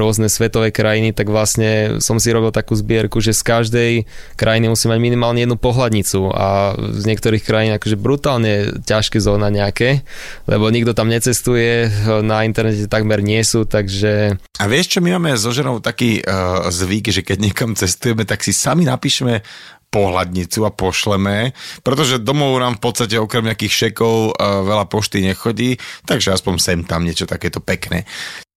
rôzne 0.00 0.32
svetové 0.32 0.72
krajiny, 0.72 1.12
tak 1.12 1.28
vlastne 1.28 2.00
som 2.00 2.16
si 2.16 2.32
robil 2.32 2.50
takú 2.50 2.72
zbierku, 2.72 3.20
že 3.20 3.36
z 3.36 3.42
každej 3.44 3.92
krajiny 4.40 4.72
musím 4.72 4.96
mať 4.96 5.00
minimálne 5.04 5.40
jednu 5.44 5.60
pohľadnicu 5.60 6.32
a 6.32 6.72
z 6.78 7.04
niektorých 7.04 7.44
krajín 7.44 7.72
akože 7.76 7.96
brutálne 8.00 8.80
ťažké 8.88 9.20
zóna 9.20 9.52
nejaké, 9.52 10.02
lebo 10.48 10.72
nikto 10.72 10.96
tam 10.96 11.12
necestuje, 11.12 11.90
na 12.24 12.48
internete 12.48 12.88
takmer 12.88 13.20
nie 13.20 13.44
sú, 13.44 13.68
takže... 13.68 14.40
A 14.58 14.64
vieš 14.66 14.98
čo, 14.98 14.98
my 15.04 15.18
máme 15.18 15.38
so 15.38 15.54
ženou 15.54 15.78
taký 15.98 16.22
uh, 16.22 16.70
zvyk, 16.70 17.10
že 17.10 17.26
keď 17.26 17.38
niekam 17.42 17.74
cestujeme, 17.74 18.22
tak 18.22 18.46
si 18.46 18.54
sami 18.54 18.86
napíšeme 18.86 19.42
pohľadnicu 19.90 20.62
a 20.62 20.70
pošleme, 20.70 21.50
pretože 21.82 22.22
domov 22.22 22.54
nám 22.62 22.78
v 22.78 22.86
podstate 22.86 23.18
okrem 23.18 23.50
nejakých 23.50 23.90
šekov 23.90 24.30
uh, 24.30 24.62
veľa 24.62 24.86
pošty 24.86 25.26
nechodí, 25.26 25.74
takže 26.06 26.38
aspoň 26.38 26.54
sem 26.62 26.78
tam 26.86 27.02
niečo 27.02 27.26
takéto 27.26 27.58
pekné. 27.58 28.06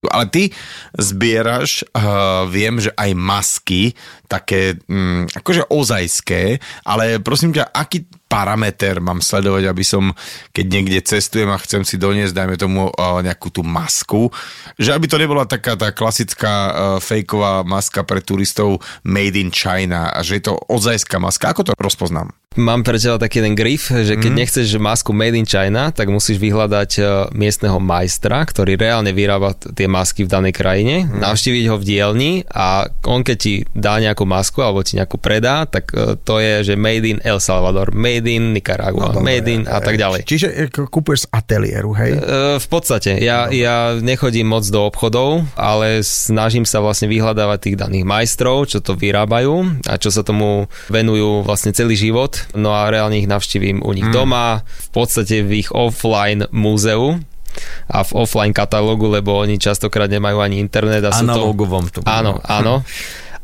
Ale 0.09 0.25
ty 0.33 0.43
zbieraš, 0.97 1.85
uh, 1.93 2.49
viem, 2.49 2.81
že 2.81 2.89
aj 2.97 3.13
masky, 3.13 3.93
také 4.25 4.81
um, 4.89 5.29
akože 5.29 5.69
ozajské, 5.69 6.57
ale 6.81 7.21
prosím 7.21 7.53
ťa, 7.53 7.69
aký 7.69 8.09
parameter 8.25 8.97
mám 8.97 9.21
sledovať, 9.21 9.69
aby 9.69 9.83
som, 9.85 10.09
keď 10.49 10.65
niekde 10.65 10.99
cestujem 11.05 11.53
a 11.53 11.61
chcem 11.61 11.85
si 11.85 12.01
doniesť, 12.01 12.33
dajme 12.33 12.57
tomu 12.57 12.89
uh, 12.89 13.21
nejakú 13.21 13.53
tú 13.53 13.61
masku, 13.61 14.33
že 14.81 14.89
aby 14.89 15.05
to 15.05 15.21
nebola 15.21 15.45
taká 15.45 15.77
tá 15.77 15.93
klasická 15.93 16.49
uh, 16.49 16.73
fejková 16.97 17.61
maska 17.61 18.01
pre 18.01 18.25
turistov 18.25 18.81
made 19.05 19.37
in 19.37 19.53
China 19.53 20.09
a 20.09 20.25
že 20.25 20.41
je 20.41 20.49
to 20.49 20.57
odzajská 20.65 21.21
maska. 21.21 21.53
Ako 21.53 21.61
to 21.61 21.77
rozpoznám? 21.77 22.40
Mám 22.59 22.83
pre 22.83 22.99
teba 22.99 23.15
taký 23.15 23.39
jeden 23.39 23.55
grif, 23.55 23.87
že 23.87 24.19
keď 24.19 24.27
mm. 24.27 24.39
nechceš 24.43 24.75
masku 24.75 25.15
made 25.15 25.39
in 25.39 25.47
China, 25.47 25.87
tak 25.95 26.11
musíš 26.11 26.35
vyhľadať 26.35 26.91
uh, 26.99 27.07
miestneho 27.31 27.79
majstra, 27.79 28.43
ktorý 28.43 28.75
reálne 28.75 29.15
vyrába 29.15 29.55
tie 29.55 29.87
masky 29.87 30.27
v 30.27 30.35
danej 30.35 30.59
krajine, 30.59 31.07
mm. 31.07 31.23
navštíviť 31.23 31.65
ho 31.71 31.79
v 31.79 31.87
dielni 31.87 32.33
a 32.51 32.91
on 33.07 33.23
keď 33.23 33.37
ti 33.39 33.63
dá 33.71 34.03
nejakú 34.03 34.27
masku 34.27 34.59
alebo 34.59 34.83
ti 34.83 34.99
nejakú 34.99 35.15
predá, 35.15 35.63
tak 35.63 35.95
uh, 35.95 36.19
to 36.19 36.43
je, 36.43 36.67
že 36.67 36.73
made 36.75 37.07
in 37.07 37.23
El 37.23 37.39
Salvador, 37.39 37.95
made 37.95 38.27
in 38.27 38.51
Nicaragua, 38.51 39.15
no, 39.15 39.23
made 39.23 39.47
in 39.47 39.63
a 39.63 39.79
tak 39.79 39.95
ďalej. 39.95 40.27
Čiže 40.27 40.47
e, 40.51 40.67
kúpuješ 40.67 41.23
z 41.23 41.27
ateliéru, 41.31 41.95
hej? 41.95 42.19
E, 42.19 42.59
v 42.59 42.67
podstate, 42.67 43.15
ja, 43.23 43.47
ja 43.47 43.95
nechodím 43.95 44.51
moc 44.51 44.67
do 44.67 44.91
obchodov, 44.91 45.47
ale 45.55 46.03
snažím 46.03 46.67
sa 46.67 46.83
vlastne 46.83 47.07
vyhľadávať 47.07 47.59
tých 47.63 47.79
daných 47.79 48.03
majstrov, 48.03 48.67
čo 48.67 48.83
to 48.83 48.99
vyrábajú 48.99 49.87
a 49.87 49.95
čo 49.95 50.11
sa 50.11 50.19
tomu 50.19 50.67
venujú 50.91 51.47
vlastne 51.47 51.71
celý 51.71 51.95
život. 51.95 52.40
No 52.57 52.75
a 52.75 52.89
reálne 52.91 53.19
ich 53.19 53.29
navštívim 53.29 53.81
u 53.81 53.91
nich 53.93 54.07
hmm. 54.07 54.15
doma, 54.15 54.61
v 54.63 54.89
podstate 54.93 55.45
v 55.45 55.65
ich 55.65 55.69
offline 55.71 56.47
múzeu, 56.51 57.21
a 57.91 58.07
v 58.07 58.11
offline 58.15 58.55
katalógu, 58.55 59.11
lebo 59.11 59.35
oni 59.35 59.59
častokrát 59.59 60.07
nemajú 60.07 60.39
ani 60.39 60.63
internet. 60.63 61.03
A 61.03 61.11
Analogovom 61.11 61.91
to, 61.91 61.99
to 61.99 62.07
Áno, 62.07 62.39
áno. 62.47 62.87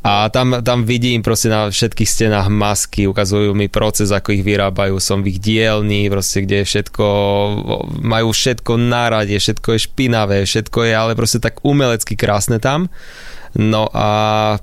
A 0.08 0.32
tam, 0.32 0.64
tam 0.64 0.88
vidím 0.88 1.20
proste 1.20 1.52
na 1.52 1.68
všetkých 1.68 2.08
stenách 2.08 2.48
masky, 2.48 3.12
ukazujú 3.12 3.52
mi 3.52 3.68
proces, 3.68 4.08
ako 4.16 4.39
ich 4.39 4.45
vyrábajú, 4.45 5.04
som 5.04 5.20
v 5.20 5.36
ich 5.36 5.39
dielni, 5.43 6.08
proste 6.08 6.48
kde 6.48 6.64
je 6.64 6.70
všetko, 6.70 7.06
majú 8.08 8.32
všetko 8.32 8.72
na 8.80 9.12
rade, 9.12 9.36
všetko 9.36 9.76
je 9.76 9.80
špinavé, 9.84 10.38
všetko 10.48 10.80
je 10.88 10.93
ale 10.95 11.12
proste 11.12 11.43
tak 11.43 11.60
umelecky 11.68 12.16
krásne 12.16 12.64
tam. 12.64 12.88
No 13.56 13.88
a 13.95 14.08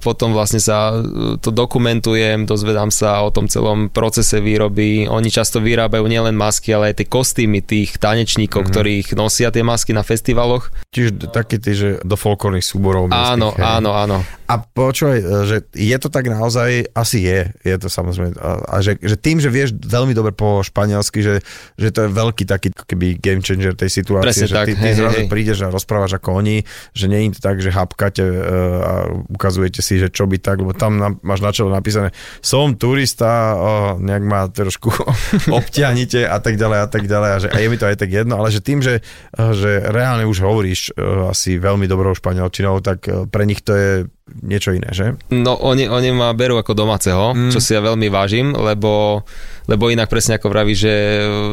potom 0.03 0.37
vlastne 0.37 0.61
sa 0.61 0.93
e, 0.93 1.41
to 1.41 1.49
dokumentujem, 1.49 2.45
dozvedám 2.45 2.93
sa 2.93 3.25
o 3.25 3.33
tom 3.33 3.49
celom 3.49 3.89
procese 3.89 4.43
výroby. 4.45 5.09
Oni 5.09 5.33
často 5.33 5.63
vyrábajú 5.63 6.05
nielen 6.05 6.37
masky, 6.37 6.77
ale 6.77 6.93
aj 6.93 7.01
tie 7.01 7.07
kostýmy 7.09 7.65
tých 7.65 7.97
tanečníkov, 7.97 8.67
mm-hmm. 8.67 8.75
ktorých 8.75 9.07
nosia 9.17 9.49
tie 9.49 9.65
masky 9.65 9.97
na 9.97 10.05
festivaloch. 10.05 10.69
Čiže 10.93 11.33
taký 11.33 11.57
tí, 11.57 11.73
že 11.73 11.89
do 12.05 12.19
folklórnych 12.19 12.67
súborov. 12.67 13.09
Áno, 13.11 13.57
hej. 13.57 13.65
áno, 13.65 13.97
áno. 13.97 14.19
A 14.45 14.61
počúvaj, 14.61 15.19
e, 15.19 15.25
že 15.49 15.57
je 15.73 15.97
to 15.97 16.13
tak 16.13 16.29
naozaj, 16.29 16.93
asi 16.93 17.25
je, 17.25 17.49
je 17.65 17.77
to 17.81 17.89
samozrejme, 17.89 18.37
a, 18.37 18.77
a 18.77 18.77
že, 18.85 19.01
že 19.01 19.17
tým, 19.17 19.41
že 19.41 19.49
vieš 19.49 19.73
veľmi 19.73 20.13
dobre 20.13 20.37
po 20.37 20.61
španielsky, 20.61 21.25
že, 21.25 21.41
že 21.81 21.89
to 21.89 22.05
je 22.05 22.11
veľký 22.13 22.45
taký 22.45 22.69
keby 22.75 23.17
game 23.19 23.41
changer 23.41 23.73
tej 23.73 23.89
situácie, 23.89 24.45
Presne 24.45 24.47
že 24.51 24.55
tak, 24.55 24.67
ty, 24.69 24.75
ty 24.77 24.89
hej, 24.93 25.01
zrazu 25.01 25.21
hej. 25.25 25.31
prídeš 25.31 25.59
a 25.65 25.73
rozprávaš 25.73 26.21
ako 26.21 26.45
oni, 26.45 26.61
že 26.93 27.07
nie 27.09 27.25
je 27.27 27.39
to 27.39 27.41
tak, 27.41 27.57
že 27.65 27.73
hapkate 27.73 28.25
uh, 28.25 28.35
a 28.81 28.93
ukazujete 29.31 29.81
si, 29.81 30.01
že 30.01 30.09
čo 30.11 30.27
by 30.27 30.41
tak, 30.41 30.63
lebo 30.63 30.75
tam 30.75 30.99
na, 30.99 31.15
máš 31.21 31.41
na 31.45 31.51
čelo 31.51 31.71
napísané, 31.71 32.11
som 32.41 32.75
turista, 32.75 33.55
o, 33.55 33.71
nejak 34.01 34.25
ma 34.25 34.49
trošku 34.51 34.91
obťahnite 35.59 36.27
a 36.27 36.39
tak 36.41 36.59
ďalej 36.59 36.79
a 36.83 36.89
tak 36.89 37.05
ďalej 37.07 37.31
a, 37.31 37.39
že, 37.41 37.49
a 37.53 37.57
je 37.61 37.69
mi 37.71 37.79
to 37.79 37.87
aj 37.89 37.97
tak 37.99 38.11
jedno, 38.11 38.41
ale 38.41 38.49
že 38.51 38.61
tým, 38.65 38.81
že, 38.81 39.03
že 39.35 39.71
reálne 39.91 40.27
už 40.27 40.39
hovoríš 40.43 40.95
uh, 40.95 41.31
asi 41.31 41.61
veľmi 41.61 41.87
dobrou 41.87 42.13
španielčinou, 42.17 42.81
tak 42.81 43.07
uh, 43.07 43.29
pre 43.29 43.45
nich 43.49 43.61
to 43.61 43.73
je 43.75 43.91
niečo 44.25 44.73
iné, 44.73 44.89
že? 44.89 45.21
No 45.29 45.53
oni, 45.61 45.85
oni 45.85 46.09
ma 46.17 46.33
berú 46.33 46.57
ako 46.57 46.73
domáceho, 46.73 47.37
mm. 47.37 47.53
čo 47.53 47.61
si 47.61 47.77
ja 47.77 47.85
veľmi 47.85 48.09
vážim, 48.09 48.57
lebo, 48.57 49.21
lebo 49.69 49.93
inak 49.93 50.09
presne 50.09 50.41
ako 50.41 50.49
vraví, 50.49 50.73
že 50.73 50.93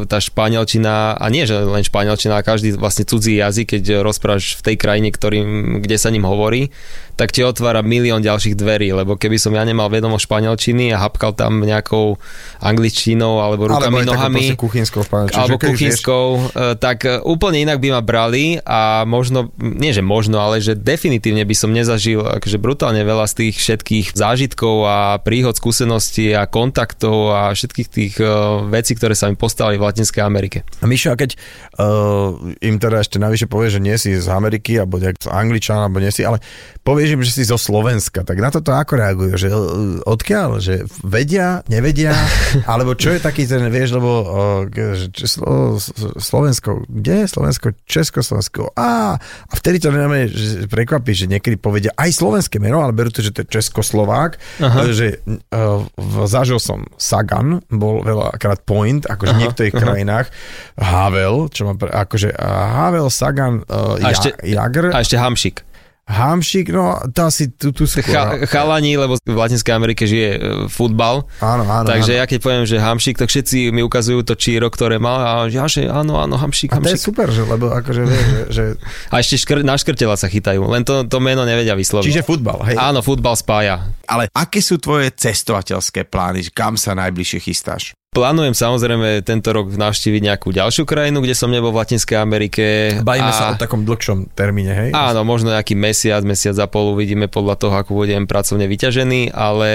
tá 0.08 0.24
španielčina, 0.24 1.20
a 1.20 1.26
nie 1.28 1.44
že 1.44 1.60
len 1.60 1.84
španielčina, 1.84 2.40
a 2.40 2.48
každý 2.48 2.72
vlastne 2.80 3.04
cudzí 3.04 3.36
jazyk, 3.36 3.76
keď 3.76 4.00
rozprávaš 4.00 4.56
v 4.64 4.72
tej 4.72 4.76
krajine, 4.80 5.12
ktorým, 5.12 5.48
kde 5.84 5.98
sa 6.00 6.08
ním 6.16 6.24
hovorí, 6.24 6.72
tak 7.20 7.36
ti 7.36 7.44
otvára 7.44 7.84
milión 7.84 8.24
ďalších 8.24 8.56
dverí, 8.56 8.96
lebo 8.96 9.20
keby 9.20 9.36
som 9.36 9.52
ja 9.52 9.62
nemal 9.68 9.92
vedomo 9.92 10.18
španielčiny 10.18 10.96
a 10.96 10.98
hapkal 10.98 11.36
tam 11.36 11.62
nejakou 11.62 12.18
angličtinou 12.64 13.44
alebo 13.44 13.68
rukami, 13.68 14.02
alebo 14.02 14.16
nohami, 14.16 14.56
kuchynskou 14.56 15.04
alebo 15.12 15.60
kuchynskou, 15.60 16.50
vieš... 16.50 16.80
tak 16.80 17.06
e, 17.06 17.20
úplne 17.22 17.62
inak 17.62 17.78
by 17.78 18.00
ma 18.00 18.02
brali 18.02 18.58
a 18.64 19.04
možno, 19.04 19.52
nie 19.60 19.92
že 19.92 20.02
možno, 20.02 20.40
ale 20.40 20.64
že 20.64 20.74
definitívne 20.74 21.44
by 21.44 21.54
som 21.54 21.70
nezažil 21.70 22.24
akože 22.26 22.58
brutálne 22.62 23.02
veľa 23.02 23.26
z 23.26 23.34
tých 23.42 23.56
všetkých 23.58 24.06
zážitkov 24.14 24.86
a 24.86 25.18
príhod, 25.18 25.58
skúseností 25.58 26.30
a 26.38 26.46
kontaktov 26.46 27.34
a 27.34 27.50
všetkých 27.58 27.90
tých 27.90 28.14
uh, 28.22 28.62
vecí, 28.70 28.94
ktoré 28.94 29.18
sa 29.18 29.34
mi 29.34 29.34
postali 29.34 29.82
v 29.82 29.90
Latinskej 29.90 30.22
Amerike. 30.22 30.62
A 30.78 30.86
Mišo, 30.86 31.10
a 31.10 31.18
keď 31.18 31.34
uh, 31.82 32.38
im 32.62 32.78
teda 32.78 33.02
ešte 33.02 33.18
navyše 33.18 33.50
povie, 33.50 33.74
že 33.74 33.82
nie 33.82 33.98
si 33.98 34.14
z 34.14 34.30
Ameriky, 34.30 34.78
alebo 34.78 35.02
nejak 35.02 35.18
z 35.18 35.34
Angličana, 35.34 35.90
alebo 35.90 35.98
nie 35.98 36.14
si, 36.14 36.22
ale 36.22 36.38
povieš 36.86 37.18
im, 37.18 37.26
že 37.26 37.34
si 37.34 37.44
zo 37.50 37.58
Slovenska, 37.58 38.22
tak 38.22 38.38
na 38.38 38.54
toto 38.54 38.70
ako 38.78 38.94
reagujú? 38.94 39.34
Že 39.42 39.50
uh, 39.50 39.60
odkiaľ? 40.06 40.62
Že 40.62 40.86
vedia, 41.02 41.66
nevedia? 41.66 42.14
alebo 42.72 42.94
čo 42.94 43.10
je 43.10 43.26
taký 43.26 43.50
ten, 43.50 43.66
vieš, 43.74 43.98
lebo 43.98 44.12
uh, 44.22 44.70
že, 44.70 45.10
Slo, 45.26 45.82
Slovensko, 46.22 46.86
kde 46.86 47.26
je 47.26 47.28
Slovensko? 47.28 47.74
Československo. 47.90 48.78
Á, 48.78 49.18
a 49.18 49.54
vtedy 49.58 49.82
to 49.82 49.90
nemáme, 49.90 50.30
prekvapí, 50.70 51.18
že 51.18 51.26
niekedy 51.26 51.58
povedia 51.58 51.90
aj 51.98 52.22
Slovensko 52.22 52.51
slovenské 52.52 52.60
meno, 52.60 52.84
ale 52.84 52.92
berú 52.92 53.08
to, 53.08 53.24
že 53.24 53.32
to 53.32 53.48
je 53.48 53.48
Českoslovák, 53.48 54.36
Aha. 54.60 54.92
že 54.92 55.24
uh, 55.24 55.88
zažil 56.28 56.60
som 56.60 56.84
Sagan, 57.00 57.64
bol 57.72 58.04
veľakrát 58.04 58.68
point, 58.68 59.08
akože 59.08 59.32
v 59.32 59.42
niektorých 59.48 59.76
aha. 59.76 59.82
krajinách, 59.82 60.28
Havel, 60.76 61.48
čo 61.48 61.72
má, 61.72 61.74
akože 61.80 62.36
Havel, 62.36 63.08
Sagan, 63.08 63.64
uh, 63.72 64.04
a 64.04 64.12
ešte, 64.12 64.36
Jagr. 64.44 64.92
A 64.92 65.00
ešte 65.00 65.16
Hamšik. 65.16 65.64
Hamšik, 66.12 66.68
no 66.76 67.00
to 67.16 67.32
asi 67.32 67.48
tu, 67.56 67.72
tu 67.72 67.88
skôr. 67.88 68.04
Cha, 68.04 68.44
chalani, 68.46 69.00
lebo 69.00 69.16
v 69.16 69.38
Latinskej 69.38 69.72
Amerike 69.72 70.04
žije 70.04 70.30
e, 70.36 70.40
futbal. 70.68 71.24
Áno, 71.40 71.64
áno. 71.64 71.88
Takže 71.88 72.14
áno. 72.16 72.20
ja 72.20 72.26
keď 72.28 72.40
poviem, 72.44 72.64
že 72.68 72.78
Hamšik, 72.78 73.16
tak 73.16 73.32
všetci 73.32 73.72
mi 73.72 73.80
ukazujú 73.82 74.28
to 74.28 74.36
číro, 74.36 74.68
ktoré 74.68 75.00
mal 75.00 75.24
a 75.24 75.32
ja, 75.48 75.66
že 75.72 75.88
áno, 75.88 76.20
áno, 76.20 76.36
Hamšik, 76.36 76.76
Hamšik. 76.76 76.84
A 76.84 76.92
to 76.92 76.96
je 76.96 77.02
super, 77.02 77.28
že, 77.32 77.48
lebo 77.48 77.72
akože 77.72 78.02
vie, 78.04 78.22
že, 78.22 78.42
že... 78.52 78.64
A 79.08 79.24
ešte 79.24 79.40
škr, 79.40 79.64
na 79.64 79.80
škrtela 79.80 80.20
sa 80.20 80.28
chytajú, 80.28 80.62
len 80.68 80.84
to, 80.84 81.08
to 81.08 81.18
meno 81.24 81.48
nevedia 81.48 81.74
vysloviť. 81.74 82.08
Čiže 82.12 82.28
futbal, 82.28 82.60
hej? 82.68 82.76
Áno, 82.76 83.00
futbal 83.00 83.40
spája. 83.40 83.96
Ale 84.04 84.28
aké 84.36 84.60
sú 84.60 84.76
tvoje 84.78 85.16
cestovateľské 85.16 86.04
plány? 86.04 86.52
Kam 86.52 86.76
sa 86.76 86.92
najbližšie 86.92 87.40
chystáš? 87.40 87.96
Plánujem 88.12 88.52
samozrejme 88.52 89.24
tento 89.24 89.56
rok 89.56 89.72
navštíviť 89.72 90.20
nejakú 90.20 90.52
ďalšiu 90.52 90.84
krajinu, 90.84 91.24
kde 91.24 91.32
som 91.32 91.48
nebol 91.48 91.72
v 91.72 91.80
Latinskej 91.80 92.20
Amerike. 92.20 93.00
Bavíme 93.08 93.32
a... 93.32 93.40
sa 93.40 93.46
o 93.48 93.56
takom 93.56 93.88
dlhšom 93.88 94.36
termíne, 94.36 94.76
hej? 94.76 94.90
Áno, 94.92 95.24
možno 95.24 95.56
nejaký 95.56 95.80
mesiac, 95.80 96.20
mesiac 96.28 96.60
a 96.60 96.68
pol 96.68 96.92
uvidíme 96.92 97.32
podľa 97.32 97.56
toho, 97.56 97.72
ako 97.72 98.04
budem 98.04 98.28
pracovne 98.28 98.68
vyťažený, 98.68 99.32
ale 99.32 99.72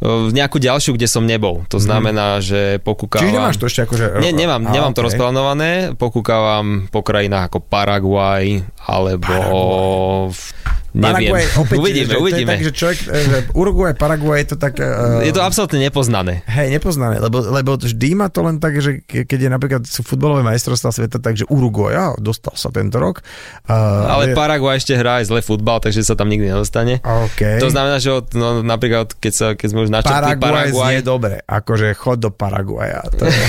v 0.00 0.32
nejakú 0.32 0.64
ďalšiu, 0.64 0.96
kde 0.96 1.04
som 1.04 1.28
nebol. 1.28 1.68
To 1.68 1.76
mhm. 1.76 1.84
znamená, 1.84 2.40
hmm. 2.40 2.44
že 2.48 2.60
pokúkavam... 2.80 3.20
Čiže 3.20 3.36
nemáš 3.36 3.60
to 3.60 3.68
ešte 3.68 3.84
akože... 3.84 4.24
Nie, 4.24 4.32
nemám, 4.32 4.64
a, 4.64 4.72
nemám 4.72 4.96
okay. 4.96 5.04
to 5.04 5.06
rozplánované, 5.12 5.70
pokúkavam 6.00 6.88
po 6.88 7.04
krajinách 7.04 7.52
ako 7.52 7.68
Paraguaj, 7.68 8.64
alebo... 8.80 9.28
Paraguay 9.28 10.72
Neviem. 10.92 11.32
Paraguay, 11.32 11.44
opäť, 11.56 11.76
uvidíme, 11.80 12.12
že, 12.12 12.18
uvidíme. 12.20 12.44
To 12.44 12.52
je 12.52 12.60
tak, 12.60 12.66
že 12.68 12.72
človek, 12.76 12.98
e, 13.00 13.16
že 13.16 13.38
Uruguay, 13.56 13.92
Paraguay, 13.96 14.40
to 14.44 14.60
tak... 14.60 14.76
Uh, 14.76 15.24
Je 15.24 15.32
to 15.32 15.40
absolútne 15.40 15.80
nepoznané. 15.80 16.44
Hej, 16.44 16.68
nepoznané, 16.76 17.16
lebo, 17.16 17.40
lebo 17.40 17.80
vždy 17.80 18.08
má 18.12 18.28
to 18.28 18.44
len 18.44 18.60
tak, 18.60 18.76
že 18.76 19.00
ke- 19.00 19.24
keď 19.24 19.48
je 19.48 19.50
napríklad 19.50 19.82
sú 19.88 20.04
futbalové 20.04 20.44
majstrovstvá 20.44 20.92
sveta, 20.92 21.16
takže 21.16 21.48
Uruguay, 21.48 21.96
á, 21.96 22.12
dostal 22.20 22.52
sa 22.60 22.68
tento 22.68 23.00
rok. 23.00 23.24
Uh, 23.64 23.72
Ale 24.04 24.36
Paraguay 24.36 24.76
ešte 24.76 24.92
hrá 24.92 25.24
aj 25.24 25.32
zle 25.32 25.40
futbal, 25.40 25.80
takže 25.80 26.04
sa 26.04 26.12
tam 26.12 26.28
nikdy 26.28 26.52
nedostane. 26.52 27.00
OK. 27.00 27.64
To 27.64 27.72
znamená, 27.72 27.96
že 27.96 28.12
od, 28.12 28.28
no, 28.36 28.60
napríklad, 28.60 29.16
keď, 29.16 29.32
sa, 29.32 29.46
keď 29.56 29.68
sme 29.72 29.80
už 29.88 29.90
načrtli 29.90 30.36
Paraguay, 30.36 30.68
Paraguay, 30.68 31.00
znie 31.00 31.00
dobre, 31.00 31.34
akože 31.48 31.96
chod 31.96 32.20
do 32.20 32.28
Paraguaja. 32.28 33.00
To 33.16 33.24
je, 33.24 33.40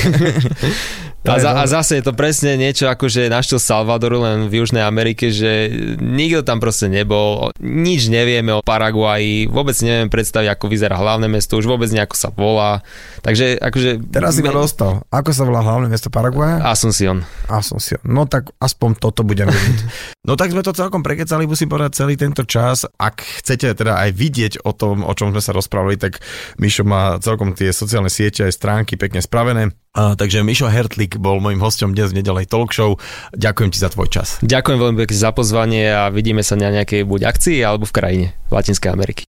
a, 1.24 1.40
za, 1.40 1.52
a 1.56 1.64
zase 1.64 2.00
je 2.00 2.04
to 2.04 2.14
presne 2.14 2.60
niečo 2.60 2.92
ako, 2.92 3.08
že 3.08 3.32
našiel 3.32 3.60
Salvadoru 3.60 4.20
len 4.24 4.52
v 4.52 4.60
Južnej 4.60 4.84
Amerike, 4.84 5.32
že 5.32 5.72
nikto 6.04 6.44
tam 6.44 6.60
proste 6.60 6.92
nebol, 6.92 7.56
nič 7.64 8.12
nevieme 8.12 8.52
o 8.52 8.60
Paraguaji, 8.60 9.48
vôbec 9.48 9.76
nevieme 9.80 10.12
predstaviť, 10.12 10.52
ako 10.52 10.66
vyzerá 10.68 11.00
hlavné 11.00 11.32
mesto, 11.32 11.56
už 11.56 11.68
vôbec 11.68 11.88
nejako 11.96 12.16
sa 12.20 12.30
volá. 12.36 12.84
Takže 13.24 13.56
akože... 13.56 13.90
Teraz 14.12 14.36
si 14.36 14.44
ma 14.44 14.52
dostal. 14.52 15.08
Ako 15.08 15.32
sa 15.32 15.48
volá 15.48 15.64
hlavné 15.64 15.88
mesto 15.88 16.12
Paraguaja? 16.12 16.60
Asuncion. 16.68 17.24
Asuncion. 17.48 18.04
No 18.04 18.28
tak 18.28 18.52
aspoň 18.60 19.00
toto 19.00 19.24
budem 19.24 19.48
vedieť. 19.48 19.80
No 20.24 20.40
tak 20.40 20.56
sme 20.56 20.64
to 20.64 20.72
celkom 20.72 21.04
prekecali, 21.04 21.44
musím 21.44 21.68
povedať, 21.68 22.00
celý 22.00 22.16
tento 22.16 22.48
čas. 22.48 22.88
Ak 22.96 23.20
chcete 23.20 23.76
teda 23.76 24.00
aj 24.08 24.16
vidieť 24.16 24.54
o 24.64 24.72
tom, 24.72 25.04
o 25.04 25.12
čom 25.12 25.36
sme 25.36 25.44
sa 25.44 25.52
rozprávali, 25.52 26.00
tak 26.00 26.24
Mišo 26.64 26.88
má 26.88 27.20
celkom 27.20 27.52
tie 27.52 27.76
sociálne 27.76 28.08
siete 28.08 28.48
aj 28.48 28.56
stránky 28.56 28.96
pekne 28.96 29.20
spravené. 29.20 29.76
A, 29.94 30.16
takže 30.18 30.42
Mišo 30.42 30.72
Hertlik 30.72 31.13
bol 31.18 31.42
môjim 31.44 31.62
hostom 31.62 31.92
dnes 31.92 32.14
v 32.14 32.22
nedelej 32.22 32.48
talk 32.50 32.74
show. 32.74 32.98
Ďakujem 33.34 33.70
ti 33.74 33.80
za 33.82 33.90
tvoj 33.90 34.10
čas. 34.10 34.40
Ďakujem 34.42 34.80
veľmi 34.80 34.98
pekne 35.06 35.18
za 35.18 35.32
pozvanie 35.36 35.90
a 35.90 36.10
vidíme 36.14 36.42
sa 36.46 36.56
na 36.58 36.72
nejakej 36.72 37.04
buď 37.06 37.22
akcii 37.30 37.60
alebo 37.62 37.90
v 37.90 37.94
krajine 37.94 38.28
Latinskej 38.50 38.90
Ameriky. 38.94 39.24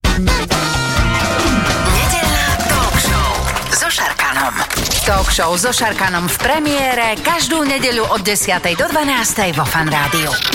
Nedeľná 1.91 2.47
talk 2.71 2.95
show 3.01 3.29
so 3.75 3.87
Šarkanom. 3.91 4.55
Talk 5.05 5.27
show 5.29 5.51
so 5.59 5.69
Šarkanom 5.75 6.31
v 6.31 6.37
premiére 6.39 7.19
každú 7.21 7.67
nedeľu 7.67 8.09
od 8.15 8.21
10. 8.23 8.55
do 8.79 8.85
12. 8.87 9.57
vo 9.57 9.65
Fan 9.67 9.91
Rádiu. 9.91 10.54